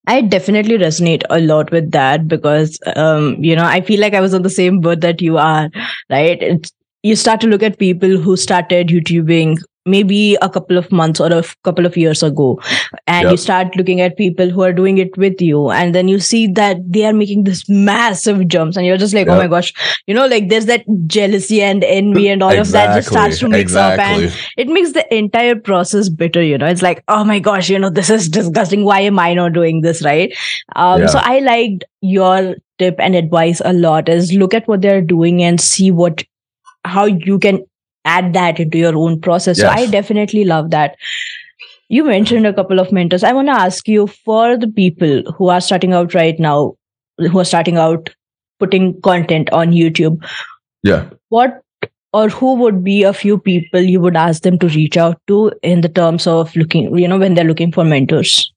I 0.07 0.21
definitely 0.21 0.77
resonate 0.77 1.21
a 1.29 1.39
lot 1.39 1.71
with 1.71 1.91
that 1.91 2.27
because, 2.27 2.79
um, 2.95 3.35
you 3.43 3.55
know, 3.55 3.63
I 3.63 3.81
feel 3.81 3.99
like 4.01 4.15
I 4.15 4.21
was 4.21 4.33
on 4.33 4.41
the 4.41 4.49
same 4.49 4.81
boat 4.81 5.01
that 5.01 5.21
you 5.21 5.37
are, 5.37 5.69
right? 6.09 6.41
It's, 6.41 6.71
you 7.03 7.15
start 7.15 7.41
to 7.41 7.47
look 7.47 7.63
at 7.63 7.77
people 7.77 8.17
who 8.17 8.35
started 8.35 8.87
YouTubing 8.87 9.57
maybe 9.85 10.37
a 10.41 10.49
couple 10.49 10.77
of 10.77 10.91
months 10.91 11.19
or 11.19 11.31
a 11.31 11.43
couple 11.63 11.85
of 11.85 11.97
years 11.97 12.21
ago 12.21 12.59
and 13.07 13.23
yep. 13.23 13.31
you 13.31 13.37
start 13.37 13.75
looking 13.75 13.99
at 13.99 14.15
people 14.15 14.49
who 14.49 14.61
are 14.61 14.73
doing 14.73 14.99
it 14.99 15.15
with 15.17 15.41
you 15.41 15.71
and 15.71 15.95
then 15.95 16.07
you 16.07 16.19
see 16.19 16.45
that 16.45 16.77
they 16.85 17.03
are 17.03 17.13
making 17.13 17.43
this 17.45 17.67
massive 17.67 18.47
jumps 18.47 18.77
and 18.77 18.85
you're 18.85 18.97
just 18.97 19.13
like 19.13 19.25
yep. 19.25 19.35
oh 19.35 19.39
my 19.39 19.47
gosh 19.47 19.73
you 20.05 20.13
know 20.13 20.27
like 20.27 20.49
there's 20.49 20.67
that 20.67 20.85
jealousy 21.07 21.61
and 21.61 21.83
envy 21.83 22.27
and 22.27 22.43
all 22.43 22.51
exactly. 22.51 22.61
of 22.61 22.71
that 22.71 22.95
just 22.95 23.09
starts 23.09 23.39
to 23.39 23.49
mix 23.49 23.71
exactly. 23.71 24.03
up 24.03 24.09
and 24.09 24.39
it 24.57 24.67
makes 24.67 24.91
the 24.91 25.15
entire 25.15 25.55
process 25.55 26.09
bitter 26.09 26.43
you 26.43 26.57
know 26.57 26.67
it's 26.67 26.83
like 26.83 27.03
oh 27.07 27.23
my 27.23 27.39
gosh 27.39 27.67
you 27.69 27.79
know 27.79 27.89
this 27.89 28.11
is 28.11 28.29
disgusting 28.29 28.83
why 28.83 28.99
am 28.99 29.17
i 29.17 29.33
not 29.33 29.51
doing 29.51 29.81
this 29.81 30.03
right 30.03 30.35
um 30.75 31.01
yeah. 31.01 31.07
so 31.07 31.19
i 31.23 31.39
liked 31.39 31.85
your 32.01 32.55
tip 32.77 32.95
and 32.99 33.15
advice 33.15 33.61
a 33.65 33.73
lot 33.73 34.07
is 34.07 34.31
look 34.33 34.53
at 34.53 34.67
what 34.67 34.81
they're 34.81 35.01
doing 35.01 35.41
and 35.41 35.59
see 35.59 35.89
what 35.89 36.23
how 36.83 37.05
you 37.05 37.39
can 37.39 37.63
add 38.05 38.33
that 38.33 38.59
into 38.59 38.77
your 38.77 38.95
own 38.95 39.19
process. 39.21 39.57
Yes. 39.57 39.67
So 39.67 39.81
I 39.81 39.85
definitely 39.87 40.43
love 40.45 40.71
that. 40.71 40.95
You 41.89 42.03
mentioned 42.05 42.47
a 42.47 42.53
couple 42.53 42.79
of 42.79 42.91
mentors. 42.91 43.23
I 43.23 43.33
want 43.33 43.49
to 43.49 43.53
ask 43.53 43.87
you 43.87 44.07
for 44.07 44.57
the 44.57 44.67
people 44.67 45.23
who 45.33 45.49
are 45.49 45.61
starting 45.61 45.93
out 45.93 46.13
right 46.13 46.39
now, 46.39 46.75
who 47.17 47.39
are 47.39 47.45
starting 47.45 47.77
out 47.77 48.09
putting 48.59 49.01
content 49.01 49.51
on 49.51 49.71
YouTube. 49.71 50.23
Yeah. 50.83 51.09
What 51.29 51.61
or 52.13 52.29
who 52.29 52.55
would 52.55 52.83
be 52.83 53.03
a 53.03 53.13
few 53.13 53.37
people 53.37 53.81
you 53.81 53.99
would 54.01 54.15
ask 54.15 54.43
them 54.43 54.59
to 54.59 54.67
reach 54.67 54.97
out 54.97 55.19
to 55.27 55.51
in 55.63 55.81
the 55.81 55.89
terms 55.89 56.27
of 56.27 56.55
looking, 56.55 56.97
you 56.97 57.07
know, 57.07 57.17
when 57.17 57.33
they're 57.33 57.45
looking 57.45 57.71
for 57.71 57.83
mentors? 57.83 58.51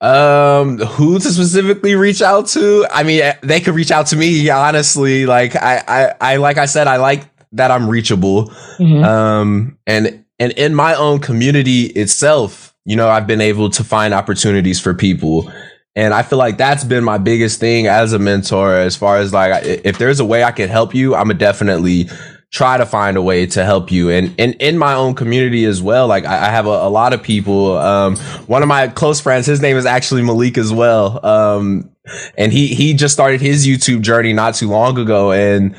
Um, 0.00 0.78
who 0.78 1.18
to 1.18 1.30
specifically 1.30 1.94
reach 1.94 2.22
out 2.22 2.46
to? 2.48 2.86
I 2.90 3.02
mean, 3.02 3.32
they 3.42 3.60
could 3.60 3.74
reach 3.74 3.90
out 3.90 4.06
to 4.08 4.16
me, 4.16 4.48
honestly. 4.48 5.26
Like 5.26 5.56
I, 5.56 5.82
I, 5.88 6.14
I 6.20 6.36
like 6.36 6.56
I 6.56 6.66
said, 6.66 6.86
I 6.86 6.96
like 6.96 7.24
that 7.52 7.70
I'm 7.70 7.88
reachable. 7.88 8.48
Mm-hmm. 8.78 9.04
Um, 9.04 9.78
and 9.86 10.24
and 10.38 10.52
in 10.52 10.74
my 10.74 10.94
own 10.94 11.18
community 11.18 11.86
itself, 11.86 12.74
you 12.84 12.96
know, 12.96 13.08
I've 13.08 13.26
been 13.26 13.40
able 13.40 13.70
to 13.70 13.84
find 13.84 14.14
opportunities 14.14 14.80
for 14.80 14.94
people. 14.94 15.52
And 15.96 16.14
I 16.14 16.22
feel 16.22 16.38
like 16.38 16.58
that's 16.58 16.84
been 16.84 17.02
my 17.02 17.18
biggest 17.18 17.58
thing 17.58 17.88
as 17.88 18.12
a 18.12 18.18
mentor, 18.18 18.74
as 18.74 18.94
far 18.94 19.16
as 19.18 19.32
like, 19.32 19.64
if 19.64 19.98
there's 19.98 20.20
a 20.20 20.24
way 20.24 20.44
I 20.44 20.52
can 20.52 20.68
help 20.68 20.94
you, 20.94 21.14
I'm 21.14 21.24
gonna 21.26 21.34
definitely 21.34 22.08
try 22.50 22.78
to 22.78 22.86
find 22.86 23.16
a 23.16 23.22
way 23.22 23.46
to 23.46 23.64
help 23.64 23.90
you. 23.90 24.10
And, 24.10 24.34
and 24.38 24.54
in 24.54 24.78
my 24.78 24.94
own 24.94 25.14
community 25.14 25.64
as 25.64 25.82
well, 25.82 26.06
like 26.06 26.24
I, 26.24 26.46
I 26.46 26.50
have 26.50 26.66
a, 26.66 26.70
a, 26.70 26.88
lot 26.88 27.12
of 27.12 27.22
people. 27.22 27.76
Um, 27.76 28.16
one 28.46 28.62
of 28.62 28.68
my 28.68 28.88
close 28.88 29.20
friends, 29.20 29.44
his 29.44 29.60
name 29.60 29.76
is 29.76 29.84
actually 29.84 30.22
Malik 30.22 30.56
as 30.56 30.72
well. 30.72 31.24
Um, 31.26 31.90
and 32.38 32.52
he, 32.52 32.68
he 32.68 32.94
just 32.94 33.12
started 33.12 33.40
his 33.40 33.66
YouTube 33.66 34.00
journey 34.00 34.32
not 34.32 34.54
too 34.54 34.68
long 34.68 34.98
ago. 34.98 35.32
And, 35.32 35.76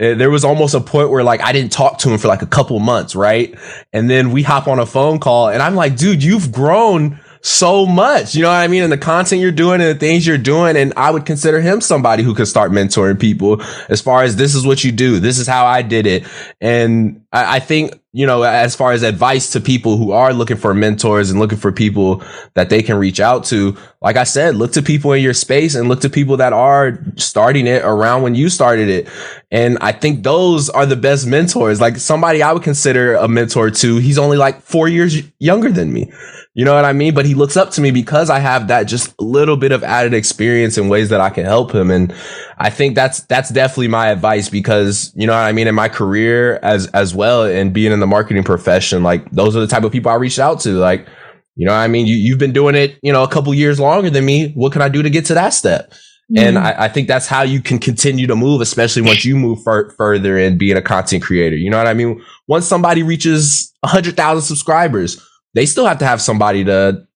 Uh, 0.00 0.14
there 0.14 0.30
was 0.30 0.44
almost 0.44 0.74
a 0.74 0.80
point 0.80 1.10
where 1.10 1.24
like 1.24 1.40
I 1.40 1.52
didn't 1.52 1.72
talk 1.72 1.98
to 1.98 2.10
him 2.10 2.18
for 2.18 2.28
like 2.28 2.42
a 2.42 2.46
couple 2.46 2.78
months, 2.78 3.16
right? 3.16 3.54
And 3.92 4.08
then 4.08 4.30
we 4.30 4.42
hop 4.42 4.68
on 4.68 4.78
a 4.78 4.86
phone 4.86 5.18
call 5.18 5.48
and 5.48 5.62
I'm 5.62 5.74
like, 5.74 5.96
dude, 5.96 6.22
you've 6.22 6.52
grown 6.52 7.20
so 7.40 7.86
much. 7.86 8.34
You 8.34 8.42
know 8.42 8.48
what 8.48 8.56
I 8.56 8.68
mean? 8.68 8.82
And 8.82 8.92
the 8.92 8.98
content 8.98 9.40
you're 9.40 9.52
doing 9.52 9.80
and 9.80 9.94
the 9.94 9.98
things 9.98 10.26
you're 10.26 10.38
doing. 10.38 10.76
And 10.76 10.92
I 10.96 11.10
would 11.10 11.26
consider 11.26 11.60
him 11.60 11.80
somebody 11.80 12.22
who 12.22 12.34
could 12.34 12.48
start 12.48 12.72
mentoring 12.72 13.18
people 13.18 13.62
as 13.88 14.00
far 14.00 14.22
as 14.22 14.36
this 14.36 14.54
is 14.54 14.66
what 14.66 14.84
you 14.84 14.92
do. 14.92 15.20
This 15.20 15.38
is 15.38 15.46
how 15.46 15.66
I 15.66 15.82
did 15.82 16.06
it. 16.06 16.26
And 16.60 17.24
I, 17.32 17.56
I 17.56 17.60
think, 17.60 18.00
you 18.18 18.26
know, 18.26 18.42
as 18.42 18.74
far 18.74 18.90
as 18.90 19.04
advice 19.04 19.48
to 19.50 19.60
people 19.60 19.96
who 19.96 20.10
are 20.10 20.32
looking 20.32 20.56
for 20.56 20.74
mentors 20.74 21.30
and 21.30 21.38
looking 21.38 21.56
for 21.56 21.70
people 21.70 22.20
that 22.54 22.68
they 22.68 22.82
can 22.82 22.96
reach 22.96 23.20
out 23.20 23.44
to, 23.44 23.76
like 24.02 24.16
I 24.16 24.24
said, 24.24 24.56
look 24.56 24.72
to 24.72 24.82
people 24.82 25.12
in 25.12 25.22
your 25.22 25.32
space 25.32 25.76
and 25.76 25.88
look 25.88 26.00
to 26.00 26.10
people 26.10 26.36
that 26.38 26.52
are 26.52 26.98
starting 27.14 27.68
it 27.68 27.84
around 27.84 28.22
when 28.22 28.34
you 28.34 28.48
started 28.48 28.88
it. 28.88 29.08
And 29.52 29.78
I 29.80 29.92
think 29.92 30.24
those 30.24 30.68
are 30.68 30.84
the 30.84 30.96
best 30.96 31.28
mentors. 31.28 31.80
Like 31.80 31.96
somebody 31.96 32.42
I 32.42 32.52
would 32.52 32.64
consider 32.64 33.14
a 33.14 33.28
mentor 33.28 33.70
to, 33.70 33.98
he's 33.98 34.18
only 34.18 34.36
like 34.36 34.62
four 34.62 34.88
years 34.88 35.22
younger 35.38 35.70
than 35.70 35.92
me. 35.92 36.12
You 36.58 36.64
know 36.64 36.74
what 36.74 36.84
I 36.84 36.92
mean? 36.92 37.14
But 37.14 37.24
he 37.24 37.34
looks 37.34 37.56
up 37.56 37.70
to 37.70 37.80
me 37.80 37.92
because 37.92 38.30
I 38.30 38.40
have 38.40 38.66
that 38.66 38.88
just 38.88 39.14
little 39.22 39.56
bit 39.56 39.70
of 39.70 39.84
added 39.84 40.12
experience 40.12 40.76
in 40.76 40.88
ways 40.88 41.08
that 41.10 41.20
I 41.20 41.30
can 41.30 41.44
help 41.44 41.72
him. 41.72 41.88
And 41.88 42.12
I 42.58 42.68
think 42.68 42.96
that's, 42.96 43.20
that's 43.20 43.50
definitely 43.50 43.86
my 43.86 44.08
advice 44.08 44.48
because, 44.48 45.12
you 45.14 45.24
know 45.28 45.34
what 45.34 45.44
I 45.44 45.52
mean? 45.52 45.68
In 45.68 45.76
my 45.76 45.88
career 45.88 46.56
as, 46.64 46.88
as 46.88 47.14
well 47.14 47.44
and 47.44 47.72
being 47.72 47.92
in 47.92 48.00
the 48.00 48.08
marketing 48.08 48.42
profession, 48.42 49.04
like 49.04 49.30
those 49.30 49.54
are 49.54 49.60
the 49.60 49.68
type 49.68 49.84
of 49.84 49.92
people 49.92 50.10
I 50.10 50.16
reached 50.16 50.40
out 50.40 50.58
to. 50.62 50.70
Like, 50.70 51.06
you 51.54 51.64
know 51.64 51.70
what 51.70 51.78
I 51.78 51.86
mean? 51.86 52.06
You, 52.06 52.16
you've 52.16 52.40
been 52.40 52.52
doing 52.52 52.74
it, 52.74 52.98
you 53.02 53.12
know, 53.12 53.22
a 53.22 53.28
couple 53.28 53.54
years 53.54 53.78
longer 53.78 54.10
than 54.10 54.24
me. 54.24 54.50
What 54.54 54.72
can 54.72 54.82
I 54.82 54.88
do 54.88 55.00
to 55.00 55.10
get 55.10 55.26
to 55.26 55.34
that 55.34 55.50
step? 55.50 55.92
Mm-hmm. 55.92 56.38
And 56.38 56.58
I, 56.58 56.86
I, 56.86 56.88
think 56.88 57.06
that's 57.06 57.28
how 57.28 57.42
you 57.42 57.62
can 57.62 57.78
continue 57.78 58.26
to 58.26 58.34
move, 58.34 58.62
especially 58.62 59.02
once 59.02 59.24
you 59.24 59.36
move 59.36 59.62
fur- 59.62 59.90
further 59.90 60.36
in 60.36 60.58
being 60.58 60.76
a 60.76 60.82
content 60.82 61.22
creator. 61.22 61.56
You 61.56 61.70
know 61.70 61.78
what 61.78 61.86
I 61.86 61.94
mean? 61.94 62.20
Once 62.48 62.66
somebody 62.66 63.04
reaches 63.04 63.72
100,000 63.82 64.42
subscribers, 64.42 65.24
they 65.54 65.66
still 65.66 65.86
have 65.86 65.98
to 65.98 66.06
have 66.06 66.20
somebody 66.20 66.64
to 66.64 67.06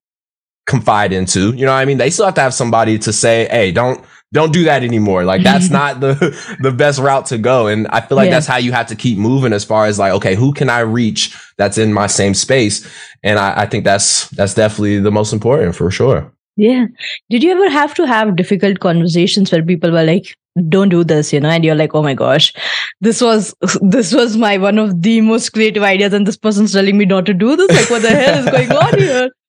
confide 0.66 1.12
into. 1.12 1.52
You 1.54 1.66
know 1.66 1.72
what 1.72 1.78
I 1.78 1.84
mean? 1.84 1.98
They 1.98 2.10
still 2.10 2.26
have 2.26 2.34
to 2.34 2.40
have 2.40 2.54
somebody 2.54 2.98
to 3.00 3.12
say, 3.12 3.48
"Hey, 3.50 3.72
don't 3.72 4.04
don't 4.32 4.52
do 4.52 4.64
that 4.64 4.82
anymore." 4.82 5.24
Like 5.24 5.42
that's 5.42 5.70
not 5.80 6.00
the 6.00 6.14
the 6.60 6.70
best 6.70 6.98
route 6.98 7.26
to 7.26 7.38
go. 7.38 7.66
And 7.66 7.86
I 7.88 8.00
feel 8.00 8.16
like 8.16 8.26
yeah. 8.26 8.34
that's 8.34 8.46
how 8.46 8.58
you 8.58 8.72
have 8.72 8.86
to 8.88 8.96
keep 8.96 9.18
moving 9.18 9.52
as 9.52 9.64
far 9.64 9.86
as 9.86 9.98
like, 9.98 10.12
okay, 10.12 10.34
who 10.34 10.52
can 10.52 10.70
I 10.70 10.80
reach 10.80 11.36
that's 11.56 11.78
in 11.78 11.92
my 11.92 12.06
same 12.06 12.34
space? 12.34 12.88
And 13.22 13.38
I, 13.38 13.62
I 13.62 13.66
think 13.66 13.84
that's 13.84 14.28
that's 14.30 14.54
definitely 14.54 14.98
the 15.00 15.12
most 15.12 15.32
important 15.32 15.74
for 15.74 15.90
sure. 15.90 16.32
Yeah. 16.56 16.86
Did 17.30 17.42
you 17.42 17.50
ever 17.52 17.70
have 17.70 17.94
to 17.94 18.06
have 18.06 18.36
difficult 18.36 18.80
conversations 18.80 19.50
where 19.50 19.62
people 19.62 19.90
were 19.90 20.04
like, 20.04 20.36
don't 20.68 20.90
do 20.90 21.02
this, 21.04 21.32
you 21.32 21.40
know, 21.40 21.48
and 21.48 21.64
you're 21.64 21.74
like, 21.74 21.94
oh 21.94 22.02
my 22.02 22.14
gosh, 22.14 22.52
this 23.00 23.20
was 23.20 23.54
this 23.80 24.12
was 24.12 24.36
my 24.36 24.58
one 24.58 24.78
of 24.78 25.02
the 25.02 25.20
most 25.20 25.50
creative 25.50 25.82
ideas, 25.82 26.12
and 26.12 26.26
this 26.26 26.36
person's 26.36 26.72
telling 26.72 26.98
me 26.98 27.04
not 27.04 27.26
to 27.26 27.34
do 27.34 27.56
this. 27.56 27.70
Like, 27.70 27.90
what 27.90 28.02
the 28.02 28.10
hell 28.10 28.44
is 28.44 28.50
going 28.50 28.72
on 28.72 28.98
here? 28.98 29.30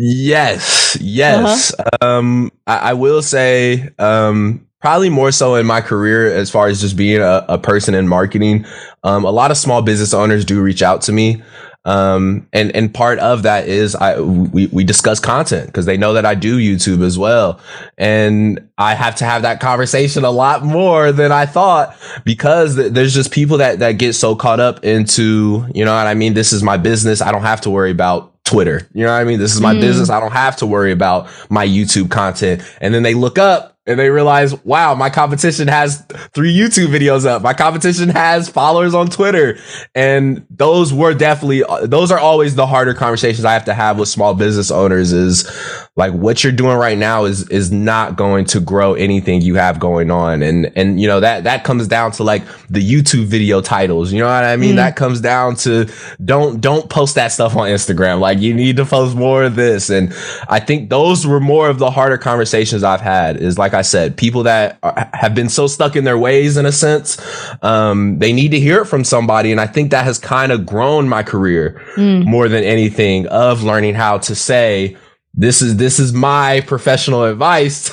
Yes, 0.00 0.96
yes. 1.00 1.74
Uh-huh. 1.74 2.06
Um, 2.06 2.52
I, 2.68 2.90
I, 2.90 2.92
will 2.92 3.20
say, 3.20 3.90
um, 3.98 4.67
probably 4.80 5.10
more 5.10 5.32
so 5.32 5.54
in 5.56 5.66
my 5.66 5.80
career 5.80 6.32
as 6.32 6.50
far 6.50 6.68
as 6.68 6.80
just 6.80 6.96
being 6.96 7.20
a, 7.20 7.44
a 7.48 7.58
person 7.58 7.94
in 7.94 8.06
marketing. 8.06 8.64
Um, 9.02 9.24
a 9.24 9.30
lot 9.30 9.50
of 9.50 9.56
small 9.56 9.82
business 9.82 10.14
owners 10.14 10.44
do 10.44 10.60
reach 10.60 10.82
out 10.82 11.02
to 11.02 11.12
me. 11.12 11.42
Um, 11.84 12.46
and, 12.52 12.74
and 12.76 12.92
part 12.92 13.18
of 13.18 13.44
that 13.44 13.66
is 13.66 13.94
I, 13.94 14.20
we, 14.20 14.66
we 14.66 14.84
discuss 14.84 15.20
content 15.20 15.66
because 15.66 15.86
they 15.86 15.96
know 15.96 16.12
that 16.12 16.26
I 16.26 16.34
do 16.34 16.58
YouTube 16.58 17.02
as 17.02 17.18
well. 17.18 17.60
And 17.96 18.68
I 18.76 18.94
have 18.94 19.14
to 19.16 19.24
have 19.24 19.42
that 19.42 19.60
conversation 19.60 20.24
a 20.24 20.30
lot 20.30 20.62
more 20.62 21.12
than 21.12 21.32
I 21.32 21.46
thought 21.46 21.96
because 22.24 22.76
th- 22.76 22.92
there's 22.92 23.14
just 23.14 23.32
people 23.32 23.58
that, 23.58 23.78
that 23.78 23.92
get 23.92 24.12
so 24.12 24.36
caught 24.36 24.60
up 24.60 24.84
into, 24.84 25.66
you 25.74 25.84
know 25.84 25.94
what 25.94 26.06
I 26.06 26.14
mean? 26.14 26.34
This 26.34 26.52
is 26.52 26.62
my 26.62 26.76
business. 26.76 27.22
I 27.22 27.32
don't 27.32 27.42
have 27.42 27.62
to 27.62 27.70
worry 27.70 27.90
about 27.90 28.34
Twitter. 28.44 28.86
You 28.92 29.04
know 29.04 29.12
what 29.12 29.20
I 29.20 29.24
mean? 29.24 29.38
This 29.38 29.54
is 29.54 29.60
my 29.60 29.74
mm. 29.74 29.80
business. 29.80 30.10
I 30.10 30.20
don't 30.20 30.32
have 30.32 30.56
to 30.56 30.66
worry 30.66 30.92
about 30.92 31.28
my 31.48 31.66
YouTube 31.66 32.10
content. 32.10 32.62
And 32.82 32.92
then 32.92 33.02
they 33.02 33.14
look 33.14 33.38
up 33.38 33.77
and 33.88 33.98
they 33.98 34.10
realize, 34.10 34.54
wow, 34.64 34.94
my 34.94 35.08
competition 35.08 35.66
has 35.66 36.04
three 36.34 36.54
YouTube 36.54 36.88
videos 36.88 37.24
up. 37.24 37.40
My 37.40 37.54
competition 37.54 38.10
has 38.10 38.46
followers 38.48 38.94
on 38.94 39.08
Twitter. 39.08 39.58
And 39.94 40.46
those 40.50 40.92
were 40.92 41.14
definitely, 41.14 41.64
those 41.84 42.12
are 42.12 42.18
always 42.18 42.54
the 42.54 42.66
harder 42.66 42.92
conversations 42.92 43.46
I 43.46 43.54
have 43.54 43.64
to 43.64 43.74
have 43.74 43.98
with 43.98 44.10
small 44.10 44.34
business 44.34 44.70
owners 44.70 45.12
is 45.12 45.50
like 45.98 46.12
what 46.12 46.44
you're 46.44 46.52
doing 46.52 46.76
right 46.76 46.96
now 46.96 47.24
is, 47.24 47.48
is 47.48 47.72
not 47.72 48.14
going 48.14 48.44
to 48.44 48.60
grow 48.60 48.94
anything 48.94 49.40
you 49.40 49.56
have 49.56 49.80
going 49.80 50.12
on. 50.12 50.44
And, 50.44 50.70
and, 50.76 51.00
you 51.00 51.08
know, 51.08 51.18
that, 51.18 51.42
that 51.42 51.64
comes 51.64 51.88
down 51.88 52.12
to 52.12 52.22
like 52.22 52.44
the 52.70 52.80
YouTube 52.80 53.24
video 53.24 53.60
titles. 53.60 54.12
You 54.12 54.20
know 54.20 54.26
what 54.26 54.44
I 54.44 54.54
mean? 54.54 54.74
Mm. 54.74 54.76
That 54.76 54.94
comes 54.94 55.20
down 55.20 55.56
to 55.56 55.90
don't, 56.24 56.60
don't 56.60 56.88
post 56.88 57.16
that 57.16 57.32
stuff 57.32 57.56
on 57.56 57.68
Instagram. 57.68 58.20
Like 58.20 58.38
you 58.38 58.54
need 58.54 58.76
to 58.76 58.84
post 58.84 59.16
more 59.16 59.42
of 59.42 59.56
this. 59.56 59.90
And 59.90 60.14
I 60.48 60.60
think 60.60 60.88
those 60.88 61.26
were 61.26 61.40
more 61.40 61.68
of 61.68 61.80
the 61.80 61.90
harder 61.90 62.16
conversations 62.16 62.84
I've 62.84 63.00
had 63.00 63.36
is 63.36 63.58
like, 63.58 63.74
I 63.74 63.82
said, 63.82 64.16
people 64.16 64.44
that 64.44 64.78
are, 64.84 65.10
have 65.14 65.34
been 65.34 65.48
so 65.48 65.66
stuck 65.66 65.96
in 65.96 66.04
their 66.04 66.16
ways 66.16 66.56
in 66.56 66.64
a 66.64 66.70
sense, 66.70 67.20
um, 67.64 68.20
they 68.20 68.32
need 68.32 68.52
to 68.52 68.60
hear 68.60 68.82
it 68.82 68.86
from 68.86 69.02
somebody. 69.02 69.50
And 69.50 69.60
I 69.60 69.66
think 69.66 69.90
that 69.90 70.04
has 70.04 70.20
kind 70.20 70.52
of 70.52 70.64
grown 70.64 71.08
my 71.08 71.24
career 71.24 71.82
mm. 71.96 72.24
more 72.24 72.48
than 72.48 72.62
anything 72.62 73.26
of 73.26 73.64
learning 73.64 73.96
how 73.96 74.18
to 74.18 74.36
say, 74.36 74.96
this 75.38 75.62
is 75.62 75.76
this 75.76 76.00
is 76.00 76.12
my 76.12 76.62
professional 76.66 77.22
advice. 77.22 77.90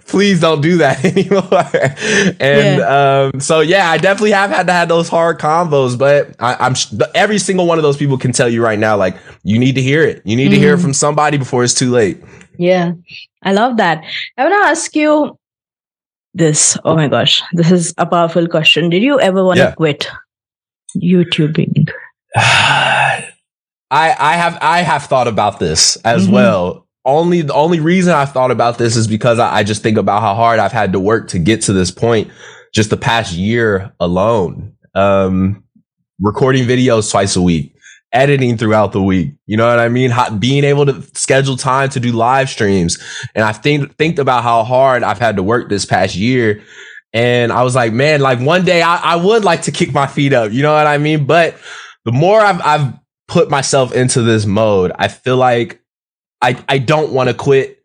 Please 0.06 0.40
don't 0.40 0.62
do 0.62 0.78
that 0.78 1.04
anymore. 1.04 1.46
and 2.40 2.78
yeah. 2.78 3.28
Um, 3.34 3.40
so 3.40 3.60
yeah, 3.60 3.90
I 3.90 3.98
definitely 3.98 4.30
have 4.30 4.48
had 4.48 4.66
to 4.68 4.72
have 4.72 4.88
those 4.88 5.06
hard 5.06 5.38
combos, 5.38 5.98
but 5.98 6.34
I, 6.40 6.66
am 6.66 6.74
every 7.14 7.38
single 7.38 7.66
one 7.66 7.78
of 7.78 7.82
those 7.82 7.98
people 7.98 8.16
can 8.16 8.32
tell 8.32 8.48
you 8.48 8.64
right 8.64 8.78
now, 8.78 8.96
like 8.96 9.18
you 9.44 9.58
need 9.58 9.74
to 9.74 9.82
hear 9.82 10.02
it. 10.02 10.22
You 10.24 10.34
need 10.34 10.48
mm. 10.48 10.54
to 10.54 10.58
hear 10.58 10.74
it 10.74 10.78
mm. 10.78 10.82
from 10.82 10.94
somebody 10.94 11.36
before 11.36 11.62
it's 11.62 11.74
too 11.74 11.90
late. 11.90 12.22
Yeah, 12.56 12.92
I 13.42 13.52
love 13.52 13.76
that. 13.76 14.02
I 14.38 14.44
want 14.44 14.54
to 14.54 14.68
ask 14.70 14.96
you 14.96 15.38
this. 16.32 16.78
Oh 16.86 16.96
my 16.96 17.08
gosh, 17.08 17.42
this 17.52 17.70
is 17.70 17.94
a 17.98 18.06
powerful 18.06 18.48
question. 18.48 18.88
Did 18.88 19.02
you 19.02 19.20
ever 19.20 19.44
want 19.44 19.58
to 19.58 19.64
yeah. 19.64 19.72
quit 19.72 20.08
YouTubing? 20.96 21.90
I 23.90 24.14
I 24.18 24.32
have 24.34 24.58
I 24.60 24.80
have 24.80 25.04
thought 25.04 25.28
about 25.28 25.58
this 25.58 25.96
as 26.04 26.24
mm-hmm. 26.24 26.34
well. 26.34 26.86
Only 27.04 27.42
the 27.42 27.54
only 27.54 27.80
reason 27.80 28.12
I've 28.12 28.32
thought 28.32 28.50
about 28.50 28.78
this 28.78 28.96
is 28.96 29.06
because 29.06 29.38
I, 29.38 29.56
I 29.56 29.62
just 29.62 29.82
think 29.82 29.96
about 29.96 30.20
how 30.20 30.34
hard 30.34 30.58
I've 30.58 30.72
had 30.72 30.92
to 30.92 31.00
work 31.00 31.28
to 31.28 31.38
get 31.38 31.62
to 31.62 31.72
this 31.72 31.90
point. 31.90 32.30
Just 32.74 32.90
the 32.90 32.98
past 32.98 33.32
year 33.32 33.94
alone, 33.98 34.74
um, 34.94 35.64
recording 36.20 36.64
videos 36.64 37.10
twice 37.10 37.34
a 37.34 37.40
week, 37.40 37.74
editing 38.12 38.58
throughout 38.58 38.92
the 38.92 39.02
week. 39.02 39.32
You 39.46 39.56
know 39.56 39.66
what 39.66 39.78
I 39.78 39.88
mean? 39.88 40.10
How, 40.10 40.30
being 40.30 40.64
able 40.64 40.86
to 40.86 41.02
schedule 41.14 41.56
time 41.56 41.88
to 41.90 42.00
do 42.00 42.12
live 42.12 42.50
streams. 42.50 42.98
And 43.34 43.44
I 43.44 43.52
think, 43.52 43.96
think 43.96 44.18
about 44.18 44.42
how 44.42 44.64
hard 44.64 45.02
I've 45.02 45.18
had 45.18 45.36
to 45.36 45.42
work 45.42 45.68
this 45.68 45.86
past 45.86 46.14
year. 46.14 46.62
And 47.12 47.52
I 47.52 47.62
was 47.62 47.74
like, 47.74 47.92
man, 47.92 48.20
like 48.20 48.40
one 48.40 48.64
day 48.64 48.82
I, 48.82 49.14
I 49.14 49.16
would 49.16 49.44
like 49.44 49.62
to 49.62 49.72
kick 49.72 49.94
my 49.94 50.06
feet 50.06 50.32
up. 50.32 50.52
You 50.52 50.62
know 50.62 50.74
what 50.74 50.86
I 50.86 50.98
mean? 50.98 51.24
But 51.24 51.56
the 52.04 52.12
more 52.12 52.40
I've, 52.40 52.60
I've 52.60 52.92
put 53.28 53.50
myself 53.50 53.92
into 53.92 54.22
this 54.22 54.46
mode, 54.46 54.90
I 54.98 55.08
feel 55.08 55.36
like 55.36 55.80
I, 56.42 56.62
I 56.68 56.78
don't 56.78 57.12
want 57.12 57.28
to 57.28 57.34
quit 57.34 57.82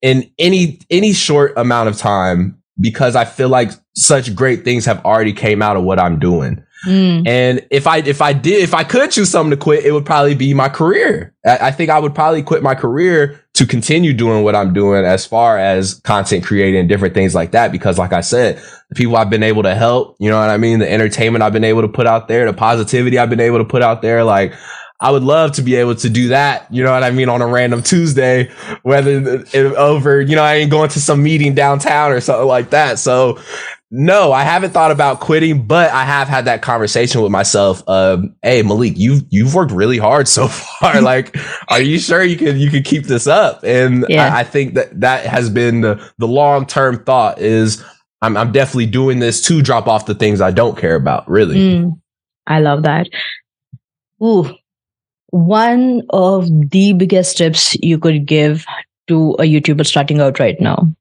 in 0.00 0.30
any 0.38 0.78
any 0.90 1.12
short 1.12 1.52
amount 1.56 1.88
of 1.88 1.98
time 1.98 2.62
because 2.80 3.16
I 3.16 3.24
feel 3.24 3.48
like 3.48 3.72
such 3.96 4.34
great 4.34 4.64
things 4.64 4.84
have 4.86 5.04
already 5.04 5.32
came 5.32 5.60
out 5.60 5.76
of 5.76 5.82
what 5.82 5.98
I'm 5.98 6.18
doing. 6.18 6.64
Mm. 6.86 7.26
And 7.26 7.66
if 7.70 7.88
I 7.88 7.98
if 7.98 8.22
I 8.22 8.32
did 8.32 8.62
if 8.62 8.72
I 8.72 8.84
could 8.84 9.10
choose 9.10 9.30
something 9.30 9.50
to 9.50 9.56
quit, 9.56 9.84
it 9.84 9.92
would 9.92 10.06
probably 10.06 10.34
be 10.34 10.54
my 10.54 10.68
career. 10.68 11.34
I, 11.44 11.58
I, 11.58 11.70
think 11.72 11.90
I 11.90 11.98
would 11.98 12.14
probably 12.14 12.42
quit 12.42 12.62
my 12.62 12.76
career 12.76 13.42
to 13.58 13.66
continue 13.66 14.12
doing 14.12 14.44
what 14.44 14.54
I'm 14.54 14.72
doing 14.72 15.04
as 15.04 15.26
far 15.26 15.58
as 15.58 15.94
content 15.94 16.44
creating 16.44 16.78
and 16.78 16.88
different 16.88 17.12
things 17.12 17.34
like 17.34 17.50
that. 17.50 17.72
Because 17.72 17.98
like 17.98 18.12
I 18.12 18.20
said, 18.20 18.62
the 18.88 18.94
people 18.94 19.16
I've 19.16 19.30
been 19.30 19.42
able 19.42 19.64
to 19.64 19.74
help, 19.74 20.14
you 20.20 20.30
know 20.30 20.38
what 20.38 20.48
I 20.48 20.58
mean? 20.58 20.78
The 20.78 20.88
entertainment 20.88 21.42
I've 21.42 21.52
been 21.52 21.64
able 21.64 21.82
to 21.82 21.88
put 21.88 22.06
out 22.06 22.28
there, 22.28 22.46
the 22.46 22.56
positivity 22.56 23.18
I've 23.18 23.30
been 23.30 23.40
able 23.40 23.58
to 23.58 23.64
put 23.64 23.82
out 23.82 24.00
there, 24.00 24.22
like 24.22 24.54
I 25.00 25.10
would 25.10 25.24
love 25.24 25.50
to 25.52 25.62
be 25.62 25.74
able 25.74 25.96
to 25.96 26.08
do 26.08 26.28
that. 26.28 26.72
You 26.72 26.84
know 26.84 26.92
what 26.92 27.02
I 27.02 27.10
mean? 27.10 27.28
On 27.28 27.42
a 27.42 27.48
random 27.48 27.82
Tuesday, 27.82 28.48
whether 28.84 29.44
over, 29.76 30.20
you 30.20 30.36
know, 30.36 30.44
I 30.44 30.54
ain't 30.54 30.70
going 30.70 30.90
to 30.90 31.00
some 31.00 31.20
meeting 31.20 31.56
downtown 31.56 32.12
or 32.12 32.20
something 32.20 32.46
like 32.46 32.70
that. 32.70 33.00
So 33.00 33.40
no, 33.90 34.32
I 34.32 34.42
haven't 34.42 34.72
thought 34.72 34.90
about 34.90 35.20
quitting, 35.20 35.66
but 35.66 35.90
I 35.90 36.04
have 36.04 36.28
had 36.28 36.44
that 36.44 36.60
conversation 36.60 37.22
with 37.22 37.32
myself. 37.32 37.82
Um, 37.88 38.36
hey, 38.42 38.62
Malik, 38.62 38.94
you've 38.96 39.22
you've 39.30 39.54
worked 39.54 39.72
really 39.72 39.96
hard 39.96 40.28
so 40.28 40.48
far. 40.80 41.00
like, 41.00 41.36
are 41.68 41.80
you 41.80 41.98
sure 41.98 42.22
you 42.22 42.36
can 42.36 42.58
you 42.58 42.70
can 42.70 42.82
keep 42.82 43.04
this 43.04 43.26
up? 43.26 43.62
And 43.64 44.04
yeah. 44.08 44.34
I, 44.34 44.40
I, 44.40 44.44
think 44.44 44.74
that 44.74 45.00
that 45.00 45.24
has 45.24 45.48
been 45.48 45.80
the 45.80 46.12
the 46.18 46.28
long 46.28 46.66
term 46.66 47.02
thought 47.04 47.40
is 47.40 47.82
I'm 48.20 48.36
I'm 48.36 48.52
definitely 48.52 48.86
doing 48.86 49.20
this 49.20 49.42
to 49.46 49.62
drop 49.62 49.88
off 49.88 50.04
the 50.04 50.14
things 50.14 50.42
I 50.42 50.50
don't 50.50 50.76
care 50.76 50.94
about. 50.94 51.28
Really, 51.28 51.56
mm, 51.56 52.00
I 52.46 52.60
love 52.60 52.82
that. 52.82 53.08
Ooh, 54.22 54.54
one 55.30 56.02
of 56.10 56.46
the 56.70 56.92
biggest 56.92 57.38
tips 57.38 57.74
you 57.80 57.98
could 57.98 58.26
give 58.26 58.66
to 59.06 59.32
a 59.38 59.44
YouTuber 59.44 59.86
starting 59.86 60.20
out 60.20 60.38
right 60.38 60.60
now. 60.60 60.92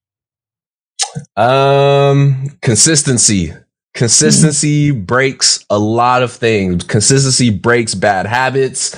Um, 1.35 2.57
consistency. 2.61 3.53
Consistency 3.93 4.91
breaks 4.91 5.65
a 5.69 5.79
lot 5.79 6.21
of 6.21 6.31
things. 6.31 6.83
Consistency 6.83 7.49
breaks 7.49 7.95
bad 7.95 8.27
habits 8.27 8.95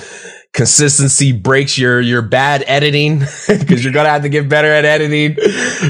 consistency 0.52 1.30
breaks 1.30 1.78
your 1.78 2.00
your 2.00 2.22
bad 2.22 2.64
editing 2.66 3.20
because 3.48 3.84
you're 3.84 3.92
gonna 3.92 4.08
have 4.08 4.22
to 4.22 4.28
get 4.28 4.48
better 4.48 4.68
at 4.68 4.84
editing. 4.84 5.36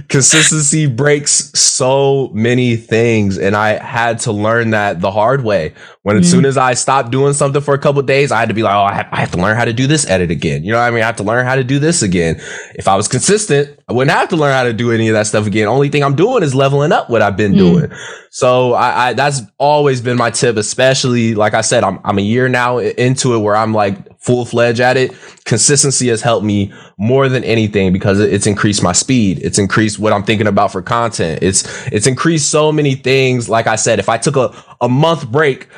Consistency 0.09 0.87
breaks 0.87 1.51
so 1.59 2.29
many 2.35 2.77
things 2.77 3.38
and 3.38 3.57
i 3.57 3.83
had 3.83 4.18
to 4.18 4.33
learn 4.33 4.70
that 4.70 5.01
the 5.01 5.11
hard 5.11 5.44
way. 5.44 5.73
When 6.03 6.16
mm-hmm. 6.16 6.23
as 6.23 6.31
soon 6.31 6.44
as 6.44 6.59
i 6.59 6.75
stopped 6.75 7.11
doing 7.11 7.33
something 7.33 7.62
for 7.62 7.73
a 7.73 7.79
couple 7.79 8.03
days 8.03 8.31
i 8.33 8.38
had 8.38 8.49
to 8.49 8.55
be 8.55 8.62
like 8.62 8.75
oh 8.75 8.83
I 8.83 8.94
have, 8.94 9.09
I 9.12 9.20
have, 9.20 9.31
to 9.33 9.38
learn 9.38 9.57
how 9.57 9.64
to 9.64 9.73
do 9.73 9.87
this 9.87 10.09
edit 10.09 10.31
again. 10.31 10.62
You 10.62 10.73
know 10.73 10.79
what 10.79 10.85
i 10.85 10.90
mean? 10.90 11.03
I 11.03 11.07
have 11.07 11.16
to 11.16 11.23
learn 11.23 11.46
how 11.46 11.57
to 11.57 11.64
do 11.64 11.79
this 11.79 12.03
again. 12.03 12.37
If 12.75 12.87
i 12.87 12.96
was 12.96 13.09
consistent 13.09 13.79
i 13.88 13.94
wouldn't 13.94 14.14
have 14.16 14.29
to 14.29 14.37
learn 14.37 14.53
how 14.53 14.64
to 14.64 14.75
do 14.75 14.92
any 14.92 15.09
of 15.09 15.14
that 15.14 15.27
stuff 15.27 15.46
again. 15.46 15.68
Only 15.68 15.88
thing 15.88 16.05
i'm 16.05 16.16
doing 16.16 16.42
is 16.42 16.55
leveling 16.55 16.92
up 16.92 17.09
what 17.09 17.23
i've 17.23 17.37
been 17.37 17.53
mm-hmm. 17.53 17.88
doing. 17.88 17.92
So 18.31 18.75
I, 18.75 19.09
I, 19.09 19.12
that's 19.14 19.40
always 19.59 20.01
been 20.01 20.16
my 20.16 20.31
tip, 20.31 20.57
especially 20.57 21.35
like 21.35 21.55
I 21.55 21.62
said, 21.62 21.83
I'm 21.83 21.99
I'm 22.05 22.18
a 22.18 22.23
year 22.23 22.49
now 22.49 22.79
into 22.79 23.35
it 23.35 23.38
where 23.38 23.57
I'm 23.57 23.73
like 23.73 24.10
full 24.21 24.45
fledged 24.45 24.81
at 24.81 24.97
it. 24.97 25.13
Consistency 25.45 26.09
has 26.09 26.23
helped 26.23 26.45
me 26.45 26.73
more 26.99 27.29
than 27.29 27.43
anything 27.45 27.93
because 27.93 28.21
it's 28.21 28.47
increased 28.47 28.83
my 28.83 28.93
speed. 28.93 29.41
It's 29.43 29.59
increased 29.59 29.99
what 29.99 30.13
I'm 30.13 30.23
thinking 30.23 30.47
about 30.47 30.73
for 30.73 30.83
content. 30.83 31.43
It's 31.43 31.65
it's 31.89 32.07
increased 32.07 32.51
so 32.51 32.71
many 32.71 32.95
things. 32.95 33.49
Like 33.49 33.67
I 33.67 33.77
said, 33.77 33.99
if 33.99 34.09
I 34.09 34.19
took 34.19 34.37
a, 34.37 34.55
a 34.81 34.89
month 34.89 35.31
break 35.31 35.69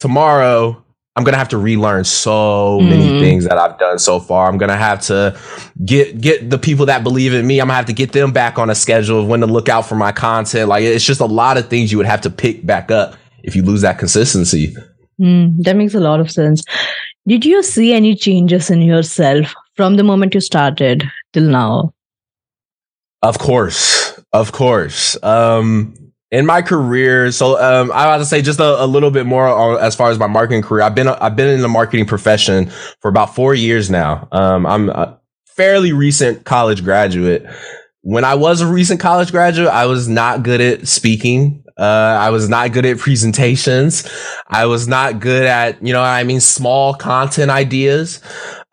tomorrow, 0.00 0.82
I'm 1.14 1.24
gonna 1.24 1.36
have 1.36 1.50
to 1.50 1.58
relearn 1.58 2.04
so 2.04 2.78
mm-hmm. 2.80 2.88
many 2.88 3.20
things 3.20 3.44
that 3.44 3.58
I've 3.58 3.78
done 3.78 3.98
so 3.98 4.18
far. 4.18 4.48
I'm 4.48 4.58
gonna 4.58 4.76
have 4.76 5.00
to 5.02 5.38
get 5.84 6.20
get 6.20 6.50
the 6.50 6.58
people 6.58 6.86
that 6.86 7.04
believe 7.04 7.34
in 7.34 7.46
me. 7.46 7.60
I'm 7.60 7.66
gonna 7.66 7.76
have 7.76 7.86
to 7.86 7.92
get 7.92 8.12
them 8.12 8.32
back 8.32 8.58
on 8.58 8.68
a 8.68 8.74
schedule 8.74 9.20
of 9.20 9.28
when 9.28 9.40
to 9.40 9.46
look 9.46 9.68
out 9.68 9.86
for 9.86 9.94
my 9.94 10.10
content. 10.10 10.68
Like 10.68 10.82
it's 10.82 11.04
just 11.04 11.20
a 11.20 11.26
lot 11.26 11.56
of 11.56 11.68
things 11.68 11.92
you 11.92 11.98
would 11.98 12.06
have 12.06 12.22
to 12.22 12.30
pick 12.30 12.66
back 12.66 12.90
up 12.90 13.14
if 13.44 13.54
you 13.54 13.62
lose 13.62 13.82
that 13.82 13.98
consistency. 13.98 14.74
Mm, 15.20 15.62
that 15.64 15.76
makes 15.76 15.94
a 15.94 16.00
lot 16.00 16.18
of 16.18 16.30
sense. 16.30 16.64
Did 17.26 17.44
you 17.44 17.62
see 17.62 17.92
any 17.92 18.16
changes 18.16 18.70
in 18.70 18.82
yourself 18.82 19.54
from 19.76 19.96
the 19.96 20.02
moment 20.02 20.34
you 20.34 20.40
started 20.40 21.04
till 21.32 21.44
now? 21.44 21.94
Of 23.22 23.38
course, 23.38 24.18
of 24.32 24.50
course. 24.50 25.22
Um, 25.22 25.94
in 26.32 26.46
my 26.46 26.62
career, 26.62 27.30
so 27.30 27.60
um, 27.62 27.92
I 27.92 28.06
want 28.06 28.22
to 28.22 28.26
say 28.26 28.42
just 28.42 28.58
a, 28.58 28.82
a, 28.82 28.86
little 28.86 29.12
bit 29.12 29.26
more 29.26 29.46
on, 29.46 29.78
as 29.80 29.94
far 29.94 30.10
as 30.10 30.18
my 30.18 30.26
marketing 30.26 30.62
career. 30.62 30.82
I've 30.82 30.94
been 30.94 31.06
I've 31.06 31.36
been 31.36 31.48
in 31.48 31.60
the 31.60 31.68
marketing 31.68 32.06
profession 32.06 32.70
for 33.00 33.08
about 33.08 33.34
four 33.34 33.54
years 33.54 33.90
now. 33.90 34.26
Um, 34.32 34.66
I'm 34.66 34.90
a 34.90 35.20
fairly 35.46 35.92
recent 35.92 36.44
college 36.44 36.82
graduate. 36.82 37.46
When 38.00 38.24
I 38.24 38.34
was 38.34 38.60
a 38.60 38.66
recent 38.66 38.98
college 38.98 39.30
graduate, 39.30 39.68
I 39.68 39.86
was 39.86 40.08
not 40.08 40.42
good 40.42 40.60
at 40.60 40.88
speaking. 40.88 41.61
Uh, 41.78 42.18
I 42.20 42.30
was 42.30 42.48
not 42.48 42.72
good 42.72 42.84
at 42.84 42.98
presentations. 42.98 44.08
I 44.46 44.66
was 44.66 44.86
not 44.88 45.20
good 45.20 45.46
at 45.46 45.82
you 45.84 45.92
know 45.92 46.02
I 46.02 46.24
mean 46.24 46.40
small 46.40 46.94
content 46.94 47.50
ideas. 47.50 48.20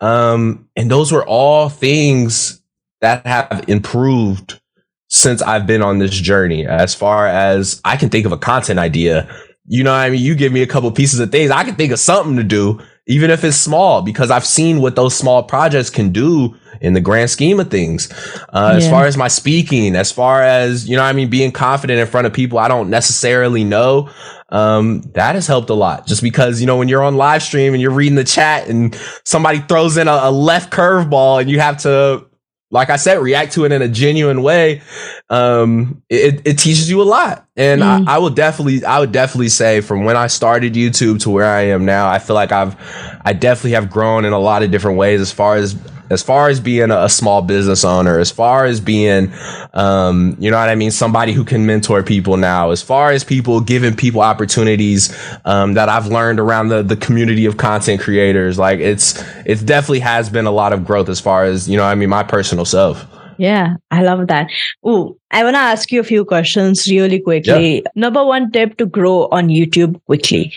Um, 0.00 0.68
and 0.76 0.90
those 0.90 1.12
were 1.12 1.26
all 1.26 1.68
things 1.68 2.60
that 3.00 3.26
have 3.26 3.64
improved 3.68 4.60
since 5.08 5.42
I've 5.42 5.66
been 5.66 5.82
on 5.82 5.98
this 5.98 6.12
journey. 6.12 6.66
As 6.66 6.94
far 6.94 7.26
as 7.26 7.80
I 7.84 7.96
can 7.96 8.08
think 8.08 8.26
of 8.26 8.32
a 8.32 8.38
content 8.38 8.78
idea, 8.78 9.28
you 9.66 9.84
know 9.84 9.92
I 9.92 10.10
mean? 10.10 10.20
You 10.20 10.34
give 10.34 10.52
me 10.52 10.62
a 10.62 10.66
couple 10.66 10.90
pieces 10.92 11.20
of 11.20 11.30
things, 11.30 11.50
I 11.50 11.64
can 11.64 11.76
think 11.76 11.92
of 11.92 11.98
something 11.98 12.36
to 12.36 12.44
do, 12.44 12.80
even 13.06 13.30
if 13.30 13.44
it's 13.44 13.56
small, 13.56 14.02
because 14.02 14.30
I've 14.30 14.46
seen 14.46 14.80
what 14.80 14.96
those 14.96 15.14
small 15.14 15.42
projects 15.42 15.90
can 15.90 16.12
do 16.12 16.54
in 16.80 16.94
the 16.94 17.00
grand 17.00 17.30
scheme 17.30 17.60
of 17.60 17.70
things. 17.70 18.10
Uh, 18.50 18.70
yeah. 18.72 18.76
As 18.78 18.88
far 18.88 19.04
as 19.04 19.16
my 19.16 19.28
speaking, 19.28 19.94
as 19.96 20.10
far 20.10 20.42
as, 20.42 20.88
you 20.88 20.96
know 20.96 21.02
I 21.02 21.12
mean, 21.12 21.30
being 21.30 21.52
confident 21.52 22.00
in 22.00 22.06
front 22.06 22.26
of 22.26 22.32
people 22.32 22.58
I 22.58 22.68
don't 22.68 22.90
necessarily 22.90 23.64
know, 23.64 24.10
um, 24.48 25.02
that 25.14 25.34
has 25.34 25.46
helped 25.46 25.70
a 25.70 25.74
lot 25.74 26.06
just 26.06 26.22
because, 26.22 26.60
you 26.60 26.66
know, 26.66 26.76
when 26.76 26.88
you're 26.88 27.02
on 27.02 27.16
live 27.16 27.42
stream 27.42 27.72
and 27.72 27.80
you're 27.80 27.92
reading 27.92 28.16
the 28.16 28.24
chat 28.24 28.68
and 28.68 28.94
somebody 29.24 29.60
throws 29.60 29.96
in 29.96 30.08
a, 30.08 30.20
a 30.24 30.30
left 30.30 30.72
curveball 30.72 31.40
and 31.40 31.50
you 31.50 31.60
have 31.60 31.78
to 31.78 32.26
like 32.70 32.88
I 32.88 32.96
said, 32.96 33.18
react 33.18 33.52
to 33.54 33.64
it 33.64 33.72
in 33.72 33.82
a 33.82 33.88
genuine 33.88 34.42
way, 34.42 34.82
um, 35.28 36.02
it, 36.08 36.42
it 36.46 36.58
teaches 36.58 36.88
you 36.88 37.02
a 37.02 37.04
lot. 37.04 37.46
And 37.60 37.82
mm. 37.82 38.08
I, 38.08 38.14
I 38.14 38.18
will 38.18 38.30
definitely, 38.30 38.82
I 38.86 39.00
would 39.00 39.12
definitely 39.12 39.50
say 39.50 39.82
from 39.82 40.04
when 40.04 40.16
I 40.16 40.28
started 40.28 40.72
YouTube 40.72 41.20
to 41.20 41.30
where 41.30 41.44
I 41.44 41.60
am 41.66 41.84
now, 41.84 42.08
I 42.08 42.18
feel 42.18 42.34
like 42.34 42.52
I've, 42.52 42.74
I 43.22 43.34
definitely 43.34 43.72
have 43.72 43.90
grown 43.90 44.24
in 44.24 44.32
a 44.32 44.38
lot 44.38 44.62
of 44.62 44.70
different 44.70 44.96
ways 44.96 45.20
as 45.20 45.30
far 45.30 45.56
as 45.56 45.76
as 46.08 46.24
far 46.24 46.48
as 46.48 46.58
being 46.58 46.90
a, 46.90 47.08
small 47.08 47.40
business 47.40 47.84
owner, 47.84 48.18
as 48.18 48.32
far 48.32 48.64
as 48.64 48.80
being, 48.80 49.32
um, 49.74 50.36
you 50.40 50.50
know 50.50 50.58
what 50.58 50.68
I 50.68 50.74
mean, 50.74 50.90
somebody 50.90 51.32
who 51.32 51.44
can 51.44 51.66
mentor 51.66 52.02
people 52.02 52.36
now, 52.36 52.70
as 52.70 52.82
far 52.82 53.12
as 53.12 53.22
people 53.22 53.60
giving 53.60 53.94
people 53.94 54.20
opportunities 54.20 55.16
um, 55.44 55.74
that 55.74 55.88
I've 55.88 56.08
learned 56.08 56.40
around 56.40 56.68
the 56.68 56.82
the 56.82 56.96
community 56.96 57.46
of 57.46 57.58
content 57.58 58.00
creators, 58.00 58.58
like 58.58 58.80
it's 58.80 59.22
it 59.46 59.64
definitely 59.64 60.00
has 60.00 60.28
been 60.28 60.46
a 60.46 60.50
lot 60.50 60.72
of 60.72 60.84
growth 60.84 61.08
as 61.08 61.20
far 61.20 61.44
as 61.44 61.68
you 61.68 61.76
know, 61.76 61.84
I 61.84 61.94
mean, 61.94 62.08
my 62.08 62.24
personal 62.24 62.64
self. 62.64 63.06
Yeah, 63.40 63.76
I 63.90 64.02
love 64.02 64.26
that. 64.26 64.50
Oh, 64.84 65.16
I 65.30 65.44
want 65.44 65.54
to 65.54 65.60
ask 65.60 65.90
you 65.90 66.00
a 66.00 66.04
few 66.04 66.26
questions 66.26 66.86
really 66.86 67.20
quickly. 67.20 67.76
Yeah. 67.76 67.90
Number 67.94 68.22
one 68.22 68.52
tip 68.52 68.76
to 68.76 68.84
grow 68.84 69.28
on 69.28 69.48
YouTube 69.48 69.98
quickly. 70.04 70.52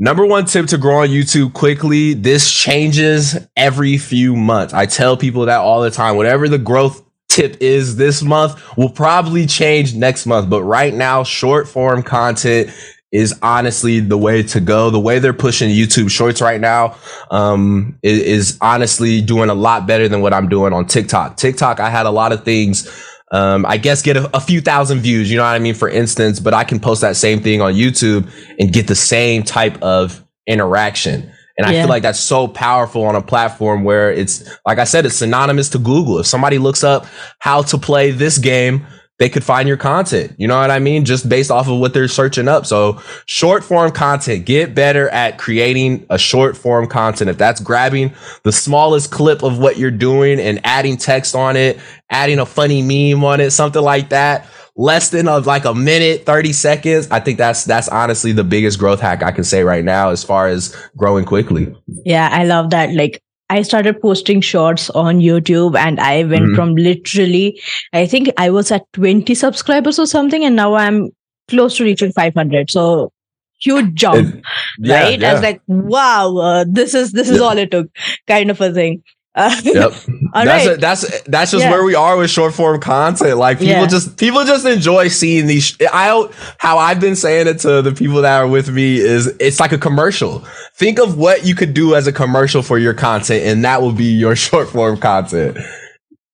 Number 0.00 0.26
one 0.26 0.46
tip 0.46 0.66
to 0.66 0.76
grow 0.76 1.02
on 1.02 1.08
YouTube 1.10 1.52
quickly. 1.52 2.14
This 2.14 2.52
changes 2.52 3.38
every 3.56 3.96
few 3.96 4.34
months. 4.34 4.74
I 4.74 4.86
tell 4.86 5.16
people 5.16 5.46
that 5.46 5.58
all 5.58 5.82
the 5.82 5.90
time. 5.92 6.16
Whatever 6.16 6.48
the 6.48 6.58
growth 6.58 7.04
tip 7.28 7.56
is 7.60 7.94
this 7.94 8.24
month 8.24 8.60
will 8.76 8.90
probably 8.90 9.46
change 9.46 9.94
next 9.94 10.26
month. 10.26 10.50
But 10.50 10.64
right 10.64 10.92
now, 10.92 11.22
short 11.22 11.68
form 11.68 12.02
content 12.02 12.70
is 13.12 13.38
honestly 13.42 14.00
the 14.00 14.18
way 14.18 14.42
to 14.42 14.60
go. 14.60 14.90
The 14.90 15.00
way 15.00 15.18
they're 15.18 15.32
pushing 15.32 15.70
YouTube 15.70 16.10
shorts 16.10 16.40
right 16.40 16.60
now, 16.60 16.96
um, 17.30 17.98
is, 18.02 18.20
is 18.20 18.58
honestly 18.60 19.20
doing 19.20 19.48
a 19.48 19.54
lot 19.54 19.86
better 19.86 20.08
than 20.08 20.20
what 20.20 20.34
I'm 20.34 20.48
doing 20.48 20.72
on 20.72 20.86
TikTok. 20.86 21.36
TikTok, 21.36 21.80
I 21.80 21.90
had 21.90 22.06
a 22.06 22.10
lot 22.10 22.32
of 22.32 22.44
things 22.44 22.86
um, 23.32 23.66
I 23.66 23.76
guess 23.76 24.02
get 24.02 24.16
a, 24.16 24.36
a, 24.36 24.40
few 24.40 24.60
thousand 24.60 25.00
views, 25.00 25.30
you 25.30 25.36
know 25.36 25.42
what 25.42 25.56
I 25.56 25.58
mean? 25.58 25.74
For 25.74 25.88
instance, 25.88 26.38
but 26.38 26.54
I 26.54 26.62
can 26.62 26.78
post 26.78 27.00
that 27.00 27.16
same 27.16 27.42
thing 27.42 27.60
on 27.60 27.74
YouTube 27.74 28.30
and 28.60 28.72
get 28.72 28.86
the 28.86 28.94
same 28.94 29.42
type 29.42 29.82
of 29.82 30.24
interaction. 30.46 31.32
And 31.58 31.66
I 31.66 31.72
feel 31.72 31.88
like 31.88 32.02
that's 32.02 32.20
so 32.20 32.46
powerful 32.46 33.04
on 33.04 33.16
a 33.16 33.22
platform 33.22 33.82
where 33.82 34.12
it's, 34.12 34.44
like 34.66 34.78
I 34.78 34.84
said, 34.84 35.06
it's 35.06 35.16
synonymous 35.16 35.70
to 35.70 35.78
Google. 35.78 36.18
If 36.18 36.26
somebody 36.26 36.58
looks 36.58 36.84
up 36.84 37.06
how 37.38 37.62
to 37.62 37.78
play 37.78 38.10
this 38.10 38.36
game, 38.36 38.86
they 39.18 39.28
could 39.28 39.44
find 39.44 39.66
your 39.66 39.78
content. 39.78 40.34
You 40.36 40.46
know 40.46 40.58
what 40.58 40.70
I 40.70 40.78
mean? 40.78 41.04
Just 41.04 41.28
based 41.28 41.50
off 41.50 41.68
of 41.68 41.78
what 41.78 41.94
they're 41.94 42.08
searching 42.08 42.48
up. 42.48 42.66
So 42.66 43.00
short 43.24 43.64
form 43.64 43.90
content, 43.90 44.44
get 44.44 44.74
better 44.74 45.08
at 45.08 45.38
creating 45.38 46.06
a 46.10 46.18
short 46.18 46.56
form 46.56 46.86
content. 46.86 47.30
If 47.30 47.38
that's 47.38 47.60
grabbing 47.60 48.12
the 48.42 48.52
smallest 48.52 49.10
clip 49.10 49.42
of 49.42 49.58
what 49.58 49.78
you're 49.78 49.90
doing 49.90 50.38
and 50.38 50.60
adding 50.64 50.98
text 50.98 51.34
on 51.34 51.56
it, 51.56 51.78
adding 52.10 52.38
a 52.38 52.46
funny 52.46 52.82
meme 52.82 53.24
on 53.24 53.40
it, 53.40 53.52
something 53.52 53.82
like 53.82 54.10
that, 54.10 54.46
less 54.76 55.08
than 55.08 55.28
of 55.28 55.46
like 55.46 55.64
a 55.64 55.74
minute, 55.74 56.26
30 56.26 56.52
seconds. 56.52 57.08
I 57.10 57.20
think 57.20 57.38
that's, 57.38 57.64
that's 57.64 57.88
honestly 57.88 58.32
the 58.32 58.44
biggest 58.44 58.78
growth 58.78 59.00
hack 59.00 59.22
I 59.22 59.32
can 59.32 59.44
say 59.44 59.62
right 59.62 59.84
now 59.84 60.10
as 60.10 60.22
far 60.22 60.46
as 60.48 60.76
growing 60.94 61.24
quickly. 61.24 61.74
Yeah. 62.04 62.28
I 62.30 62.44
love 62.44 62.68
that. 62.70 62.92
Like 62.92 63.22
I 63.48 63.62
started 63.62 64.00
posting 64.00 64.40
shorts 64.40 64.90
on 64.90 65.20
YouTube 65.20 65.76
and 65.76 66.00
I 66.00 66.24
went 66.24 66.46
mm-hmm. 66.46 66.54
from 66.54 66.74
literally, 66.74 67.60
I 67.92 68.06
think 68.06 68.30
I 68.36 68.50
was 68.50 68.72
at 68.72 68.92
20 68.92 69.34
subscribers 69.34 69.98
or 69.98 70.06
something, 70.06 70.44
and 70.44 70.56
now 70.56 70.74
I'm 70.74 71.10
close 71.48 71.76
to 71.76 71.84
reaching 71.84 72.12
500. 72.12 72.70
So 72.70 73.12
huge 73.60 73.94
jump, 73.94 74.34
it, 74.34 74.44
yeah, 74.78 75.02
right? 75.02 75.20
Yeah. 75.20 75.30
I 75.30 75.32
was 75.34 75.42
like, 75.42 75.60
wow, 75.66 76.36
uh, 76.36 76.64
this 76.68 76.94
is, 76.94 77.12
this 77.12 77.28
is 77.28 77.38
yeah. 77.38 77.44
all 77.44 77.56
it 77.56 77.70
took 77.70 77.88
kind 78.26 78.50
of 78.50 78.60
a 78.60 78.72
thing. 78.72 79.02
Uh, 79.36 79.54
yep. 79.64 79.92
that's 80.32 80.66
right. 80.66 80.66
a, 80.66 80.76
that's 80.78 81.20
that's 81.24 81.50
just 81.50 81.62
yeah. 81.62 81.70
where 81.70 81.84
we 81.84 81.94
are 81.94 82.16
with 82.16 82.30
short 82.30 82.54
form 82.54 82.80
content. 82.80 83.36
Like 83.36 83.58
people 83.58 83.74
yeah. 83.74 83.86
just 83.86 84.16
people 84.16 84.42
just 84.44 84.64
enjoy 84.64 85.08
seeing 85.08 85.46
these. 85.46 85.76
I 85.92 86.26
how 86.56 86.78
I've 86.78 87.00
been 87.00 87.16
saying 87.16 87.46
it 87.46 87.58
to 87.60 87.82
the 87.82 87.92
people 87.92 88.22
that 88.22 88.38
are 88.38 88.48
with 88.48 88.70
me 88.70 88.96
is 88.96 89.26
it's 89.38 89.60
like 89.60 89.72
a 89.72 89.78
commercial. 89.78 90.38
Think 90.74 90.98
of 90.98 91.18
what 91.18 91.44
you 91.44 91.54
could 91.54 91.74
do 91.74 91.94
as 91.94 92.06
a 92.06 92.12
commercial 92.12 92.62
for 92.62 92.78
your 92.78 92.94
content, 92.94 93.44
and 93.44 93.62
that 93.62 93.82
will 93.82 93.92
be 93.92 94.06
your 94.06 94.34
short 94.46 94.70
form 94.70 94.96
content. 94.96 95.58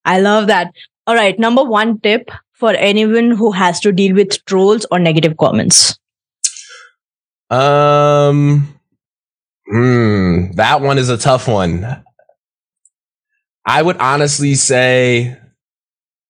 I 0.05 0.21
love 0.21 0.47
that. 0.47 0.73
All 1.09 1.17
right, 1.17 1.37
number 1.37 1.65
one 1.65 1.99
tip 1.99 2.31
for 2.53 2.71
anyone 2.71 3.33
who 3.33 3.51
has 3.51 3.81
to 3.81 3.91
deal 3.91 4.15
with 4.15 4.45
trolls 4.45 4.87
or 4.93 5.01
negative 5.01 5.37
comments. 5.37 5.99
Um. 7.51 8.79
Hmm, 9.69 10.53
that 10.53 10.81
one 10.83 10.99
is 10.99 11.09
a 11.09 11.17
tough 11.17 11.49
one. 11.49 12.05
I 13.65 13.83
would 13.83 13.97
honestly 13.99 14.55
say 14.55 15.37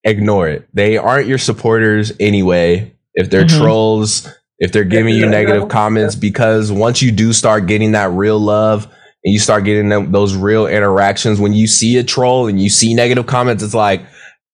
ignore 0.04 0.48
it. 0.48 0.68
They 0.74 0.96
aren't 0.96 1.28
your 1.28 1.38
supporters 1.38 2.12
anyway. 2.20 2.94
If 3.14 3.30
they're 3.30 3.44
mm-hmm. 3.44 3.62
trolls, 3.62 4.28
if 4.58 4.72
they're 4.72 4.84
giving 4.84 5.14
you 5.14 5.28
negative 5.28 5.68
comments, 5.68 6.14
because 6.14 6.72
once 6.72 7.02
you 7.02 7.12
do 7.12 7.32
start 7.32 7.66
getting 7.66 7.92
that 7.92 8.10
real 8.10 8.38
love 8.38 8.84
and 9.24 9.32
you 9.32 9.38
start 9.38 9.64
getting 9.64 9.88
them, 9.88 10.12
those 10.12 10.34
real 10.34 10.66
interactions, 10.66 11.40
when 11.40 11.52
you 11.52 11.66
see 11.66 11.98
a 11.98 12.04
troll 12.04 12.48
and 12.48 12.60
you 12.60 12.68
see 12.68 12.94
negative 12.94 13.26
comments, 13.26 13.62
it's 13.62 13.74
like, 13.74 14.02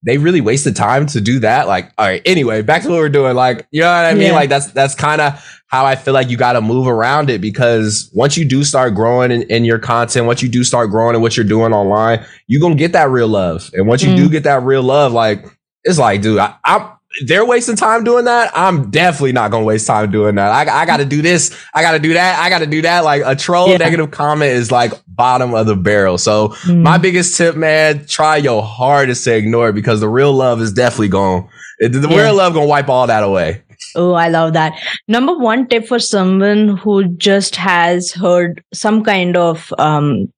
they 0.07 0.17
really 0.17 0.41
wasted 0.41 0.77
time 0.77 1.07
to 1.07 1.21
do 1.21 1.41
that. 1.41 1.67
Like, 1.67 1.93
all 1.99 2.07
right, 2.07 2.23
anyway, 2.25 2.63
back 2.63 2.83
to 2.83 2.89
what 2.89 2.99
we're 2.99 3.09
doing. 3.09 3.35
Like, 3.35 3.67
you 3.73 3.81
know 3.81 3.89
what 3.89 4.07
I 4.07 4.15
mean? 4.15 4.29
Yeah. 4.29 4.33
Like 4.33 4.49
that's 4.49 4.71
that's 4.71 4.95
kind 4.95 5.21
of 5.21 5.58
how 5.69 5.85
I 5.85 5.97
feel 5.97 6.15
like 6.15 6.31
you 6.31 6.37
got 6.37 6.55
to 6.55 6.61
move 6.61 6.89
around 6.89 7.31
it 7.31 7.41
because 7.41 8.11
once 8.15 8.37
you 8.37 8.45
do 8.45 8.65
start 8.65 8.95
growing 8.95 9.31
in, 9.31 9.43
in, 9.43 9.65
your 9.65 9.79
content, 9.79 10.27
once 10.27 10.43
you 10.43 10.49
do 10.49 10.65
start 10.65 10.91
growing 10.91 11.15
in 11.15 11.21
what 11.21 11.37
you're 11.37 11.47
doing 11.47 11.75
online, 11.75 12.25
you're 12.47 12.61
gonna 12.61 12.75
get 12.75 12.93
that 12.93 13.11
real 13.11 13.29
love. 13.29 13.71
And 13.75 13.87
once 13.87 14.03
you 14.03 14.11
mm. 14.11 14.17
do 14.17 14.31
get 14.31 14.45
that 14.45 14.63
real 14.63 14.83
love, 14.83 15.13
like 15.13 15.45
it's 15.85 15.99
like, 15.99 16.23
dude, 16.23 16.39
I, 16.39 16.55
I'm 16.65 16.91
they're 17.25 17.45
wasting 17.45 17.77
time 17.77 18.05
doing 18.05 18.27
that. 18.27 18.51
I'm 18.55 18.91
definitely 18.91 19.33
not 19.33 19.51
gonna 19.51 19.65
waste 19.65 19.87
time 19.87 20.11
doing 20.11 20.37
that. 20.37 20.51
I, 20.51 20.83
I 20.83 20.87
got 20.87 20.99
to 20.99 21.05
do 21.05 21.21
this. 21.21 21.55
I 21.75 21.83
got 21.83 21.93
to 21.93 21.99
do 21.99 22.15
that. 22.15 22.39
I 22.39 22.49
got 22.49 22.61
to 22.61 22.67
do 22.67 22.83
that. 22.83 23.05
Like 23.05 23.23
a 23.25 23.35
troll 23.35 23.69
yeah. 23.69 23.77
negative 23.79 24.11
comment 24.11 24.53
is 24.53 24.71
like 24.71 24.93
bottom 25.07 25.55
of 25.55 25.67
the 25.67 25.77
barrel. 25.77 26.17
So 26.17 26.49
mm. 26.49 26.81
my 26.81 26.97
biggest 26.99 27.37
tip, 27.37 27.57
man, 27.57 28.07
try 28.07 28.37
your 28.37 28.63
hardest 28.63 29.25
to 29.25 29.35
ignore 29.35 29.71
it 29.71 29.75
because 29.75 30.01
the 30.01 30.09
real 30.09 30.33
love 30.33 30.61
is 30.61 30.73
definitely 30.73 31.09
gone. 31.09 31.49
The 31.79 32.09
yeah. 32.11 32.23
real 32.23 32.35
love 32.35 32.55
gonna 32.55 32.67
wipe 32.67 32.89
all 32.89 33.07
that 33.07 33.23
away. 33.23 33.63
Oh, 33.95 34.13
I 34.13 34.29
love 34.29 34.53
that. 34.53 34.79
Number 35.09 35.37
one 35.37 35.69
tip 35.69 35.87
for 35.87 35.99
someone 35.99 36.77
who 36.77 37.05
just 37.17 37.57
has 37.57 38.13
heard 38.13 38.63
some 38.73 39.03
kind 39.05 39.37
of 39.37 39.73
um, 39.79 40.33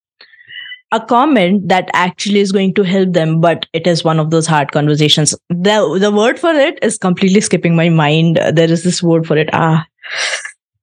a 0.92 1.00
comment 1.00 1.68
that 1.68 1.88
actually 1.92 2.40
is 2.40 2.52
going 2.52 2.74
to 2.74 2.82
help 2.82 3.12
them, 3.12 3.40
but 3.40 3.66
it 3.72 3.86
is 3.86 4.04
one 4.04 4.18
of 4.18 4.30
those 4.30 4.46
hard 4.46 4.72
conversations. 4.72 5.34
The 5.48 5.98
the 6.00 6.10
word 6.10 6.38
for 6.38 6.50
it 6.50 6.78
is 6.82 6.98
completely 6.98 7.40
skipping 7.40 7.76
my 7.76 7.88
mind. 7.88 8.40
There 8.52 8.70
is 8.70 8.82
this 8.82 9.02
word 9.02 9.26
for 9.26 9.36
it. 9.36 9.50
Ah. 9.52 9.86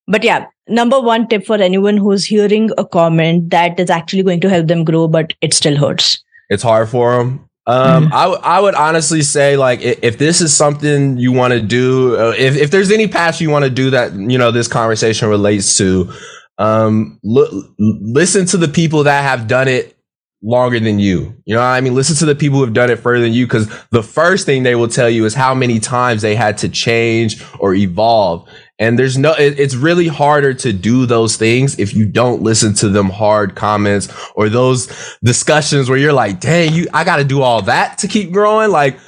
But 0.08 0.24
yeah, 0.24 0.46
number 0.70 1.02
one 1.02 1.28
tip 1.28 1.46
for 1.46 1.58
anyone 1.58 1.98
who's 1.98 2.24
hearing 2.24 2.70
a 2.78 2.86
comment 2.86 3.50
that 3.50 3.78
is 3.80 3.90
actually 3.90 4.24
going 4.24 4.40
to 4.42 4.50
help 4.50 4.68
them 4.68 4.86
grow, 4.86 5.08
but 5.08 5.34
it 5.42 5.54
still 5.54 5.76
hurts. 5.76 6.24
It's 6.50 6.64
hard 6.64 6.88
for 6.88 7.18
them. 7.18 7.47
Um, 7.68 8.06
mm-hmm. 8.06 8.14
I, 8.14 8.24
w- 8.24 8.42
I 8.44 8.60
would 8.62 8.76
honestly 8.76 9.22
say 9.22 9.58
like 9.58 9.82
if, 9.82 10.00
if 10.02 10.18
this 10.18 10.40
is 10.40 10.56
something 10.56 11.18
you 11.18 11.34
want 11.34 11.52
to 11.52 11.62
do, 11.62 12.16
uh, 12.18 12.34
if, 12.38 12.56
if 12.56 12.72
there's 12.72 12.92
any 12.92 13.10
path 13.10 13.42
you 13.42 13.50
want 13.50 13.66
to 13.66 13.70
do 13.70 13.90
that, 13.90 14.14
you 14.14 14.38
know, 14.38 14.52
this 14.52 14.70
conversation 14.70 15.28
relates 15.28 15.78
to, 15.78 16.12
um, 16.58 17.20
l- 17.26 17.76
listen 17.78 18.46
to 18.48 18.58
the 18.58 18.70
people 18.70 19.04
that 19.04 19.22
have 19.22 19.48
done 19.48 19.68
it 19.68 19.98
longer 20.42 20.80
than 20.80 20.98
you. 20.98 21.36
You 21.46 21.56
know 21.56 21.62
I 21.62 21.82
mean? 21.82 21.94
Listen 21.94 22.16
to 22.18 22.26
the 22.26 22.36
people 22.36 22.60
who 22.60 22.64
have 22.64 22.74
done 22.74 22.90
it 22.90 23.00
further 23.00 23.24
than 23.24 23.34
you 23.34 23.46
because 23.46 23.68
the 23.90 24.04
first 24.04 24.46
thing 24.46 24.64
they 24.64 24.76
will 24.76 24.88
tell 24.88 25.10
you 25.10 25.26
is 25.26 25.34
how 25.34 25.54
many 25.54 25.80
times 25.80 26.22
they 26.22 26.36
had 26.36 26.58
to 26.60 26.70
change 26.70 27.44
or 27.60 27.74
evolve. 27.74 28.48
And 28.80 28.98
there's 28.98 29.18
no, 29.18 29.34
it, 29.34 29.60
it's 29.60 29.76
really 29.76 30.08
harder 30.08 30.54
to 30.54 30.72
do 30.72 31.06
those 31.06 31.36
things 31.36 31.80
if 31.80 31.96
you 31.96 32.06
don't 32.06 32.44
listen 32.44 32.74
to 32.76 32.90
them 32.90 33.10
hard 33.10 33.56
comments 33.56 34.08
or 34.36 34.50
those 34.50 34.88
discussions 35.24 35.90
where 35.90 35.98
you're 35.98 36.14
like, 36.14 36.40
dang, 36.40 36.74
you, 36.74 36.88
I 36.94 37.04
got 37.04 37.18
to 37.18 37.24
do 37.24 37.42
all 37.42 37.64
that 37.64 37.98
to 38.00 38.08
keep 38.08 38.32
growing. 38.32 38.70
Like, 38.70 39.00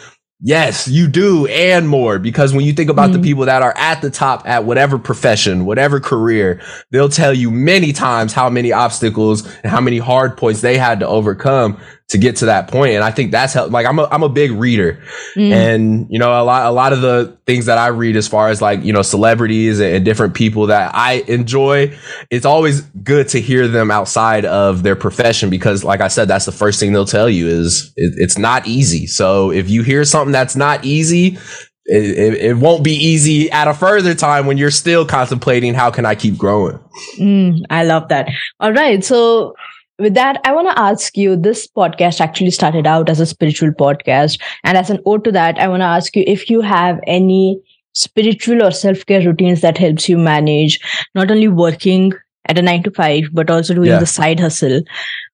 Yes, 0.42 0.88
you 0.88 1.10
do, 1.10 1.48
and 1.48 1.90
more. 1.90 2.18
Because 2.18 2.54
when 2.54 2.64
you 2.64 2.72
think 2.72 2.90
about 2.90 3.10
mm-hmm. 3.10 3.22
the 3.22 3.28
people 3.28 3.46
that 3.46 3.62
are 3.62 3.74
at 3.76 4.02
the 4.02 4.10
top 4.10 4.48
at 4.48 4.64
whatever 4.64 4.98
profession, 4.98 5.66
whatever 5.66 6.00
career, 6.00 6.62
they'll 6.92 7.10
tell 7.10 7.34
you 7.34 7.52
many 7.52 7.92
times 7.92 8.32
how 8.32 8.50
many 8.50 8.72
obstacles 8.72 9.46
and 9.58 9.66
how 9.66 9.82
many 9.82 9.98
hard 9.98 10.38
points 10.38 10.62
they 10.62 10.78
had 10.78 11.02
to 11.02 11.08
overcome 11.08 11.78
to 12.10 12.18
get 12.18 12.38
to 12.38 12.48
that 12.48 12.68
point. 12.68 12.94
And 12.94 13.04
I 13.04 13.12
think 13.12 13.32
that's 13.32 13.54
how, 13.54 13.68
like, 13.68 13.86
I'm 13.86 14.00
a, 14.00 14.06
I'm 14.06 14.24
a 14.24 14.30
big 14.30 14.52
reader 14.52 15.02
mm. 15.36 15.52
and, 15.52 16.08
you 16.10 16.18
know, 16.18 16.30
a 16.30 16.44
lot, 16.44 16.66
a 16.66 16.72
lot 16.72 16.92
of 16.92 17.02
the 17.02 17.38
things 17.46 17.68
that 17.68 17.78
I 17.78 17.88
read 17.88 18.16
as 18.16 18.28
far 18.28 18.50
as 18.50 18.64
like, 18.64 18.84
you 18.84 18.92
know, 18.92 19.04
celebrities 19.04 19.80
and, 19.80 19.96
and, 19.96 20.06
different 20.06 20.34
people 20.34 20.68
that 20.68 20.96
I 20.96 21.24
enjoy, 21.28 21.96
it's 22.32 22.46
always 22.46 22.82
good 22.82 23.28
to 23.30 23.40
hear 23.40 23.68
them 23.68 23.92
outside 23.92 24.44
of 24.46 24.82
their 24.82 24.96
profession 24.96 25.52
because 25.52 25.84
like 25.84 26.02
I 26.02 26.08
said, 26.08 26.28
that's 26.28 26.46
the 26.46 26.52
first 26.52 26.80
thing 26.80 26.94
they'll 26.94 27.06
tell 27.06 27.30
you 27.30 27.48
is 27.48 27.94
it, 27.96 28.16
it's 28.18 28.40
not 28.40 28.66
easy. 28.66 29.06
So 29.06 29.52
if 29.52 29.70
you 29.70 29.84
hear 29.84 30.04
something 30.04 30.32
that's 30.32 30.56
not 30.56 30.84
easy, 30.84 31.38
it, 31.86 32.04
it, 32.04 32.34
it, 32.42 32.58
won't 32.58 32.84
be 32.84 32.94
easy 32.94 33.52
at 33.52 33.68
a 33.68 33.74
further 33.74 34.16
time 34.16 34.48
when 34.48 34.58
you're 34.58 34.72
still 34.72 35.06
contemplating 35.06 35.74
how 35.74 35.90
can 35.92 36.06
I 36.06 36.16
keep 36.16 36.38
growing. 36.38 36.80
Mm, 37.18 37.64
I 37.70 37.84
love 37.84 38.10
that. 38.10 38.30
All 38.60 38.72
right. 38.74 39.04
So 39.04 39.56
with 40.00 40.14
that, 40.14 40.40
I 40.46 40.54
want 40.54 40.70
to 40.70 40.80
ask 40.80 41.18
you 41.18 41.36
this 41.36 41.68
podcast 41.68 42.22
actually 42.22 42.52
started 42.52 42.88
out 42.88 43.10
as 43.10 43.20
a 43.20 43.26
spiritual 43.26 43.72
podcast. 43.72 44.40
And 44.64 44.78
as 44.78 44.90
an 44.90 45.00
ode 45.06 45.24
to 45.26 45.32
that, 45.34 45.60
I 45.60 45.68
want 45.68 45.82
to 45.82 45.86
ask 45.86 46.16
you 46.16 46.24
if 46.26 46.50
you 46.50 46.62
have 46.62 47.00
any 47.06 47.62
spiritual 47.94 48.64
or 48.64 48.72
self 48.72 49.06
care 49.06 49.22
routines 49.22 49.62
that 49.62 49.78
helps 49.78 50.08
you 50.08 50.18
manage 50.18 50.80
not 51.16 51.30
only 51.30 51.48
working 51.48 52.14
at 52.46 52.58
a 52.58 52.62
nine 52.62 52.84
to 52.84 52.92
five, 52.92 53.26
but 53.34 53.52
also 53.52 53.74
doing 53.74 53.90
yeah. 53.90 54.00
the 54.00 54.06
side 54.06 54.40
hustle, 54.40 54.82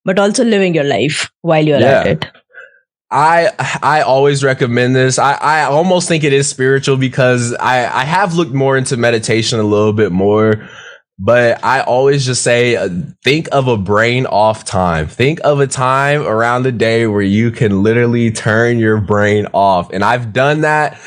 but 0.03 0.19
also 0.19 0.43
living 0.43 0.73
your 0.73 0.83
life 0.83 1.29
while 1.41 1.65
you're 1.65 1.79
yeah. 1.79 2.01
at 2.01 2.07
it. 2.07 2.25
I 3.11 3.51
I 3.83 4.01
always 4.01 4.43
recommend 4.43 4.95
this. 4.95 5.19
I, 5.19 5.33
I 5.35 5.63
almost 5.63 6.07
think 6.07 6.23
it 6.23 6.33
is 6.33 6.49
spiritual 6.49 6.97
because 6.97 7.53
I, 7.53 8.01
I 8.01 8.03
have 8.03 8.33
looked 8.33 8.53
more 8.53 8.77
into 8.77 8.97
meditation 8.97 9.59
a 9.59 9.63
little 9.63 9.93
bit 9.93 10.11
more 10.11 10.67
but 11.17 11.63
I 11.63 11.81
always 11.81 12.25
just 12.25 12.43
say, 12.43 12.75
uh, 12.75 12.89
think 13.23 13.47
of 13.51 13.67
a 13.67 13.77
brain 13.77 14.25
off 14.25 14.65
time. 14.65 15.07
Think 15.07 15.39
of 15.43 15.59
a 15.59 15.67
time 15.67 16.23
around 16.23 16.63
the 16.63 16.71
day 16.71 17.07
where 17.07 17.21
you 17.21 17.51
can 17.51 17.83
literally 17.83 18.31
turn 18.31 18.79
your 18.79 18.99
brain 18.99 19.47
off. 19.53 19.91
And 19.91 20.03
I've 20.03 20.33
done 20.33 20.61
that. 20.61 20.99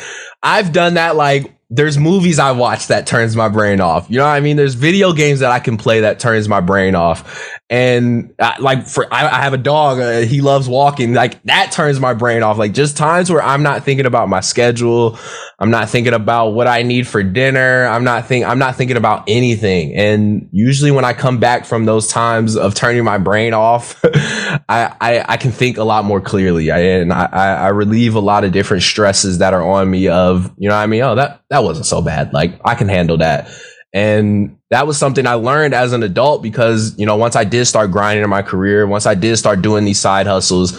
I've 0.42 0.73
done 0.73 0.94
that 0.94 1.16
like 1.16 1.58
there's 1.70 1.98
movies 1.98 2.38
I 2.38 2.52
watch 2.52 2.87
that 2.87 3.07
turns 3.07 3.37
my 3.37 3.50
brain 3.50 3.81
off. 3.81 4.09
You 4.09 4.16
know 4.16 4.24
what 4.24 4.31
I 4.31 4.40
mean? 4.40 4.57
There's 4.57 4.74
video 4.74 5.12
games 5.12 5.40
that 5.40 5.50
I 5.50 5.61
can 5.61 5.76
play 5.76 6.00
that 6.00 6.18
turns 6.18 6.48
my 6.48 6.61
brain 6.62 6.94
off. 6.94 7.46
And 7.68 8.33
uh, 8.38 8.54
like 8.59 8.87
for, 8.87 9.12
I, 9.12 9.28
I, 9.28 9.42
have 9.42 9.52
a 9.52 9.59
dog, 9.59 10.00
uh, 10.00 10.20
he 10.20 10.40
loves 10.40 10.66
walking. 10.66 11.12
Like 11.12 11.42
that 11.42 11.70
turns 11.70 12.00
my 12.00 12.14
brain 12.14 12.42
off. 12.42 12.57
Like 12.57 12.72
just 12.72 12.96
times 12.96 13.31
where 13.31 13.42
I'm 13.42 13.62
not 13.62 13.85
thinking 13.85 14.07
about 14.07 14.31
my 14.31 14.40
schedule. 14.40 15.18
I'm 15.59 15.70
not 15.70 15.90
thinking 15.90 16.14
about 16.14 16.50
what 16.50 16.66
I 16.66 16.83
need 16.83 17.07
for 17.07 17.22
dinner. 17.22 17.87
I'm 17.87 18.04
not 18.04 18.26
think, 18.26 18.46
I'm 18.46 18.59
not 18.59 18.76
thinking 18.76 18.96
about 18.96 19.24
anything. 19.28 19.94
And 19.94 20.48
usually 20.50 20.90
when 20.90 21.04
I 21.04 21.12
come 21.12 21.38
back 21.38 21.66
from 21.66 21.85
those 21.85 22.09
times 22.09 22.57
of 22.57 22.74
turning 22.74 23.04
my 23.04 23.18
brain 23.18 23.52
off, 23.52 24.00
I, 24.04 24.94
I, 25.00 25.24
I, 25.28 25.37
can 25.37 25.52
think 25.52 25.76
a 25.76 25.85
lot 25.85 26.07
more 26.07 26.22
clearly. 26.22 26.70
I, 26.70 26.78
and 26.78 27.12
I, 27.12 27.26
I 27.26 27.68
relieve 27.68 28.14
a 28.14 28.20
lot 28.20 28.44
of 28.44 28.52
different 28.52 28.85
stresses 28.85 29.38
that 29.38 29.52
are 29.52 29.62
on 29.62 29.90
me 29.90 30.09
of, 30.09 30.50
you 30.57 30.70
know 30.70 30.76
what 30.76 30.83
I 30.83 30.87
mean? 30.87 31.02
Oh, 31.02 31.16
that, 31.16 31.42
that 31.50 31.58
wasn't 31.61 31.87
so 31.87 32.03
bad. 32.03 32.33
Like 32.33 32.61
I 32.64 32.75
can 32.75 32.88
handle 32.88 33.18
that. 33.18 33.51
And 33.94 34.59
that 34.71 34.87
was 34.87 34.99
something 34.99 35.27
I 35.27 35.35
learned 35.35 35.75
as 35.75 35.92
an 35.92 36.03
adult 36.03 36.42
because, 36.42 36.94
you 36.99 37.07
know, 37.07 37.16
once 37.16 37.37
I 37.37 37.44
did 37.44 37.64
start 37.64 37.90
grinding 37.90 38.23
in 38.23 38.31
my 38.31 38.42
career, 38.42 38.87
once 38.87 39.07
I 39.07 39.14
did 39.14 39.37
start 39.38 39.62
doing 39.62 39.85
these 39.85 39.99
side 39.99 40.27
hustles, 40.27 40.79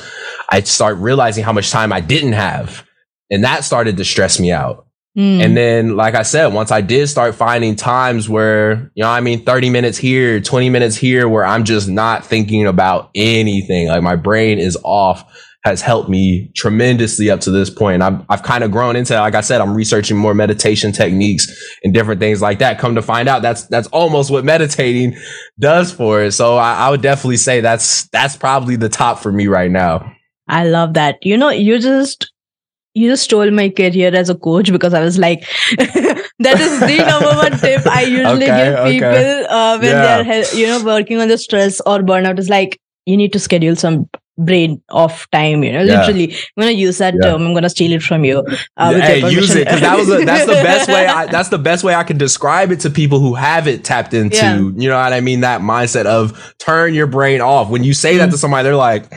I 0.52 0.62
start 0.62 0.98
realizing 0.98 1.44
how 1.44 1.54
much 1.54 1.72
time 1.72 1.92
I 1.92 2.02
didn't 2.02 2.34
have. 2.34 2.86
And 3.32 3.44
that 3.44 3.64
started 3.64 3.98
to 3.98 4.06
stress 4.06 4.40
me 4.40 4.52
out. 4.52 4.86
Mm. 5.18 5.44
And 5.44 5.58
then, 5.58 5.98
like 5.98 6.14
I 6.14 6.22
said, 6.22 6.54
once 6.54 6.72
I 6.72 6.82
did 6.82 7.08
start 7.10 7.34
finding 7.34 7.76
times 7.76 8.30
where, 8.30 8.92
you 8.94 9.04
know, 9.04 9.10
I 9.10 9.22
mean, 9.22 9.44
30 9.44 9.72
minutes 9.72 9.98
here, 9.98 10.40
20 10.40 10.70
minutes 10.70 10.96
here, 10.96 11.28
where 11.28 11.46
I'm 11.46 11.64
just 11.64 11.90
not 11.90 12.26
thinking 12.26 12.68
about 12.68 13.10
anything, 13.16 13.88
like 13.88 14.04
my 14.04 14.16
brain 14.16 14.60
is 14.60 14.78
off 14.84 15.26
has 15.64 15.82
helped 15.82 16.10
me 16.10 16.52
tremendously 16.56 17.30
up 17.30 17.42
to 17.42 17.52
this 17.52 17.70
point. 17.70 18.02
I've, 18.02 18.24
I've 18.30 18.44
kind 18.44 18.64
of 18.64 18.72
grown 18.72 18.96
into, 18.96 19.14
like 19.16 19.36
I 19.36 19.42
said, 19.42 19.60
I'm 19.60 19.74
researching 19.74 20.16
more 20.16 20.34
meditation 20.34 20.94
techniques 20.94 21.48
and 21.84 21.94
different 21.94 22.22
things 22.22 22.42
like 22.42 22.60
that. 22.60 22.80
Come 22.80 22.96
to 22.96 23.02
find 23.02 23.28
out, 23.28 23.42
that's, 23.42 23.66
that's 23.66 23.88
almost 23.88 24.32
what 24.32 24.46
meditating 24.46 25.18
does 25.60 25.92
for 25.92 26.24
it. 26.24 26.32
So 26.32 26.56
I, 26.56 26.76
I 26.76 26.90
would 26.90 27.02
definitely 27.02 27.38
say 27.38 27.60
that's, 27.60 28.08
that's 28.10 28.38
probably 28.38 28.78
the 28.78 28.90
top 28.90 29.20
for 29.20 29.32
me 29.32 29.48
right 29.48 29.70
now. 29.70 30.14
I 30.48 30.66
love 30.66 30.94
that. 30.94 31.18
You 31.24 31.36
know, 31.36 31.50
you 31.50 31.78
just, 31.78 32.32
you 32.94 33.10
just 33.10 33.24
stole 33.24 33.52
my 33.52 33.70
career 33.70 34.16
as 34.16 34.30
a 34.30 34.36
coach 34.36 34.72
because 34.72 34.94
I 34.94 35.02
was 35.02 35.20
like, 35.20 35.42
that 35.78 36.60
is 36.60 36.80
the 36.80 36.98
number 37.06 37.36
one 37.36 37.58
tip 37.60 37.86
I 37.86 38.02
usually 38.08 38.46
okay, 38.46 38.72
give 38.72 38.86
people 38.86 39.10
okay. 39.10 39.46
uh, 39.50 39.78
when 39.78 39.88
yeah. 39.88 40.24
they're 40.24 40.56
you 40.56 40.68
know 40.68 40.84
working 40.84 41.20
on 41.20 41.28
the 41.28 41.38
stress 41.38 41.80
or 41.82 42.00
burnout. 42.00 42.40
Is 42.40 42.50
like 42.50 42.80
you 43.06 43.16
need 43.16 43.32
to 43.34 43.40
schedule 43.40 43.76
some 43.76 44.10
brain 44.40 44.82
off 44.90 45.30
time 45.32 45.64
you 45.64 45.72
know 45.72 45.82
yeah. 45.82 46.00
literally 46.00 46.34
i'm 46.34 46.62
gonna 46.62 46.72
use 46.72 46.98
that 46.98 47.14
yeah. 47.16 47.30
term 47.30 47.46
i'm 47.46 47.54
gonna 47.54 47.70
steal 47.70 47.92
it 47.92 48.02
from 48.02 48.24
you 48.24 48.40
uh, 48.78 48.94
hey, 48.94 49.30
use 49.30 49.56
it 49.56 49.66
because 49.66 49.82
that 49.82 49.98
was 49.98 50.10
a, 50.10 50.24
that's 50.26 50.46
the 50.46 50.54
best 50.64 50.88
way 50.88 51.06
I, 51.06 51.26
that's 51.28 51.50
the 51.50 51.58
best 51.58 51.84
way 51.84 51.94
i 51.94 52.04
can 52.04 52.18
describe 52.18 52.72
it 52.72 52.80
to 52.82 52.90
people 52.90 53.20
who 53.20 53.34
haven't 53.34 53.84
tapped 53.84 54.14
into 54.14 54.38
yeah. 54.38 54.58
you 54.58 54.90
know 54.90 54.98
what 54.98 55.14
i 55.14 55.22
mean 55.22 55.42
that 55.42 55.62
mindset 55.62 56.06
of 56.06 56.56
turn 56.58 56.94
your 56.94 57.08
brain 57.08 57.42
off 57.42 57.70
when 57.70 57.84
you 57.84 57.94
say 57.94 58.12
mm-hmm. 58.12 58.20
that 58.20 58.32
to 58.32 58.38
somebody 58.38 58.64
they're 58.64 58.76
like 58.76 59.12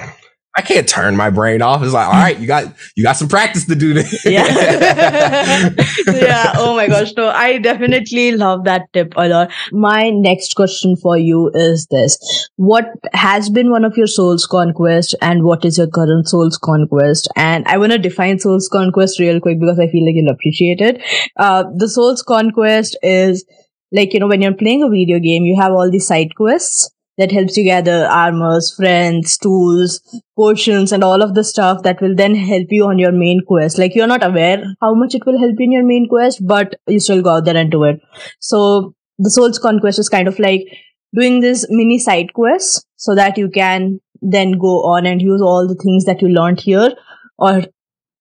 I 0.55 0.61
can't 0.61 0.87
turn 0.87 1.17
my 1.17 1.31
brain 1.31 1.62
off. 1.62 1.83
It's 1.83 1.95
like, 1.95 2.07
all 2.07 2.12
right, 2.12 2.38
you 2.38 2.47
got 2.47 2.75
you 2.95 3.03
got 3.03 3.17
some 3.17 3.29
practice 3.29 3.65
to 3.67 3.75
do 3.75 3.95
this. 3.95 4.25
yeah. 4.27 4.45
yeah. 6.12 6.53
Oh 6.57 6.77
my 6.77 6.88
gosh. 6.88 7.15
No, 7.17 7.31
I 7.31 7.57
definitely 7.57 8.33
love 8.33 8.65
that 8.65 8.93
tip 8.93 9.15
a 9.17 9.29
lot. 9.29 9.51
My 9.73 10.11
next 10.11 10.55
question 10.55 10.97
for 10.97 11.17
you 11.17 11.51
is 11.55 11.87
this. 11.91 12.19
What 12.57 12.85
has 13.15 13.49
been 13.49 13.71
one 13.71 13.87
of 13.87 13.97
your 13.97 14.07
soul's 14.07 14.47
conquest 14.47 15.15
and 15.23 15.43
what 15.43 15.65
is 15.65 15.79
your 15.79 15.88
current 15.88 16.29
soul's 16.29 16.59
conquest? 16.59 17.29
And 17.35 17.67
I 17.67 17.79
want 17.79 17.93
to 17.93 17.99
define 17.99 18.38
soul's 18.38 18.69
conquest 18.69 19.19
real 19.19 19.41
quick 19.41 19.59
because 19.59 19.79
I 19.79 19.88
feel 19.88 20.05
like 20.05 20.17
you'll 20.17 20.33
appreciate 20.33 20.81
it. 20.83 21.03
Uh, 21.38 21.65
the 21.75 21.88
soul's 21.88 22.23
conquest 22.23 22.99
is 23.03 23.47
like, 23.91 24.12
you 24.12 24.21
know, 24.21 24.29
when 24.29 24.43
you're 24.43 24.55
playing 24.55 24.83
a 24.83 24.91
video 24.91 25.19
game, 25.19 25.45
you 25.45 25.59
have 25.59 25.73
all 25.73 25.91
these 25.91 26.07
side 26.07 26.35
quests 26.37 26.91
that 27.18 27.33
helps 27.33 27.57
you 27.57 27.64
gather 27.64 28.07
armors, 28.07 28.75
friends, 28.75 29.37
tools, 29.37 30.01
potions, 30.37 30.92
and 30.92 31.05
all 31.05 31.22
of 31.22 31.35
the 31.35 31.44
stuff 31.44 31.83
that 31.83 32.01
will 32.01 32.14
then 32.14 32.35
help 32.35 32.66
you 32.70 32.87
on 32.87 32.98
your 32.98 33.12
main 33.12 33.42
quest. 33.46 33.79
Like 33.79 33.94
you're 33.94 34.07
not 34.07 34.25
aware 34.25 34.64
how 34.81 34.94
much 34.94 35.14
it 35.14 35.27
will 35.27 35.38
help 35.38 35.55
you 35.59 35.64
in 35.64 35.72
your 35.72 35.85
main 35.85 36.09
quest, 36.09 36.46
but 36.46 36.75
you 36.87 37.01
still 37.01 37.22
go 37.22 37.37
out 37.37 37.44
there 37.44 37.57
and 37.57 37.70
do 37.70 37.85
it. 37.85 38.01
So 38.40 38.94
the 39.18 39.31
Soul's 39.31 39.59
Conquest 39.59 39.98
is 39.98 40.09
kind 40.09 40.27
of 40.27 40.38
like 40.38 40.62
doing 41.14 41.40
this 41.40 41.66
mini 41.68 41.98
side 41.98 42.33
quest 42.33 42.87
so 42.96 43.14
that 43.14 43.37
you 43.37 43.51
can 43.51 44.01
then 44.22 44.53
go 44.53 44.85
on 44.85 45.05
and 45.05 45.20
use 45.20 45.42
all 45.42 45.68
the 45.68 45.75
things 45.75 46.05
that 46.07 46.22
you 46.22 46.29
learned 46.29 46.61
here 46.61 46.94
or 47.38 47.62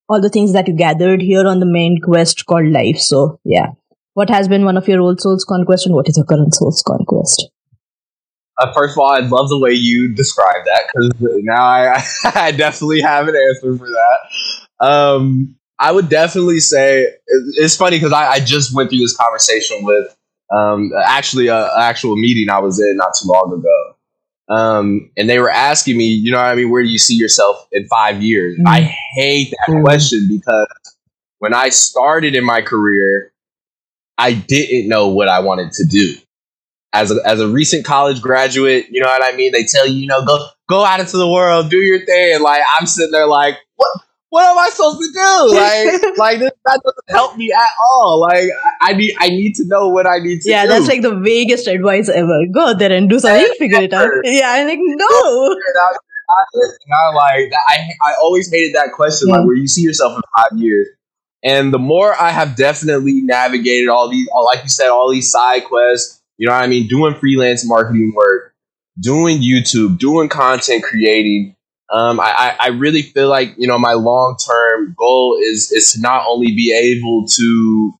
all 0.09 0.21
the 0.21 0.29
things 0.29 0.51
that 0.53 0.67
you 0.67 0.75
gathered 0.75 1.21
here 1.21 1.47
on 1.47 1.59
the 1.59 1.65
main 1.65 2.01
quest 2.01 2.45
called 2.45 2.67
life. 2.67 2.97
So 2.97 3.39
yeah. 3.45 3.67
What 4.13 4.29
has 4.29 4.49
been 4.49 4.65
one 4.65 4.75
of 4.75 4.89
your 4.89 4.99
old 4.99 5.21
Soul's 5.21 5.45
Conquest 5.45 5.85
and 5.85 5.95
what 5.95 6.09
is 6.09 6.17
your 6.17 6.25
current 6.25 6.53
Soul's 6.53 6.83
Conquest? 6.85 7.49
Uh, 8.61 8.71
first 8.73 8.93
of 8.93 8.99
all, 8.99 9.11
I 9.11 9.19
love 9.19 9.49
the 9.49 9.57
way 9.57 9.71
you 9.71 10.13
describe 10.13 10.65
that 10.65 10.83
because 10.93 11.41
now 11.43 11.63
I, 11.63 12.03
I 12.35 12.51
definitely 12.51 13.01
have 13.01 13.27
an 13.27 13.35
answer 13.35 13.75
for 13.75 13.87
that. 13.87 14.85
Um, 14.85 15.55
I 15.79 15.91
would 15.91 16.09
definitely 16.09 16.59
say 16.59 17.07
it's 17.55 17.75
funny 17.75 17.97
because 17.97 18.13
I, 18.13 18.27
I, 18.33 18.39
just 18.39 18.75
went 18.75 18.91
through 18.91 18.99
this 18.99 19.17
conversation 19.17 19.83
with 19.83 20.15
um, 20.51 20.91
actually 21.03 21.47
a, 21.47 21.75
actual 21.75 22.15
meeting 22.15 22.51
I 22.51 22.59
was 22.59 22.79
in 22.79 22.97
not 22.97 23.13
too 23.19 23.29
long 23.29 23.51
ago. 23.51 23.95
Um, 24.55 25.09
and 25.17 25.27
they 25.27 25.39
were 25.39 25.49
asking 25.49 25.97
me, 25.97 26.05
you 26.05 26.31
know 26.31 26.37
what 26.37 26.47
I 26.47 26.55
mean, 26.55 26.69
where 26.69 26.83
do 26.83 26.89
you 26.89 26.99
see 26.99 27.15
yourself 27.15 27.67
in 27.71 27.87
five 27.87 28.21
years? 28.21 28.57
Mm. 28.59 28.67
I 28.67 28.81
hate 29.15 29.51
that 29.51 29.73
mm. 29.73 29.83
question 29.83 30.27
because 30.29 30.67
when 31.39 31.55
I 31.55 31.69
started 31.69 32.35
in 32.35 32.43
my 32.43 32.61
career, 32.61 33.33
I 34.19 34.33
didn't 34.33 34.87
know 34.87 35.07
what 35.07 35.29
I 35.29 35.39
wanted 35.39 35.71
to 35.73 35.85
do 35.85 36.15
as 36.93 37.11
a, 37.11 37.19
as 37.25 37.39
a 37.39 37.47
recent 37.47 37.85
college 37.85 38.21
graduate, 38.21 38.87
you 38.91 39.01
know 39.01 39.07
what 39.07 39.23
I 39.23 39.35
mean? 39.35 39.51
They 39.51 39.63
tell 39.63 39.87
you, 39.87 39.99
you 39.99 40.07
know, 40.07 40.25
go 40.25 40.45
go 40.67 40.83
out 40.83 40.99
into 40.99 41.17
the 41.17 41.29
world, 41.29 41.69
do 41.69 41.77
your 41.77 42.05
thing. 42.05 42.35
And 42.35 42.43
like 42.43 42.61
I'm 42.77 42.85
sitting 42.85 43.11
there 43.11 43.27
like, 43.27 43.57
what 43.75 43.89
what 44.29 44.47
am 44.47 44.57
I 44.57 44.69
supposed 44.69 44.99
to 44.99 45.11
do? 45.13 45.21
Like 45.61 46.17
like 46.17 46.39
this 46.39 46.51
that 46.65 46.81
doesn't 46.83 47.09
help 47.09 47.37
me 47.37 47.51
at 47.51 47.71
all. 47.91 48.19
Like 48.19 48.45
I 48.81 48.93
need 48.93 49.15
I 49.19 49.29
need 49.29 49.55
to 49.55 49.65
know 49.65 49.89
what 49.89 50.07
I 50.07 50.19
need 50.19 50.41
to 50.41 50.43
do. 50.43 50.49
yeah, 50.49 50.63
do. 50.63 50.69
that's 50.69 50.87
like 50.87 51.01
the 51.01 51.15
vaguest 51.15 51.67
advice 51.67 52.09
ever. 52.09 52.45
Go 52.53 52.69
out 52.69 52.79
there 52.79 52.91
and 52.91 53.09
do 53.09 53.19
something, 53.19 53.53
figure 53.57 53.81
it 53.81 53.93
out. 53.93 54.09
Yeah, 54.23 54.51
I'm 54.51 54.67
like, 54.67 54.79
no. 54.81 55.55
I 56.31 57.13
like 57.13 57.51
I 57.67 57.91
I 58.01 58.13
always 58.21 58.49
hated 58.49 58.73
that 58.75 58.93
question, 58.93 59.27
yeah. 59.27 59.37
like 59.37 59.45
where 59.45 59.55
you 59.55 59.67
see 59.67 59.81
yourself 59.81 60.15
in 60.15 60.21
five 60.35 60.57
years. 60.57 60.87
And 61.43 61.73
the 61.73 61.79
more 61.79 62.13
I 62.19 62.29
have 62.29 62.55
definitely 62.55 63.21
navigated 63.21 63.89
all 63.89 64.09
these, 64.09 64.29
like 64.45 64.63
you 64.63 64.69
said, 64.69 64.89
all 64.89 65.11
these 65.11 65.31
side 65.31 65.65
quests, 65.65 66.20
you 66.41 66.47
know 66.47 66.53
what 66.53 66.63
I 66.63 66.67
mean? 66.67 66.87
Doing 66.87 67.13
freelance 67.13 67.63
marketing 67.63 68.13
work, 68.15 68.55
doing 68.99 69.41
YouTube, 69.41 69.99
doing 69.99 70.27
content 70.27 70.83
creating. 70.83 71.55
Um, 71.93 72.19
I, 72.19 72.55
I 72.59 72.67
really 72.69 73.03
feel 73.03 73.29
like, 73.29 73.53
you 73.59 73.67
know, 73.67 73.77
my 73.77 73.93
long 73.93 74.37
term 74.43 74.95
goal 74.97 75.37
is 75.39 75.71
is 75.71 75.91
to 75.91 76.01
not 76.01 76.25
only 76.27 76.47
be 76.47 76.73
able 76.73 77.27
to 77.27 77.93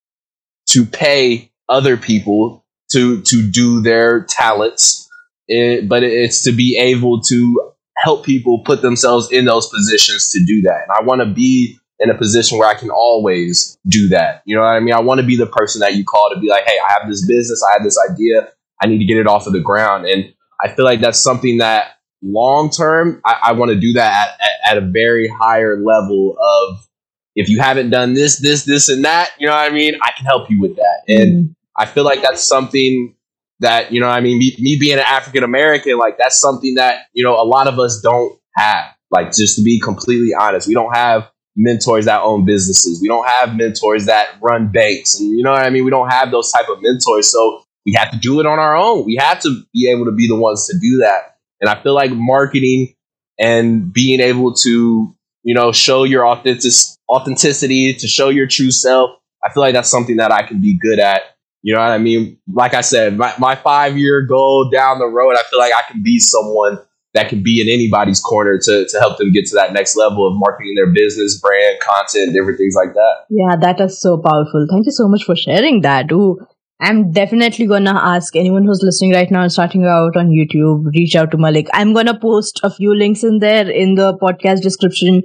to 0.70 0.86
pay 0.88 1.52
other 1.70 1.98
people 1.98 2.66
to 2.94 3.22
to 3.22 3.48
do 3.48 3.80
their 3.80 4.24
talents, 4.24 5.08
it, 5.48 5.88
but 5.88 6.02
it's 6.02 6.42
to 6.46 6.52
be 6.52 6.80
able 6.80 7.22
to 7.22 7.74
help 7.98 8.26
people 8.26 8.64
put 8.66 8.82
themselves 8.82 9.32
in 9.32 9.46
those 9.46 9.68
positions 9.68 10.32
to 10.32 10.44
do 10.44 10.64
that. 10.64 10.82
And 10.82 10.92
I 11.00 11.04
want 11.04 11.22
to 11.22 11.28
be 11.28 11.78
in 12.02 12.10
a 12.10 12.18
position 12.18 12.58
where 12.58 12.68
I 12.68 12.74
can 12.74 12.90
always 12.90 13.78
do 13.88 14.10
that. 14.10 14.42
You 14.46 14.56
know 14.56 14.62
what 14.62 14.70
I 14.70 14.80
mean? 14.80 14.94
I 14.94 15.00
want 15.00 15.22
to 15.22 15.26
be 15.26 15.38
the 15.38 15.46
person 15.46 15.80
that 15.82 15.96
you 15.96 16.04
call 16.04 16.32
to 16.34 16.40
be 16.40 16.50
like, 16.50 16.66
hey, 16.66 16.78
I 16.86 16.94
have 16.94 17.08
this 17.08 17.26
business, 17.26 17.64
I 17.64 17.74
have 17.74 17.84
this 17.84 17.98
idea, 18.10 18.50
I 18.82 18.88
need 18.88 18.98
to 18.98 19.06
get 19.06 19.18
it 19.18 19.28
off 19.28 19.46
of 19.46 19.54
the 19.54 19.60
ground. 19.60 20.08
And 20.08 20.34
I 20.64 20.70
feel 20.70 20.84
like 20.84 21.00
that's 21.00 21.20
something 21.20 21.60
that 21.60 21.98
long 22.24 22.72
term, 22.72 23.22
I, 23.24 23.38
I 23.44 23.52
want 23.54 23.70
to 23.70 23.80
do 23.80 23.94
that 23.94 24.12
at, 24.12 24.48
at, 24.48 24.78
at, 24.78 24.84
a 24.84 24.86
very 24.86 25.28
higher 25.28 25.80
level 25.80 26.36
of 26.40 26.88
if 27.36 27.50
you 27.50 27.60
haven't 27.60 27.92
done 27.92 28.14
this, 28.14 28.38
this, 28.40 28.66
this, 28.66 28.90
and 28.90 29.06
that, 29.06 29.30
you 29.40 29.48
know 29.48 29.54
what 29.54 29.72
I 29.72 29.74
mean? 29.74 29.96
I 30.02 30.12
can 30.18 30.26
help 30.26 30.50
you 30.50 30.60
with 30.60 30.76
that. 30.76 31.02
And 31.08 31.50
mm 31.50 31.56
I 31.78 31.86
feel 31.86 32.04
like 32.04 32.22
that's 32.22 32.46
something 32.46 33.16
that, 33.62 33.94
you 33.94 34.02
know 34.02 34.08
I 34.08 34.20
mean? 34.20 34.38
Me, 34.38 34.56
me 34.60 34.78
being 34.78 35.00
an 35.00 35.06
African 35.08 35.42
American, 35.42 35.98
like 35.98 36.18
that's 36.18 36.40
something 36.40 36.76
that, 36.76 37.06
you 37.14 37.24
know, 37.24 37.42
a 37.42 37.48
lot 37.48 37.68
of 37.68 37.80
us 37.80 38.02
don't 38.02 38.38
have. 38.58 38.94
Like, 39.10 39.32
just 39.32 39.56
to 39.56 39.64
be 39.64 39.80
completely 39.80 40.34
honest, 40.38 40.68
we 40.68 40.74
don't 40.74 40.94
have 40.94 41.32
mentors 41.62 42.06
that 42.06 42.22
own 42.22 42.46
businesses. 42.46 43.00
We 43.02 43.08
don't 43.08 43.28
have 43.28 43.56
mentors 43.56 44.06
that 44.06 44.36
run 44.42 44.72
banks. 44.72 45.20
And 45.20 45.30
you 45.38 45.44
know 45.44 45.52
what 45.52 45.66
I 45.66 45.70
mean? 45.70 45.86
We 45.86 45.92
don't 45.92 46.10
have 46.10 46.32
those 46.32 46.52
type 46.52 46.68
of 46.70 46.80
mentors. 46.82 47.32
So 47.32 47.64
we 47.86 47.94
have 47.94 48.12
to 48.12 48.18
do 48.18 48.40
it 48.40 48.46
on 48.46 48.60
our 48.60 48.76
own. 48.76 49.06
We 49.06 49.18
have 49.20 49.40
to 49.42 49.62
be 49.74 49.90
able 49.90 50.06
to 50.06 50.12
be 50.12 50.28
the 50.28 50.36
ones 50.36 50.68
to 50.68 50.78
do 50.80 50.98
that. 50.98 51.38
And 51.60 51.70
I 51.70 51.82
feel 51.82 51.94
like 51.94 52.12
marketing 52.12 52.96
and 53.40 53.94
being 53.94 54.20
able 54.20 54.54
to, 54.54 55.16
you 55.44 55.56
know, 55.56 55.72
show 55.72 56.04
your 56.04 56.28
authentic 56.28 56.72
authenticity, 57.10 57.94
to 57.94 58.08
show 58.08 58.30
your 58.30 58.48
true 58.48 58.72
self, 58.72 59.12
I 59.44 59.52
feel 59.52 59.62
like 59.62 59.74
that's 59.74 59.90
something 59.90 60.18
that 60.18 60.32
I 60.32 60.44
can 60.44 60.62
be 60.62 60.78
good 60.78 61.00
at. 61.00 61.22
You 61.64 61.76
know 61.76 61.82
what 61.82 61.92
I 61.92 61.98
mean? 61.98 62.40
Like 62.52 62.74
I 62.74 62.82
said, 62.82 63.18
my, 63.18 63.34
my 63.38 63.56
five 63.56 63.98
year 63.98 64.22
goal 64.22 64.70
down 64.70 65.00
the 65.00 65.08
road, 65.08 65.36
I 65.36 65.44
feel 65.50 65.60
like 65.60 65.74
I 65.74 65.84
can 65.92 66.02
be 66.02 66.20
someone 66.20 66.80
that 67.14 67.30
can 67.30 67.44
be 67.44 67.62
in 67.62 67.68
anybody's 67.68 68.20
corner 68.20 68.58
to, 68.58 68.88
to 68.88 69.00
help 69.00 69.18
them 69.18 69.32
get 69.32 69.46
to 69.48 69.56
that 69.56 69.74
next 69.74 69.96
level 69.98 70.28
of 70.28 70.34
marketing 70.38 70.76
their 70.76 70.92
business, 70.92 71.40
brand, 71.40 71.80
content, 71.82 72.34
different 72.34 72.58
things 72.58 72.76
like 72.76 72.94
that. 72.94 73.26
Yeah, 73.30 73.56
that 73.58 73.82
is 73.82 74.00
so 74.00 74.18
powerful. 74.18 74.66
Thank 74.70 74.86
you 74.86 74.92
so 74.92 75.08
much 75.08 75.24
for 75.26 75.36
sharing 75.36 75.82
that. 75.82 76.12
Ooh, 76.12 76.40
I'm 76.80 77.12
definitely 77.12 77.68
gonna 77.68 77.94
ask 77.94 78.36
anyone 78.36 78.66
who's 78.66 78.82
listening 78.82 79.14
right 79.14 79.30
now 79.30 79.44
and 79.44 79.52
starting 79.52 79.86
out 79.86 80.18
on 80.18 80.30
YouTube, 80.30 80.86
reach 80.96 81.16
out 81.16 81.32
to 81.32 81.38
Malik. 81.38 81.68
I'm 81.74 81.94
gonna 81.94 82.18
post 82.18 82.60
a 82.64 82.72
few 82.72 82.96
links 82.96 83.24
in 83.24 83.40
there 83.40 83.70
in 83.70 83.96
the 83.96 84.18
podcast 84.18 84.62
description. 84.62 85.22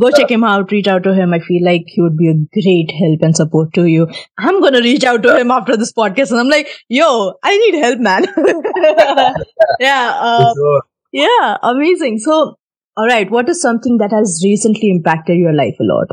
Go 0.00 0.10
check 0.10 0.30
him 0.30 0.44
out, 0.44 0.72
reach 0.72 0.88
out 0.88 1.04
to 1.04 1.14
him. 1.14 1.32
I 1.32 1.38
feel 1.38 1.64
like 1.64 1.84
he 1.86 2.02
would 2.02 2.18
be 2.18 2.28
a 2.28 2.34
great 2.34 2.90
help 2.90 3.22
and 3.22 3.34
support 3.34 3.72
to 3.74 3.86
you. 3.86 4.08
I'm 4.36 4.60
gonna 4.60 4.80
reach 4.80 5.04
out 5.04 5.22
to 5.22 5.38
him 5.38 5.50
after 5.50 5.76
this 5.76 5.92
podcast 5.92 6.32
and 6.32 6.40
I'm 6.40 6.48
like, 6.48 6.68
yo, 6.88 7.34
I 7.42 7.56
need 7.56 7.74
help, 7.80 8.00
man. 8.00 8.26
yeah, 9.80 10.18
uh, 10.20 10.80
yeah, 11.12 11.56
amazing. 11.62 12.18
So, 12.18 12.56
all 12.96 13.06
right, 13.06 13.30
what 13.30 13.48
is 13.48 13.60
something 13.60 13.98
that 13.98 14.12
has 14.12 14.42
recently 14.44 14.90
impacted 14.90 15.38
your 15.38 15.52
life 15.52 15.76
a 15.80 15.84
lot? 15.84 16.08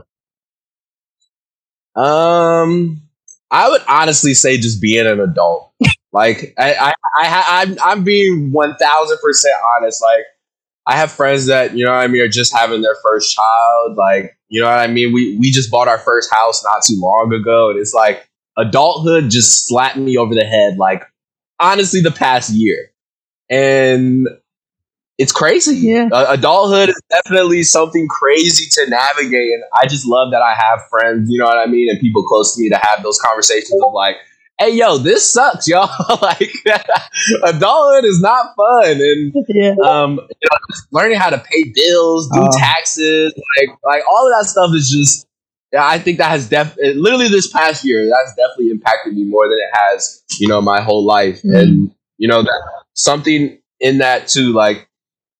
Um, 1.95 3.01
I 3.51 3.69
would 3.69 3.81
honestly 3.87 4.33
say 4.33 4.57
just 4.57 4.81
being 4.81 5.05
an 5.05 5.19
adult. 5.19 5.71
like 6.11 6.53
I, 6.57 6.73
I, 6.73 6.93
I, 7.17 7.61
I'm, 7.61 7.77
I'm 7.81 8.03
being 8.03 8.51
one 8.51 8.75
thousand 8.77 9.17
percent 9.21 9.55
honest. 9.77 10.01
Like 10.01 10.25
I 10.87 10.97
have 10.97 11.11
friends 11.11 11.45
that 11.45 11.75
you 11.75 11.85
know 11.85 11.91
what 11.91 11.99
I 11.99 12.07
mean 12.07 12.21
are 12.21 12.27
just 12.27 12.55
having 12.55 12.81
their 12.81 12.95
first 13.03 13.35
child. 13.35 13.95
Like 13.95 14.37
you 14.49 14.61
know 14.61 14.67
what 14.67 14.79
I 14.79 14.87
mean. 14.87 15.13
We 15.13 15.37
we 15.37 15.51
just 15.51 15.69
bought 15.71 15.87
our 15.87 15.99
first 15.99 16.33
house 16.33 16.63
not 16.63 16.83
too 16.83 16.95
long 16.97 17.31
ago, 17.33 17.69
and 17.69 17.79
it's 17.79 17.93
like 17.93 18.27
adulthood 18.57 19.29
just 19.29 19.67
slapped 19.67 19.97
me 19.97 20.17
over 20.17 20.33
the 20.33 20.45
head. 20.45 20.77
Like 20.77 21.03
honestly, 21.59 22.01
the 22.01 22.11
past 22.11 22.51
year, 22.51 22.91
and 23.49 24.27
it's 25.23 25.31
crazy. 25.31 25.75
Yeah. 25.77 26.09
Uh, 26.11 26.25
adulthood 26.29 26.89
is 26.89 27.01
definitely 27.09 27.63
something 27.63 28.09
crazy 28.09 28.65
to 28.73 28.89
navigate. 28.89 29.53
And 29.53 29.63
I 29.73 29.87
just 29.87 30.05
love 30.05 30.31
that 30.31 30.41
I 30.41 30.53
have 30.53 30.81
friends, 30.89 31.29
you 31.31 31.39
know 31.39 31.45
what 31.45 31.57
I 31.57 31.65
mean? 31.65 31.89
And 31.89 31.97
people 31.99 32.23
close 32.23 32.53
to 32.55 32.61
me 32.61 32.67
to 32.67 32.75
have 32.77 33.01
those 33.03 33.17
conversations 33.19 33.81
of 33.85 33.93
like, 33.93 34.17
hey, 34.59 34.71
yo, 34.75 34.97
this 34.97 35.31
sucks, 35.31 35.65
y'all. 35.69 35.89
like, 36.21 36.51
adulthood 37.45 38.03
is 38.03 38.19
not 38.21 38.53
fun. 38.57 38.99
And 38.99 39.33
Yeah. 39.47 39.75
um, 39.85 40.15
you 40.15 40.47
know, 40.51 40.57
just 40.69 40.91
learning 40.91 41.17
how 41.17 41.29
to 41.29 41.37
pay 41.39 41.71
bills, 41.73 42.29
do 42.33 42.41
Uh. 42.41 42.57
taxes, 42.59 43.33
like, 43.57 43.77
like 43.85 44.01
all 44.11 44.27
of 44.27 44.33
that 44.37 44.45
stuff 44.49 44.71
is 44.75 44.89
just, 44.89 45.25
yeah, 45.71 45.87
I 45.87 45.99
think 45.99 46.17
that 46.17 46.29
has 46.31 46.49
def 46.49 46.75
literally 46.77 47.29
this 47.29 47.47
past 47.47 47.85
year, 47.85 48.05
that's 48.09 48.35
definitely 48.35 48.71
impacted 48.71 49.13
me 49.15 49.23
more 49.23 49.47
than 49.47 49.57
it 49.57 49.71
has, 49.77 50.21
you 50.37 50.49
know, 50.49 50.61
my 50.61 50.81
whole 50.81 51.05
life. 51.05 51.41
Mm. 51.43 51.57
And, 51.61 51.95
you 52.17 52.27
know, 52.27 52.43
that 52.43 52.61
something 52.93 53.57
in 53.79 53.99
that 53.99 54.27
too, 54.27 54.51
like, 54.51 54.87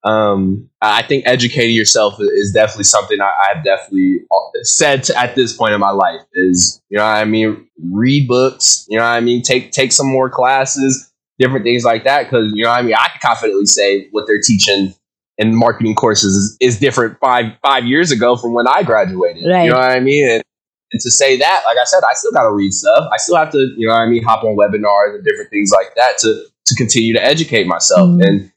um, 0.04 0.70
I 0.82 1.02
think 1.04 1.24
educating 1.26 1.76
yourself 1.76 2.16
is 2.20 2.52
definitely 2.52 2.84
something 2.84 3.22
I, 3.22 3.32
I've 3.50 3.64
definitely 3.64 4.20
said 4.64 5.04
to, 5.06 5.18
at 5.18 5.36
this 5.36 5.56
point 5.56 5.74
in 5.74 5.80
my 5.80 5.92
life 5.92 6.22
is, 6.34 6.82
you 6.90 6.98
know 6.98 7.04
what 7.04 7.10
I 7.10 7.26
mean? 7.26 7.68
Read 7.92 8.28
books, 8.28 8.86
you 8.90 8.98
know 8.98 9.04
what 9.04 9.12
I 9.12 9.22
mean? 9.22 9.42
Take, 9.42 9.72
take 9.72 9.92
some 9.92 10.08
more 10.08 10.30
classes, 10.30 11.12
different 11.40 11.64
things 11.64 11.86
like 11.86 12.04
that. 12.04 12.30
Cause 12.30 12.52
you 12.54 12.64
know 12.64 12.70
what 12.70 12.80
I 12.80 12.82
mean? 12.82 12.96
I 12.96 13.08
can 13.10 13.20
confidently 13.22 13.66
say 13.66 14.08
what 14.12 14.26
they're 14.28 14.42
teaching 14.42 14.94
in 15.38 15.56
marketing 15.56 15.96
courses 15.96 16.36
is, 16.36 16.58
is 16.60 16.80
different 16.80 17.18
five, 17.20 17.46
five 17.64 17.86
years 17.86 18.12
ago 18.12 18.36
from 18.36 18.54
when 18.54 18.68
I 18.68 18.84
graduated. 18.84 19.46
Right. 19.50 19.64
You 19.64 19.72
know 19.72 19.78
what 19.78 19.90
I 19.90 20.00
mean? 20.00 20.30
And, 20.30 20.44
and 20.92 21.02
to 21.02 21.10
say 21.10 21.38
that, 21.38 21.64
like 21.66 21.78
I 21.78 21.86
said, 21.86 22.02
I 22.08 22.14
still 22.14 22.32
got 22.32 22.44
to 22.44 22.52
read 22.52 22.72
stuff. 22.72 23.08
I 23.12 23.18
still 23.18 23.38
have 23.38 23.52
to, 23.52 23.58
you 23.78 23.88
know 23.88 23.94
what 23.94 24.02
I 24.02 24.08
mean? 24.08 24.24
Hop 24.24 24.44
on 24.44 24.56
webinars 24.56 25.16
and 25.16 25.24
different 25.26 25.50
things 25.50 25.72
like 25.72 25.96
that 25.96 26.20
to, 26.20 26.46
to 26.66 26.76
continue 26.76 27.14
to 27.14 27.24
educate 27.24 27.66
myself. 27.66 28.10
Mhm. 28.10 28.26
And 28.26 28.53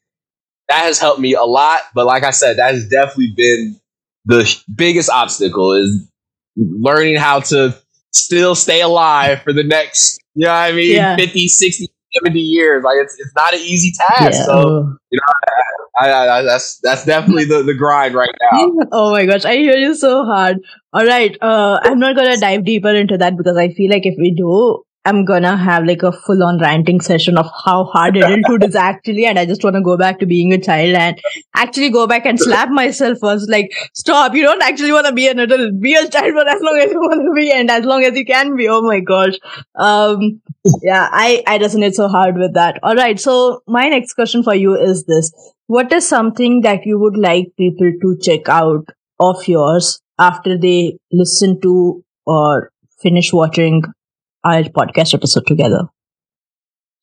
that 0.68 0.84
has 0.84 0.98
helped 0.98 1.20
me 1.20 1.34
a 1.34 1.42
lot. 1.42 1.80
But 1.94 2.06
like 2.06 2.24
I 2.24 2.30
said, 2.30 2.58
that 2.58 2.74
has 2.74 2.88
definitely 2.88 3.32
been 3.36 3.80
the 4.24 4.62
biggest 4.74 5.08
obstacle 5.10 5.72
is 5.72 6.08
learning 6.56 7.16
how 7.16 7.40
to 7.40 7.76
still 8.12 8.54
stay 8.54 8.80
alive 8.80 9.42
for 9.42 9.52
the 9.52 9.62
next, 9.62 10.18
you 10.34 10.46
know 10.46 10.52
what 10.52 10.56
I 10.56 10.72
mean, 10.72 10.96
Yeah. 10.96 11.16
50, 11.16 11.48
60, 11.48 11.86
70 12.14 12.40
years. 12.40 12.82
Like 12.82 12.96
it's, 12.98 13.14
it's 13.18 13.32
not 13.36 13.54
an 13.54 13.60
easy 13.60 13.92
task. 13.92 14.38
Yeah. 14.38 14.44
So 14.44 14.96
I, 15.98 16.10
I, 16.10 16.38
I, 16.38 16.42
that's, 16.42 16.78
that's 16.80 17.04
definitely 17.04 17.44
the, 17.44 17.62
the 17.62 17.74
grind 17.74 18.14
right 18.14 18.34
now. 18.52 18.70
oh 18.92 19.12
my 19.12 19.26
gosh, 19.26 19.44
I 19.44 19.56
hear 19.56 19.76
you 19.76 19.94
so 19.94 20.24
hard. 20.24 20.58
All 20.92 21.06
right, 21.06 21.36
uh, 21.40 21.78
I'm 21.82 21.98
not 21.98 22.16
gonna 22.16 22.36
dive 22.38 22.64
deeper 22.64 22.94
into 22.94 23.18
that 23.18 23.36
because 23.36 23.56
I 23.56 23.68
feel 23.72 23.90
like 23.90 24.06
if 24.06 24.14
we 24.18 24.34
do, 24.34 24.82
I'm 25.06 25.24
gonna 25.24 25.56
have 25.56 25.84
like 25.84 26.02
a 26.02 26.10
full 26.10 26.42
on 26.42 26.58
ranting 26.58 27.00
session 27.00 27.38
of 27.38 27.48
how 27.64 27.84
hard 27.84 28.16
adulthood 28.16 28.64
is 28.64 28.74
actually, 28.84 29.24
and 29.24 29.38
I 29.38 29.46
just 29.46 29.62
want 29.62 29.76
to 29.76 29.82
go 29.82 29.96
back 29.96 30.18
to 30.18 30.26
being 30.26 30.52
a 30.52 30.58
child 30.58 30.96
and 30.96 31.20
actually 31.54 31.90
go 31.90 32.06
back 32.08 32.26
and 32.26 32.40
slap 32.40 32.70
myself 32.70 33.18
first. 33.20 33.48
Like, 33.48 33.72
stop! 33.94 34.34
You 34.34 34.42
don't 34.42 34.62
actually 34.62 34.92
want 34.92 35.06
to 35.06 35.12
be 35.12 35.28
an 35.28 35.38
adult. 35.38 35.80
Be 35.80 35.94
a 35.94 36.08
child 36.08 36.32
for 36.32 36.48
as 36.48 36.60
long 36.60 36.78
as 36.78 36.90
you 36.90 37.00
want 37.00 37.22
to 37.24 37.32
be, 37.34 37.52
and 37.52 37.70
as 37.70 37.84
long 37.84 38.02
as 38.02 38.18
you 38.18 38.26
can 38.26 38.56
be. 38.56 38.68
Oh 38.68 38.82
my 38.82 39.00
gosh. 39.00 39.34
Um, 39.76 40.42
yeah, 40.82 41.08
I 41.12 41.42
I 41.46 41.58
resonate 41.58 41.94
so 41.94 42.08
hard 42.08 42.36
with 42.36 42.54
that. 42.54 42.80
All 42.82 42.96
right, 42.96 43.20
so 43.20 43.62
my 43.68 43.88
next 43.88 44.14
question 44.14 44.42
for 44.42 44.54
you 44.54 44.74
is 44.74 45.04
this: 45.04 45.32
What 45.68 45.92
is 45.92 46.06
something 46.06 46.62
that 46.62 46.84
you 46.84 46.98
would 46.98 47.16
like 47.16 47.52
people 47.56 47.92
to 48.02 48.18
check 48.20 48.48
out 48.48 48.88
of 49.20 49.46
yours 49.46 50.00
after 50.18 50.58
they 50.58 50.98
listen 51.12 51.60
to 51.60 52.04
or 52.26 52.72
finish 53.00 53.32
watching 53.32 53.82
our 54.46 54.62
podcast 54.64 55.14
episode 55.14 55.46
together? 55.46 55.82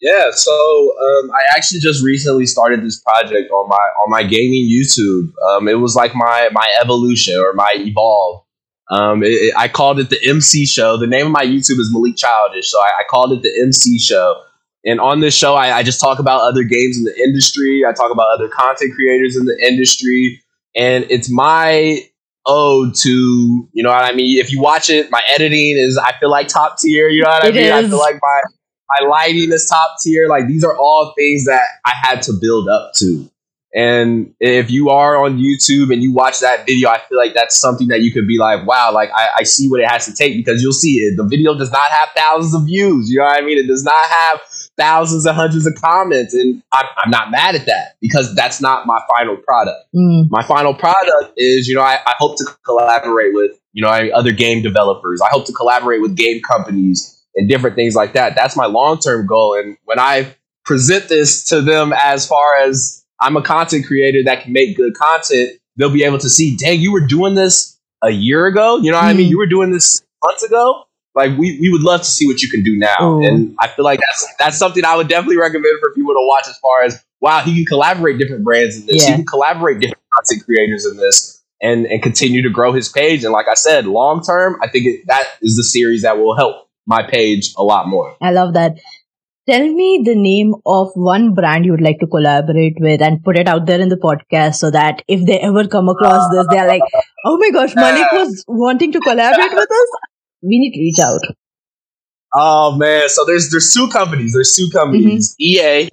Yeah, 0.02 0.32
so 0.32 0.52
um, 0.52 1.32
I 1.32 1.42
actually 1.56 1.80
just 1.80 2.04
recently 2.04 2.46
started 2.46 2.84
this 2.84 3.00
project 3.02 3.50
on 3.52 3.70
my 3.70 3.76
on 4.04 4.10
my 4.10 4.24
gaming 4.24 4.70
YouTube. 4.70 5.32
Um, 5.52 5.68
it 5.68 5.76
was 5.80 5.96
like 5.96 6.14
my 6.14 6.50
my 6.52 6.68
evolution 6.82 7.38
or 7.40 7.54
my 7.54 7.74
evolve. 7.78 8.44
Um, 8.90 9.24
it, 9.24 9.28
it- 9.30 9.54
I 9.58 9.68
called 9.70 10.00
it 10.00 10.10
the 10.10 10.20
MC 10.28 10.66
Show. 10.66 10.98
The 10.98 11.08
name 11.08 11.28
of 11.28 11.32
my 11.32 11.44
YouTube 11.46 11.80
is 11.80 11.90
Malik 11.94 12.18
Childish, 12.18 12.70
so 12.70 12.80
I, 12.82 13.00
I 13.00 13.04
called 13.10 13.32
it 13.32 13.42
the 13.44 13.52
MC 13.62 13.98
Show. 13.98 14.42
And 14.86 15.00
on 15.00 15.22
this 15.22 15.34
show, 15.34 15.56
I, 15.56 15.78
I 15.78 15.84
just 15.84 16.02
talk 16.02 16.20
about 16.20 16.42
other 16.42 16.64
games 16.64 16.98
in 16.98 17.06
the 17.06 17.18
industry. 17.18 17.84
I 17.88 17.94
talk 17.94 18.12
about 18.12 18.28
other 18.34 18.50
content 18.50 18.94
creators 18.96 19.38
in 19.38 19.46
the 19.46 19.58
industry, 19.66 20.42
and 20.76 21.06
it's 21.10 21.30
my 21.32 22.02
ode 22.46 22.96
to 22.96 23.70
you 23.72 23.84
know 23.84 23.90
what 23.90 24.04
I 24.04 24.14
mean. 24.14 24.40
If 24.40 24.52
you 24.52 24.62
watch 24.62 24.90
it, 24.90 25.10
my 25.12 25.22
editing 25.34 25.78
is 25.78 25.98
I 25.98 26.14
feel 26.20 26.30
like 26.30 26.48
top 26.48 26.78
tier. 26.80 27.10
You 27.10 27.24
know 27.24 27.30
what 27.30 27.46
It 27.46 27.56
I 27.56 27.62
mean? 27.62 27.72
I 27.72 27.82
feel 27.88 28.00
like 28.00 28.20
my 28.22 28.42
my 29.00 29.08
lighting 29.08 29.52
is 29.52 29.68
top 29.68 29.96
tier. 30.04 30.28
Like 30.28 30.48
these 30.48 30.64
are 30.64 30.76
all 30.76 31.14
things 31.18 31.46
that 31.46 31.64
I 31.86 31.92
had 32.02 32.22
to 32.24 32.34
build 32.34 32.68
up 32.70 32.94
to. 32.98 33.30
And 33.76 34.36
if 34.40 34.70
you 34.70 34.90
are 34.92 35.18
on 35.24 35.40
YouTube 35.40 35.92
and 35.92 36.04
you 36.04 36.14
watch 36.14 36.40
that 36.42 36.68
video, 36.68 36.90
I 36.90 37.00
feel 37.00 37.18
like 37.18 37.34
that's 37.34 37.60
something 37.60 37.88
that 37.88 38.02
you 38.02 38.12
could 38.12 38.28
be 38.28 38.38
like, 38.38 38.68
wow, 38.68 38.92
like 38.94 39.10
I, 39.16 39.30
I 39.40 39.44
see 39.44 39.68
what 39.68 39.80
it 39.80 39.90
has 39.90 40.06
to 40.06 40.14
take 40.14 40.36
because 40.36 40.62
you'll 40.62 40.74
see 40.74 40.98
it. 41.00 41.18
The 41.18 41.24
video 41.24 41.58
does 41.58 41.72
not 41.72 41.90
have 41.90 42.10
thousands 42.16 42.54
of 42.54 42.68
views. 42.68 43.10
You 43.10 43.18
know 43.18 43.26
what 43.26 43.42
I 43.42 43.44
mean? 43.44 43.58
It 43.58 43.68
does 43.68 43.84
not 43.84 44.06
have 44.06 44.42
thousands 44.78 45.26
and 45.26 45.36
hundreds 45.36 45.66
of 45.68 45.76
comments. 45.76 46.34
And 46.34 46.62
I'm, 46.74 46.86
I'm 46.98 47.12
not 47.12 47.32
mad 47.32 47.56
at 47.56 47.66
that 47.68 47.96
because 48.02 48.34
that's 48.36 48.60
not 48.62 48.86
my 48.88 49.00
final 49.08 49.38
product. 49.38 49.78
Mm, 49.96 50.30
my 50.30 50.44
final 50.44 50.74
product 50.74 51.34
is 51.38 51.68
you 51.68 51.76
know 51.76 51.82
I, 51.82 52.00
I 52.06 52.14
hope 52.18 52.38
to 52.38 52.46
collaborate 52.66 53.34
with 53.34 53.52
you 53.74 53.82
know 53.84 53.90
I- 53.90 54.10
other 54.12 54.32
game 54.32 54.62
developers. 54.62 55.22
I 55.22 55.30
hope 55.30 55.46
to 55.46 55.54
collaborate 55.54 56.02
with 56.02 56.16
game 56.16 56.42
companies 56.42 57.10
and 57.36 57.50
different 57.50 57.76
things 57.76 57.96
like 57.96 58.14
that. 58.14 58.36
That's 58.36 58.56
my 58.56 58.66
long-term 58.66 59.26
goal 59.28 59.56
and 59.60 59.78
when 59.86 60.00
i 60.00 60.36
present 60.66 61.10
this 61.10 61.44
to 61.50 61.60
them 61.62 61.92
as 61.92 62.26
far 62.26 62.58
as 62.62 63.04
i'm 63.20 63.36
a 63.36 63.42
content 63.42 63.86
creator 63.86 64.20
that 64.24 64.44
can 64.44 64.54
make 64.54 64.78
good 64.78 64.94
content 64.94 65.50
they'll 65.76 65.92
be 65.92 66.04
able 66.06 66.18
to 66.18 66.30
see 66.30 66.56
dang 66.56 66.80
you 66.80 66.90
were 66.94 67.06
doing 67.06 67.36
this 67.36 67.78
a 68.02 68.12
year 68.12 68.46
ago? 68.48 68.78
You 68.78 68.92
know 68.92 68.98
what 68.98 69.06
i 69.06 69.14
mean? 69.14 69.28
Mhm. 69.28 69.30
you 69.32 69.38
were 69.38 69.46
doing 69.48 69.72
this 69.72 70.02
months 70.24 70.42
ago 70.44 70.86
like 71.16 71.38
we, 71.38 71.60
we 71.60 71.70
would 71.72 71.82
love 71.84 72.02
to 72.02 72.08
see 72.08 72.26
what 72.26 72.42
you 72.42 72.50
can 72.50 72.64
do 72.64 72.78
now 72.78 72.96
Ooh. 73.02 73.24
and 73.26 73.56
i 73.60 73.68
feel 73.68 73.86
like 73.86 74.00
that's 74.00 74.28
that's 74.40 74.58
something 74.58 74.84
i 74.86 74.96
would 74.96 75.08
definitely 75.08 75.38
recommend 75.38 75.80
for 75.80 75.94
people 75.94 76.14
to 76.14 76.26
watch 76.28 76.48
as 76.48 76.58
far 76.60 76.84
as 76.84 77.04
wow 77.22 77.40
he 77.42 77.56
can 77.56 77.66
collaborate 77.66 78.18
different 78.18 78.44
brands 78.44 78.78
in 78.78 78.86
this 78.86 79.04
Yeah. 79.04 79.12
he 79.12 79.16
can 79.18 79.26
collaborate 79.26 79.80
different 79.80 80.02
content 80.14 80.46
creators 80.46 80.86
in 80.86 80.98
this 80.98 81.42
and 81.62 81.86
and 81.86 82.02
continue 82.02 82.42
to 82.42 82.50
grow 82.50 82.72
his 82.74 82.90
page 82.90 83.24
and 83.24 83.32
like 83.34 83.48
i 83.48 83.54
said 83.54 83.86
long 83.86 84.24
term 84.24 84.58
i 84.62 84.68
think 84.68 84.86
it, 84.86 85.08
that 85.08 85.24
is 85.42 85.56
the 85.56 85.64
series 85.64 86.02
that 86.02 86.18
will 86.18 86.36
help 86.36 86.68
my 86.86 87.02
page 87.10 87.54
a 87.58 87.64
lot 87.64 87.88
more 87.88 88.16
I 88.22 88.32
love 88.32 88.54
that. 88.56 88.74
Tell 89.50 89.68
me 89.68 90.02
the 90.06 90.16
name 90.16 90.54
of 90.66 90.92
one 90.96 91.34
brand 91.34 91.66
you 91.66 91.72
would 91.72 91.82
like 91.82 92.00
to 92.00 92.08
collaborate 92.08 92.76
with 92.80 93.02
and 93.02 93.22
put 93.24 93.38
it 93.38 93.48
out 93.48 93.66
there 93.66 93.80
in 93.82 93.90
the 93.90 93.98
podcast 93.98 94.56
so 94.56 94.72
that 94.72 95.02
if 95.10 95.26
they 95.26 95.38
ever 95.40 95.68
come 95.68 95.90
across 95.90 96.30
this, 96.34 96.48
they're 96.50 96.66
like, 96.68 96.82
oh 97.26 97.38
my 97.38 97.50
gosh, 97.50 97.76
Malik 97.76 98.10
was 98.14 98.46
wanting 98.48 98.94
to 98.94 99.02
collaborate 99.02 99.52
with 99.54 99.70
us. 99.70 99.90
We 100.44 100.60
need 100.60 100.74
to 100.74 100.80
reach 100.80 101.00
out. 101.00 101.22
Oh 102.36 102.76
man, 102.78 103.10
so 103.10 103.26
there's 103.26 103.50
there's 103.52 103.72
two 103.74 103.88
companies. 103.90 104.34
There's 104.34 104.54
two 104.54 104.70
companies. 104.72 105.36
EA, 105.40 105.90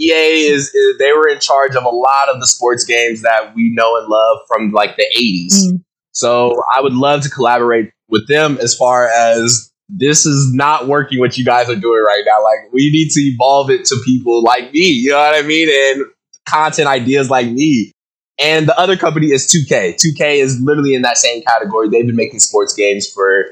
EA 0.00 0.12
is, 0.12 0.72
is 0.74 0.98
they 0.98 1.12
were 1.12 1.28
in 1.28 1.40
charge 1.40 1.74
of 1.74 1.84
a 1.84 1.90
lot 1.90 2.28
of 2.28 2.40
the 2.40 2.46
sports 2.46 2.84
games 2.84 3.22
that 3.22 3.54
we 3.54 3.70
know 3.74 3.96
and 3.96 4.08
love 4.08 4.38
from 4.48 4.70
like 4.70 4.96
the 4.96 5.06
80s. 5.16 5.72
Mm. 5.72 5.84
So 6.12 6.62
I 6.74 6.80
would 6.80 6.94
love 6.94 7.22
to 7.22 7.30
collaborate 7.30 7.90
with 8.08 8.26
them 8.28 8.58
as 8.60 8.74
far 8.74 9.08
as 9.08 9.70
this 9.88 10.24
is 10.26 10.52
not 10.54 10.86
working 10.86 11.18
what 11.18 11.36
you 11.36 11.44
guys 11.44 11.68
are 11.68 11.76
doing 11.76 12.02
right 12.06 12.22
now. 12.24 12.42
Like 12.42 12.72
we 12.72 12.90
need 12.90 13.10
to 13.10 13.20
evolve 13.20 13.70
it 13.70 13.84
to 13.86 13.96
people 14.04 14.42
like 14.42 14.72
me. 14.72 14.86
You 14.86 15.10
know 15.10 15.18
what 15.18 15.34
I 15.34 15.46
mean? 15.46 15.68
And 15.68 16.06
content 16.46 16.88
ideas 16.88 17.30
like 17.30 17.48
me. 17.48 17.92
And 18.38 18.66
the 18.66 18.78
other 18.78 18.96
company 18.96 19.26
is 19.26 19.46
2K. 19.46 19.96
2K 19.96 20.36
is 20.36 20.60
literally 20.62 20.94
in 20.94 21.02
that 21.02 21.18
same 21.18 21.42
category. 21.42 21.88
They've 21.88 22.06
been 22.06 22.16
making 22.16 22.38
sports 22.38 22.72
games 22.72 23.06
for 23.06 23.44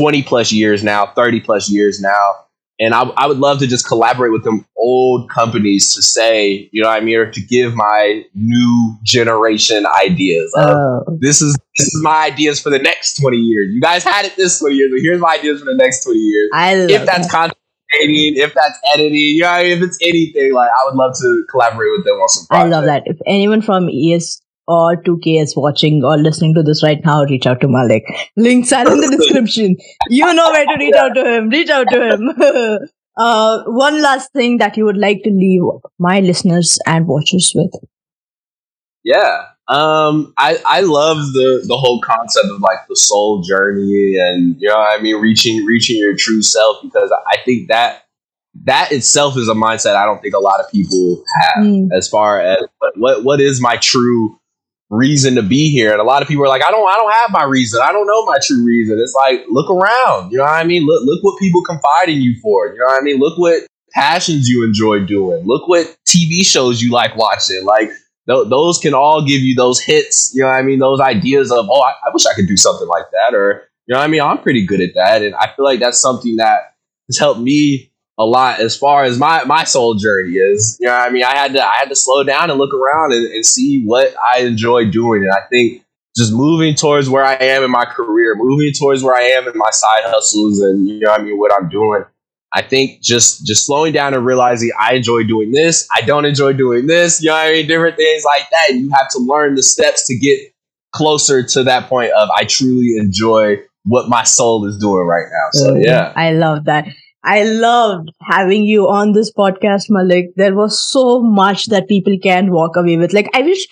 20 0.00 0.22
plus 0.22 0.52
years 0.52 0.82
now, 0.82 1.06
30 1.14 1.40
plus 1.40 1.70
years 1.70 2.00
now. 2.00 2.34
And 2.78 2.94
I, 2.94 3.02
I 3.02 3.26
would 3.26 3.36
love 3.36 3.58
to 3.58 3.66
just 3.66 3.86
collaborate 3.86 4.32
with 4.32 4.42
them 4.42 4.64
old 4.78 5.28
companies 5.28 5.94
to 5.94 6.02
say, 6.02 6.70
you 6.72 6.82
know, 6.82 6.88
what 6.88 6.96
I'm 6.96 7.06
here 7.06 7.30
to 7.30 7.40
give 7.42 7.74
my 7.74 8.24
new 8.34 8.96
generation 9.02 9.84
ideas. 10.02 10.50
Oh. 10.56 11.04
This 11.20 11.42
is 11.42 11.58
this 11.76 11.88
is 11.88 12.02
my 12.02 12.24
ideas 12.24 12.58
for 12.58 12.70
the 12.70 12.78
next 12.78 13.20
20 13.20 13.36
years. 13.36 13.74
You 13.74 13.82
guys 13.82 14.02
had 14.02 14.24
it 14.24 14.34
this 14.36 14.60
20 14.60 14.74
years, 14.74 14.90
but 14.90 15.00
here's 15.02 15.20
my 15.20 15.36
ideas 15.38 15.60
for 15.60 15.66
the 15.66 15.74
next 15.74 16.04
20 16.04 16.18
years. 16.18 16.50
I 16.54 16.74
love 16.74 16.90
if 16.90 17.04
that's 17.04 17.26
that. 17.26 17.30
content 17.30 17.56
if 17.92 18.54
that's 18.54 18.78
editing, 18.94 19.18
you 19.18 19.42
know, 19.42 19.58
if 19.58 19.82
it's 19.82 19.98
anything, 20.00 20.52
like 20.52 20.70
I 20.70 20.84
would 20.84 20.94
love 20.94 21.14
to 21.20 21.44
collaborate 21.50 21.90
with 21.92 22.04
them 22.04 22.14
on 22.14 22.28
some 22.28 22.46
projects. 22.46 22.66
I 22.66 22.68
love 22.68 22.84
that. 22.84 23.02
If 23.06 23.18
anyone 23.26 23.62
from 23.62 23.90
EA 23.90 24.20
or 24.70 24.96
2K 25.02 25.42
is 25.42 25.54
watching 25.56 26.02
or 26.04 26.16
listening 26.16 26.54
to 26.54 26.62
this 26.62 26.82
right 26.84 27.04
now, 27.04 27.24
reach 27.24 27.46
out 27.46 27.60
to 27.60 27.68
Malik. 27.68 28.04
Links 28.36 28.72
are 28.72 28.90
in 28.90 29.00
the 29.00 29.16
description. 29.18 29.76
You 30.08 30.32
know 30.32 30.50
where 30.50 30.64
to 30.64 30.76
reach 30.78 30.94
out 30.94 31.14
to 31.14 31.24
him. 31.34 31.48
Reach 31.48 31.70
out 31.70 31.86
to 31.90 32.12
him. 32.12 32.30
uh, 33.16 33.62
one 33.66 34.00
last 34.00 34.32
thing 34.32 34.58
that 34.58 34.76
you 34.76 34.84
would 34.84 34.96
like 34.96 35.22
to 35.24 35.30
leave 35.30 35.62
my 35.98 36.20
listeners 36.20 36.78
and 36.86 37.06
watchers 37.06 37.52
with. 37.54 37.72
Yeah. 39.02 39.46
Um, 39.66 40.34
I, 40.36 40.58
I 40.66 40.80
love 40.80 41.18
the, 41.32 41.64
the 41.66 41.76
whole 41.76 42.00
concept 42.00 42.46
of 42.46 42.60
like 42.60 42.78
the 42.88 42.96
soul 42.96 43.42
journey 43.42 44.16
and, 44.20 44.56
you 44.60 44.68
know, 44.68 44.76
I 44.76 45.00
mean, 45.00 45.16
reaching, 45.16 45.64
reaching 45.64 45.96
your 45.96 46.16
true 46.16 46.42
self 46.42 46.82
because 46.82 47.12
I 47.26 47.38
think 47.44 47.68
that 47.68 48.04
that 48.64 48.90
itself 48.90 49.36
is 49.36 49.48
a 49.48 49.54
mindset 49.54 49.94
I 49.94 50.04
don't 50.04 50.20
think 50.20 50.34
a 50.34 50.40
lot 50.40 50.60
of 50.60 50.70
people 50.70 51.22
have 51.40 51.64
mm. 51.64 51.88
as 51.92 52.08
far 52.08 52.40
as 52.40 52.58
what, 52.96 53.22
what 53.22 53.40
is 53.40 53.60
my 53.60 53.76
true 53.76 54.39
reason 54.90 55.36
to 55.36 55.42
be 55.42 55.70
here. 55.70 55.92
And 55.92 56.00
a 56.00 56.04
lot 56.04 56.20
of 56.20 56.28
people 56.28 56.44
are 56.44 56.48
like, 56.48 56.64
I 56.64 56.70
don't, 56.70 56.86
I 56.86 56.96
don't 56.96 57.12
have 57.12 57.30
my 57.30 57.44
reason. 57.44 57.80
I 57.82 57.92
don't 57.92 58.06
know 58.06 58.24
my 58.24 58.38
true 58.42 58.64
reason. 58.64 58.98
It's 58.98 59.14
like, 59.14 59.44
look 59.48 59.70
around. 59.70 60.32
You 60.32 60.38
know 60.38 60.44
what 60.44 60.52
I 60.52 60.64
mean? 60.64 60.84
Look, 60.84 61.02
look 61.04 61.22
what 61.22 61.38
people 61.38 61.62
confide 61.62 62.08
in 62.08 62.20
you 62.20 62.38
for. 62.42 62.66
You 62.68 62.80
know 62.80 62.86
what 62.86 63.00
I 63.00 63.04
mean? 63.04 63.18
Look 63.18 63.38
what 63.38 63.62
passions 63.92 64.48
you 64.48 64.64
enjoy 64.64 65.00
doing. 65.00 65.46
Look 65.46 65.68
what 65.68 65.96
TV 66.06 66.44
shows 66.44 66.82
you 66.82 66.90
like 66.90 67.16
watching. 67.16 67.64
Like 67.64 67.88
th- 68.28 68.48
those 68.48 68.78
can 68.78 68.92
all 68.92 69.24
give 69.24 69.40
you 69.40 69.54
those 69.54 69.80
hits. 69.80 70.32
You 70.34 70.42
know 70.42 70.48
what 70.48 70.56
I 70.56 70.62
mean? 70.62 70.80
Those 70.80 71.00
ideas 71.00 71.52
of, 71.52 71.66
oh, 71.70 71.82
I, 71.82 71.92
I 72.06 72.10
wish 72.12 72.26
I 72.26 72.34
could 72.34 72.48
do 72.48 72.56
something 72.56 72.88
like 72.88 73.06
that. 73.12 73.34
Or, 73.34 73.62
you 73.86 73.94
know 73.94 73.98
what 74.00 74.04
I 74.04 74.08
mean? 74.08 74.20
I'm 74.20 74.38
pretty 74.38 74.66
good 74.66 74.80
at 74.80 74.94
that. 74.94 75.22
And 75.22 75.34
I 75.36 75.52
feel 75.54 75.64
like 75.64 75.80
that's 75.80 76.00
something 76.00 76.36
that 76.36 76.74
has 77.08 77.18
helped 77.18 77.40
me 77.40 77.89
a 78.20 78.26
lot 78.26 78.60
as 78.60 78.76
far 78.76 79.04
as 79.04 79.18
my 79.18 79.42
my 79.44 79.64
soul 79.64 79.94
journey 79.94 80.34
is. 80.34 80.76
You 80.78 80.86
know, 80.86 80.92
I 80.92 81.08
mean, 81.10 81.24
I 81.24 81.34
had 81.34 81.54
to 81.54 81.66
I 81.66 81.76
had 81.76 81.88
to 81.88 81.96
slow 81.96 82.22
down 82.22 82.50
and 82.50 82.58
look 82.58 82.74
around 82.74 83.12
and, 83.12 83.26
and 83.32 83.44
see 83.44 83.82
what 83.84 84.14
I 84.34 84.40
enjoy 84.40 84.90
doing, 84.90 85.22
and 85.22 85.32
I 85.32 85.40
think 85.50 85.82
just 86.16 86.32
moving 86.32 86.74
towards 86.74 87.08
where 87.08 87.24
I 87.24 87.34
am 87.34 87.64
in 87.64 87.70
my 87.70 87.86
career, 87.86 88.34
moving 88.36 88.72
towards 88.74 89.02
where 89.02 89.14
I 89.14 89.22
am 89.22 89.48
in 89.48 89.56
my 89.56 89.70
side 89.70 90.02
hustles, 90.04 90.60
and 90.60 90.86
you 90.86 91.00
know, 91.00 91.12
I 91.12 91.22
mean, 91.22 91.38
what 91.38 91.52
I'm 91.58 91.70
doing. 91.70 92.04
I 92.52 92.62
think 92.62 93.00
just 93.00 93.46
just 93.46 93.64
slowing 93.64 93.94
down 93.94 94.12
and 94.12 94.26
realizing 94.26 94.70
I 94.78 94.94
enjoy 94.94 95.22
doing 95.24 95.52
this, 95.52 95.88
I 95.96 96.02
don't 96.02 96.26
enjoy 96.26 96.52
doing 96.52 96.88
this. 96.88 97.22
You 97.22 97.30
know, 97.30 97.36
I 97.36 97.52
mean, 97.52 97.68
different 97.68 97.96
things 97.96 98.24
like 98.24 98.50
that. 98.50 98.70
And 98.70 98.80
you 98.80 98.90
have 98.90 99.08
to 99.10 99.18
learn 99.18 99.54
the 99.54 99.62
steps 99.62 100.06
to 100.08 100.18
get 100.18 100.52
closer 100.92 101.42
to 101.44 101.62
that 101.62 101.88
point 101.88 102.10
of 102.10 102.28
I 102.36 102.44
truly 102.44 102.96
enjoy 102.98 103.58
what 103.84 104.08
my 104.08 104.24
soul 104.24 104.66
is 104.66 104.76
doing 104.78 105.06
right 105.06 105.26
now. 105.30 105.48
So 105.52 105.70
oh, 105.70 105.74
yeah, 105.76 106.12
I 106.16 106.32
love 106.32 106.64
that. 106.64 106.86
I 107.22 107.44
loved 107.44 108.10
having 108.22 108.62
you 108.64 108.88
on 108.88 109.12
this 109.12 109.32
podcast, 109.32 109.84
Malik. 109.90 110.34
There 110.36 110.54
was 110.54 110.82
so 110.90 111.20
much 111.20 111.66
that 111.66 111.88
people 111.88 112.16
can 112.22 112.50
walk 112.50 112.76
away 112.76 112.96
with. 112.96 113.12
Like, 113.12 113.28
I 113.34 113.42
wish 113.42 113.66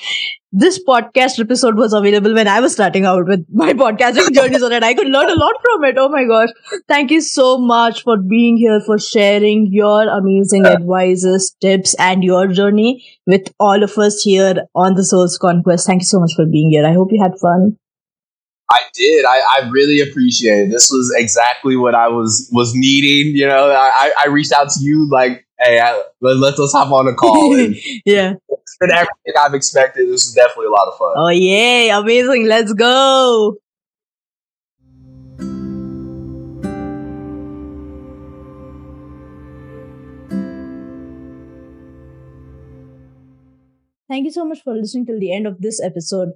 this 0.52 0.82
podcast 0.82 1.38
episode 1.40 1.76
was 1.76 1.92
available 1.92 2.34
when 2.34 2.48
I 2.48 2.60
was 2.60 2.72
starting 2.72 3.04
out 3.04 3.26
with 3.26 3.44
my 3.52 3.72
podcasting 3.72 4.32
journey 4.34 4.58
so 4.58 4.68
that 4.68 4.82
I 4.84 4.94
could 4.94 5.08
learn 5.08 5.30
a 5.30 5.34
lot 5.34 5.54
from 5.62 5.84
it. 5.84 5.96
Oh 5.98 6.08
my 6.08 6.24
gosh. 6.24 6.48
Thank 6.88 7.10
you 7.10 7.20
so 7.20 7.58
much 7.58 8.02
for 8.02 8.16
being 8.18 8.56
here, 8.56 8.80
for 8.84 8.98
sharing 8.98 9.68
your 9.70 10.08
amazing 10.08 10.66
advices, 10.66 11.54
tips, 11.60 11.94
and 11.98 12.22
your 12.24 12.48
journey 12.48 13.04
with 13.26 13.52
all 13.58 13.82
of 13.82 13.96
us 13.98 14.22
here 14.22 14.66
on 14.74 14.94
the 14.94 15.04
Souls 15.04 15.38
Conquest. 15.38 15.86
Thank 15.86 16.02
you 16.02 16.06
so 16.06 16.20
much 16.20 16.32
for 16.34 16.46
being 16.46 16.70
here. 16.70 16.86
I 16.86 16.92
hope 16.92 17.08
you 17.12 17.22
had 17.22 17.38
fun. 17.38 17.76
I 18.70 18.80
did. 18.94 19.24
I, 19.24 19.40
I 19.58 19.70
really 19.70 20.00
appreciate 20.00 20.66
it. 20.66 20.70
This 20.70 20.90
was 20.90 21.12
exactly 21.16 21.76
what 21.76 21.94
I 21.94 22.08
was 22.08 22.48
was 22.52 22.72
needing. 22.74 23.34
You 23.34 23.48
know, 23.48 23.70
I, 23.70 24.12
I 24.24 24.28
reached 24.28 24.52
out 24.52 24.68
to 24.70 24.80
you 24.82 25.08
like, 25.10 25.46
hey, 25.58 25.80
I, 25.80 26.02
let, 26.20 26.36
let's 26.36 26.58
let's 26.58 26.72
hop 26.72 26.92
on 26.92 27.08
a 27.08 27.14
call. 27.14 27.58
And 27.58 27.74
yeah, 28.04 28.34
and 28.80 28.92
everything 28.92 29.34
I've 29.38 29.54
expected. 29.54 30.06
This 30.08 30.26
was 30.26 30.32
definitely 30.34 30.66
a 30.66 30.70
lot 30.70 30.88
of 30.88 30.98
fun. 30.98 31.14
Oh 31.16 31.30
yay! 31.30 31.88
Amazing. 31.90 32.46
Let's 32.46 32.72
go. 32.74 33.56
Thank 44.08 44.24
you 44.24 44.32
so 44.32 44.44
much 44.44 44.62
for 44.64 44.72
listening 44.74 45.04
till 45.04 45.20
the 45.20 45.32
end 45.32 45.46
of 45.46 45.60
this 45.60 45.82
episode. 45.82 46.32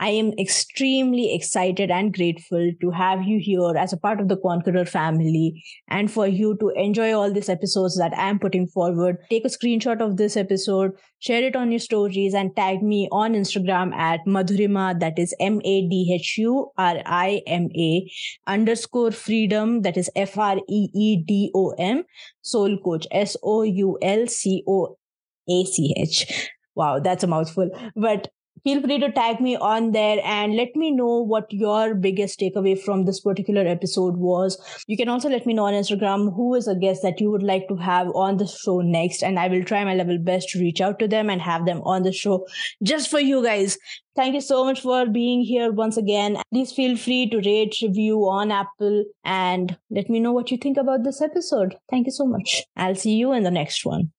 I 0.00 0.08
am 0.08 0.32
extremely 0.38 1.34
excited 1.34 1.90
and 1.90 2.14
grateful 2.14 2.72
to 2.80 2.90
have 2.90 3.22
you 3.22 3.38
here 3.38 3.76
as 3.76 3.92
a 3.92 3.98
part 3.98 4.18
of 4.18 4.28
the 4.28 4.38
Conqueror 4.38 4.86
family 4.86 5.62
and 5.88 6.10
for 6.10 6.26
you 6.26 6.56
to 6.60 6.70
enjoy 6.70 7.12
all 7.12 7.30
these 7.30 7.50
episodes 7.50 7.98
that 7.98 8.16
I'm 8.16 8.38
putting 8.38 8.66
forward. 8.66 9.18
Take 9.28 9.44
a 9.44 9.48
screenshot 9.48 10.00
of 10.00 10.16
this 10.16 10.38
episode, 10.38 10.92
share 11.18 11.44
it 11.44 11.54
on 11.54 11.70
your 11.70 11.80
stories, 11.80 12.32
and 12.32 12.56
tag 12.56 12.82
me 12.82 13.08
on 13.12 13.34
Instagram 13.34 13.92
at 13.92 14.20
Madhurima, 14.26 14.98
that 15.00 15.18
is 15.18 15.34
M 15.38 15.60
A 15.64 15.86
D 15.86 16.10
H 16.18 16.38
U 16.38 16.70
R 16.78 17.02
I 17.04 17.42
M 17.46 17.68
A 17.76 18.10
underscore 18.46 19.10
freedom, 19.10 19.82
that 19.82 19.98
is 19.98 20.10
F 20.16 20.38
R 20.38 20.56
E 20.66 20.88
E 20.94 21.22
D 21.22 21.50
O 21.54 21.74
M, 21.78 22.04
soul 22.40 22.78
coach, 22.82 23.06
S 23.10 23.36
O 23.42 23.64
U 23.64 23.98
L 24.00 24.26
C 24.26 24.64
O 24.66 24.96
A 25.46 25.64
C 25.64 25.94
H. 25.98 26.50
Wow, 26.74 27.00
that's 27.00 27.22
a 27.22 27.26
mouthful. 27.26 27.68
But 27.94 28.28
feel 28.64 28.82
free 28.82 28.98
to 28.98 29.10
tag 29.12 29.40
me 29.40 29.56
on 29.56 29.92
there 29.92 30.18
and 30.24 30.56
let 30.56 30.74
me 30.76 30.90
know 30.90 31.22
what 31.22 31.52
your 31.52 31.94
biggest 31.94 32.40
takeaway 32.40 32.80
from 32.80 33.04
this 33.04 33.20
particular 33.20 33.66
episode 33.66 34.16
was. 34.16 34.58
You 34.86 34.96
can 34.96 35.08
also 35.08 35.28
let 35.28 35.46
me 35.46 35.54
know 35.54 35.66
on 35.66 35.74
Instagram 35.74 36.34
who 36.34 36.54
is 36.54 36.68
a 36.68 36.74
guest 36.74 37.02
that 37.02 37.20
you 37.20 37.30
would 37.30 37.42
like 37.42 37.68
to 37.68 37.76
have 37.76 38.08
on 38.14 38.36
the 38.36 38.46
show 38.46 38.80
next, 38.80 39.22
and 39.22 39.38
I 39.38 39.48
will 39.48 39.64
try 39.64 39.84
my 39.84 39.94
level 39.94 40.18
best 40.18 40.50
to 40.50 40.60
reach 40.60 40.80
out 40.80 40.98
to 40.98 41.08
them 41.08 41.30
and 41.30 41.40
have 41.40 41.66
them 41.66 41.82
on 41.82 42.02
the 42.02 42.12
show 42.12 42.46
just 42.82 43.10
for 43.10 43.20
you 43.20 43.42
guys. 43.42 43.78
Thank 44.16 44.34
you 44.34 44.40
so 44.40 44.64
much 44.64 44.80
for 44.80 45.06
being 45.06 45.42
here 45.42 45.72
once 45.72 45.96
again. 45.96 46.36
Please 46.52 46.72
feel 46.72 46.96
free 46.96 47.28
to 47.30 47.38
rate, 47.38 47.76
review 47.80 48.28
on 48.28 48.50
Apple, 48.50 49.04
and 49.24 49.78
let 49.90 50.10
me 50.10 50.20
know 50.20 50.32
what 50.32 50.50
you 50.50 50.58
think 50.58 50.76
about 50.76 51.04
this 51.04 51.22
episode. 51.22 51.76
Thank 51.88 52.06
you 52.06 52.12
so 52.12 52.26
much. 52.26 52.64
I'll 52.76 52.96
see 52.96 53.14
you 53.14 53.32
in 53.32 53.44
the 53.44 53.50
next 53.50 53.86
one. 53.86 54.12